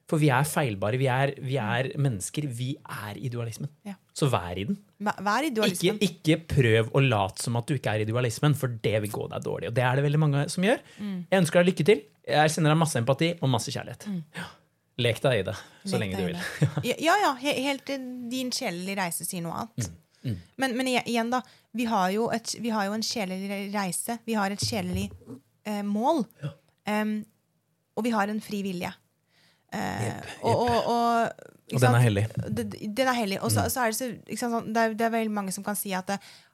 [0.09, 2.47] For vi er feilbare, vi er, vi er mennesker.
[2.57, 3.69] Vi er i dualismen.
[3.85, 3.93] Ja.
[4.17, 4.79] Så vær i den.
[5.05, 5.99] Vær- i Ikke, dualismen.
[6.01, 9.27] ikke prøv å late som at du ikke er i dualismen, for det vil gå
[9.29, 9.69] deg dårlig.
[9.69, 10.81] Og det er det veldig mange som gjør.
[10.97, 11.19] Mm.
[11.29, 12.01] Jeg ønsker deg lykke til.
[12.29, 14.07] Jeg sender deg masse empati og masse kjærlighet.
[14.35, 14.47] Ja.
[14.99, 15.53] Lek deg i det
[15.87, 16.89] så Lek lenge du vil.
[16.89, 18.01] Ja, ja, helt til
[18.33, 19.91] din sjelelige reise sier noe annet.
[20.59, 21.39] Men, men igjen- da.
[21.77, 24.17] Vi har, jo et, vi har jo en sjelelig reise.
[24.25, 25.05] Vi har et sjelelig
[25.69, 26.25] eh, mål.
[26.89, 27.13] Em,
[27.95, 28.89] og vi har en fri vilje.
[29.71, 32.23] Eh, og, og, og, Og den er hellig.
[32.49, 33.41] Den er hellig.
[33.45, 34.07] Og så, så er det, så,
[34.39, 36.09] sant, sånn, det, er, det er veldig mange som kan si at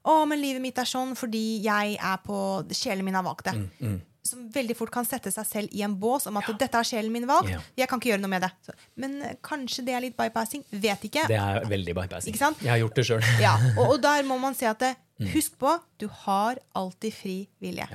[0.06, 2.36] å, men livet mitt er sånn fordi jeg er på
[2.76, 3.56] Sjelen min har valgt det.
[3.80, 6.86] Mm, Som veldig fort kan sette seg selv i en bås om at dette har
[6.86, 7.50] sjelen min valgt.
[7.54, 7.60] Ja.
[7.78, 8.52] Jeg kan ikke gjøre noe med det.
[8.66, 10.66] Så, men eh, kanskje det er litt bypassing.
[10.74, 11.26] Vet ikke.
[11.32, 12.36] Det er veldig bypassing.
[12.36, 13.26] Jeg har gjort det sjøl.
[13.42, 14.84] Ja, og, der må man si at
[15.16, 15.30] Mm.
[15.32, 17.86] husk på, du har alltid fri vilje.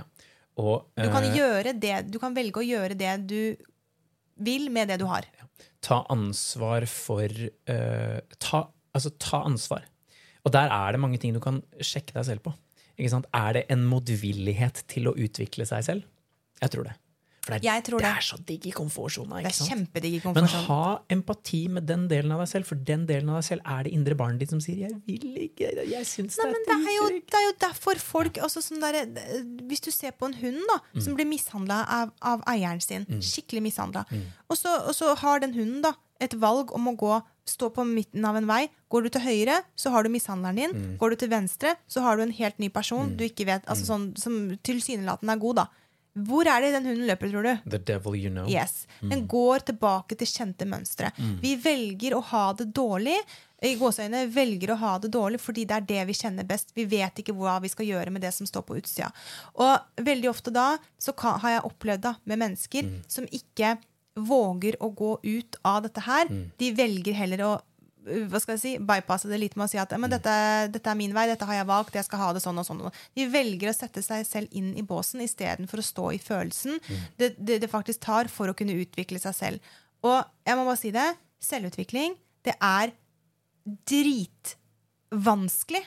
[0.56, 3.36] Og Du kan, eh, gjøre det, du kan velge å gjøre det du
[4.40, 5.28] vil med det du har.
[5.80, 7.28] ta ansvar for
[7.70, 9.84] uh, ta, Altså, ta ansvar.
[10.44, 12.52] Og der er det mange ting du kan sjekke deg selv på.
[12.98, 16.02] Er det en motvillighet til å utvikle seg selv?
[16.60, 16.96] Jeg tror det.
[17.50, 18.16] For det er, Jeg tror det det.
[18.16, 19.42] er så digg i komfortsona.
[19.42, 23.06] Det er kjempedigg i Men ha empati med den delen av deg selv, for den
[23.06, 26.04] delen av deg selv er det indre barnet ditt som sier 'jeg vil ikke', 'jeg
[26.06, 27.26] syns Nei, det men er dritdigg».
[27.26, 29.06] det er jo derfor folk der,
[29.68, 31.02] Hvis du ser på en hund da Mm.
[31.02, 34.04] som blir mishandla av, av eieren sin, skikkelig mishandla,
[34.48, 37.82] og, så- og så har den hunden da et valg om å gå stå på
[37.84, 38.68] midten av en vei.
[38.90, 40.70] Går du til høyre, så har du mishandleren din.
[40.72, 40.98] Mm.
[40.98, 43.86] Går du til venstre, så har du en helt ny person du ikke vet, altså
[43.86, 45.56] sånn, som tilsynelatende er god.
[45.56, 45.66] da
[46.14, 47.70] Hvor er det den hunden løper, tror du?
[47.70, 48.48] The devil you know.
[48.50, 48.86] Yes.
[49.00, 51.12] Den går tilbake til kjente mønstre.
[51.42, 53.16] Vi velger å ha det dårlig.
[53.62, 56.72] I gåseøyne velger å ha det dårlig fordi det er det vi kjenner best.
[56.74, 59.10] Vi vet ikke hva vi skal gjøre med det som står på utsida.
[59.60, 63.76] Og veldig ofte da så kan, har jeg opplevd da med mennesker som ikke
[64.20, 66.26] våger å gå ut av dette her.
[66.58, 67.52] De velger heller å
[68.30, 70.34] hva skal jeg si, bypasse det litt med å si at men dette,
[70.74, 72.80] dette er min vei, dette har jeg valgt, jeg skal ha det sånn og sånn.
[72.86, 72.98] sånn.
[73.16, 76.72] De velger å sette seg selv inn i båsen istedenfor å stå i følelsen
[77.20, 79.58] det, det, det faktisk tar for å kunne utvikle seg selv.
[80.06, 81.08] Og jeg må bare si det,
[81.44, 82.10] selvutvikling,
[82.46, 82.92] det er
[83.90, 85.84] dritvanskelig.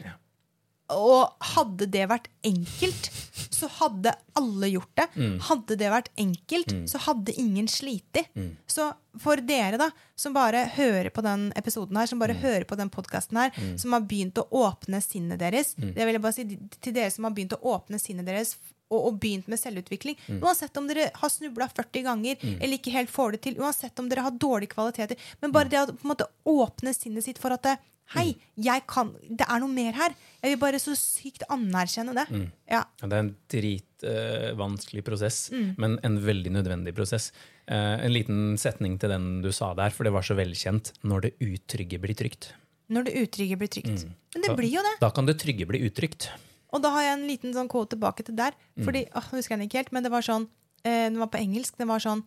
[0.91, 3.07] Og hadde det vært enkelt,
[3.53, 5.05] så hadde alle gjort det.
[5.47, 8.25] Hadde det vært enkelt, så hadde ingen sliti.
[8.67, 8.89] Så
[9.21, 12.89] for dere da, som bare hører på den episoden her, som bare hører på den
[12.89, 16.45] podkasten her, som har begynt å åpne sinnet deres Det vil jeg bare si
[16.81, 18.57] til dere som har begynt å åpne sinnet deres
[18.93, 20.17] og, og begynt med selvutvikling.
[20.43, 24.09] Uansett om dere har snubla 40 ganger eller ikke helt får det til, uansett om
[24.09, 27.49] dere har dårlige kvaliteter, men bare det å på en måte åpne sinnet sitt for
[27.55, 27.77] at det,
[28.13, 30.13] Hei, jeg kan, det er noe mer her.
[30.43, 32.25] Jeg vil bare så sykt anerkjenne det.
[32.29, 32.45] Mm.
[32.69, 35.37] Ja, Det er en dritvanskelig prosess,
[35.79, 37.31] men en veldig nødvendig prosess.
[37.69, 40.91] Uh, en liten setning til den du sa der, for det var så velkjent.
[41.07, 42.51] Når det utrygge blir trygt.
[42.91, 44.03] Når det utrygge blir trygt.
[44.35, 44.99] Men det Da- blir jo det.
[44.99, 46.29] Da kan det trygge bli utrygt.
[46.73, 48.51] Og da har jeg en liten sånn quote tilbake til der.
[48.83, 50.43] Fordi, åh, nå husker jeg den ikke helt, men det var sånn
[50.85, 51.77] uh, Den var på engelsk.
[51.77, 52.23] Det var sånn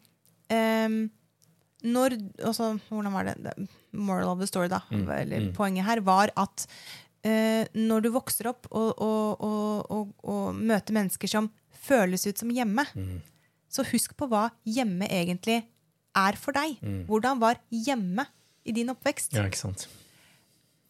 [0.48, 1.10] ehm,
[1.86, 2.16] Når
[2.48, 3.52] også, Hvordan var det?
[3.92, 4.82] Moral of the story, da.
[4.90, 6.66] Eller poenget her var at
[7.26, 11.50] eh, når du vokser opp og, og, og, og, møter mennesker som
[11.86, 12.84] føles ut som hjemme,
[13.70, 15.60] så husk på hva hjemme egentlig
[16.16, 16.78] er for deg.
[17.06, 18.26] Hvordan var hjemme
[18.66, 19.36] i din oppvekst?
[19.36, 19.86] Ja, ikke sant?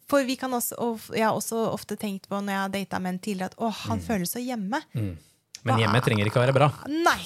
[0.07, 2.99] For vi kan også, og jeg har også ofte tenkt på når jeg har data
[3.03, 4.79] menn tidligere, at å, han føles så hjemme.
[5.67, 6.71] Men hjemmet trenger ikke å være bra.
[6.87, 7.19] Nei!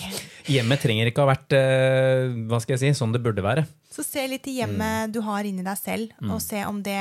[0.50, 3.66] Hjemmet trenger ikke å ha vært eh, hva skal jeg si, sånn det burde være.
[3.92, 7.00] Så se litt i hjemmet du har inni deg selv, og se om det,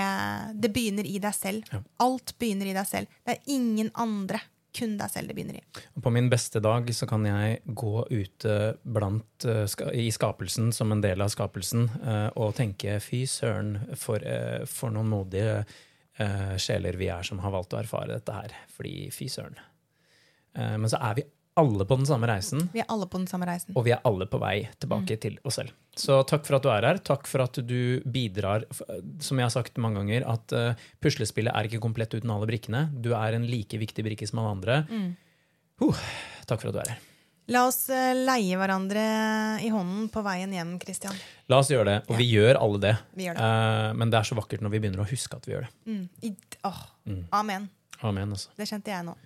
[0.61, 1.69] det begynner i deg selv.
[1.73, 1.83] Ja.
[2.05, 3.21] Alt begynner i deg selv.
[3.25, 4.43] Det er ingen andre.
[4.77, 5.62] Kun deg selv det begynner i.
[5.99, 9.65] På min beste dag så kan jeg gå ute blant, eh,
[9.99, 14.23] i skapelsen som en del av skapelsen eh, og tenke fy søren, for,
[14.71, 15.62] for noen modige
[16.61, 18.53] sjeler vi er som har valgt å erfare dette her.
[18.77, 19.57] Fordi fy søren.
[20.57, 21.25] Eh, Men så er vi
[21.61, 23.75] alle på den samme reisen, Vi er alle på den samme reisen.
[23.77, 25.73] og vi er alle på vei tilbake til oss selv.
[25.97, 26.99] Så takk for at du er her.
[27.05, 28.65] Takk for at du bidrar.
[29.21, 32.87] Som jeg har sagt mange ganger, at uh, puslespillet er ikke komplett uten alle brikkene.
[33.03, 34.79] Du er en like viktig brikke som alle andre.
[35.81, 35.97] Huh,
[36.47, 37.07] takk for at du er her.
[37.51, 39.03] La oss eh, leie hverandre
[39.67, 41.17] i hånden på veien hjem, Christian.
[41.51, 41.97] La oss gjøre det.
[42.09, 42.93] Og vi gjør alle det.
[43.19, 43.43] Vi gjør det.
[43.43, 45.73] Uh, men det er så vakkert når vi begynner å huske at vi gjør det.
[45.91, 46.05] Mm.
[46.23, 46.33] I,
[46.71, 46.81] åh,
[47.41, 47.67] Amen.
[48.07, 48.31] Amen.
[48.39, 48.55] Altså.
[48.57, 49.17] Det kjente jeg nå.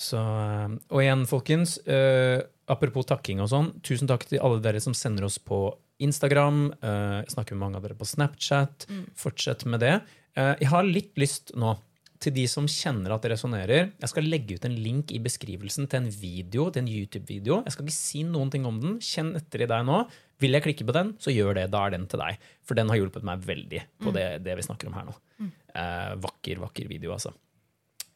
[0.00, 2.40] Så, eh, og igjen, folkens, uh,
[2.72, 5.66] apropos takking og sånn, tusen takk til alle dere som sender oss på
[6.00, 6.70] Instagram.
[6.80, 8.88] Uh, jeg snakker med mange av dere på Snapchat.
[9.20, 9.98] Fortsett med det.
[10.38, 11.76] Uh, jeg har litt lyst nå
[12.20, 13.92] til de som kjenner at det resonnerer.
[14.00, 17.60] Jeg skal legge ut en link i beskrivelsen til en video, til en YouTube-video.
[17.64, 18.98] Jeg skal ikke si noen ting om den.
[19.04, 20.02] Kjenn etter i deg nå.
[20.40, 21.68] Vil jeg klikke på den, så gjør det.
[21.72, 22.40] Da er den til deg.
[22.64, 25.16] For den har hjulpet meg veldig på det, det vi snakker om her nå.
[25.72, 27.32] Uh, vakker, vakker video, altså.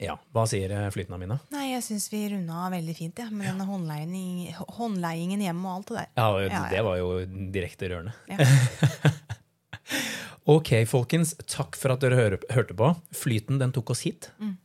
[0.02, 1.36] Ja, Hva sier flytene mine?
[1.54, 4.48] Nei, jeg syns vi runda veldig fint, ja, med denne håndleiing,
[4.78, 6.08] håndleiingen hjemme og alt det der.
[6.18, 6.62] Ja, Ja, ja.
[6.72, 7.10] det var jo
[7.54, 8.12] direkte rørende.
[8.28, 8.38] Ja.
[10.44, 11.30] Ok, folkens.
[11.48, 12.90] Takk for at dere hør, hørte på.
[13.16, 14.26] Flyten den tok oss hit.
[14.36, 14.56] Mm.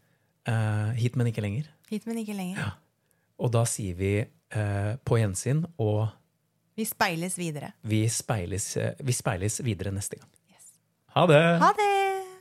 [0.49, 1.69] Uh, hit, men ikke lenger.
[1.87, 2.73] Hit, men ikke lenger.
[3.39, 6.09] Og da sier vi uh, på gjensyn, og
[6.75, 7.71] Vi speiles videre.
[7.83, 10.27] vi speiles, uh, vi speiles videre neste gang.
[10.51, 10.67] Yes.
[11.15, 11.41] Ha det!
[11.63, 11.89] Ha det!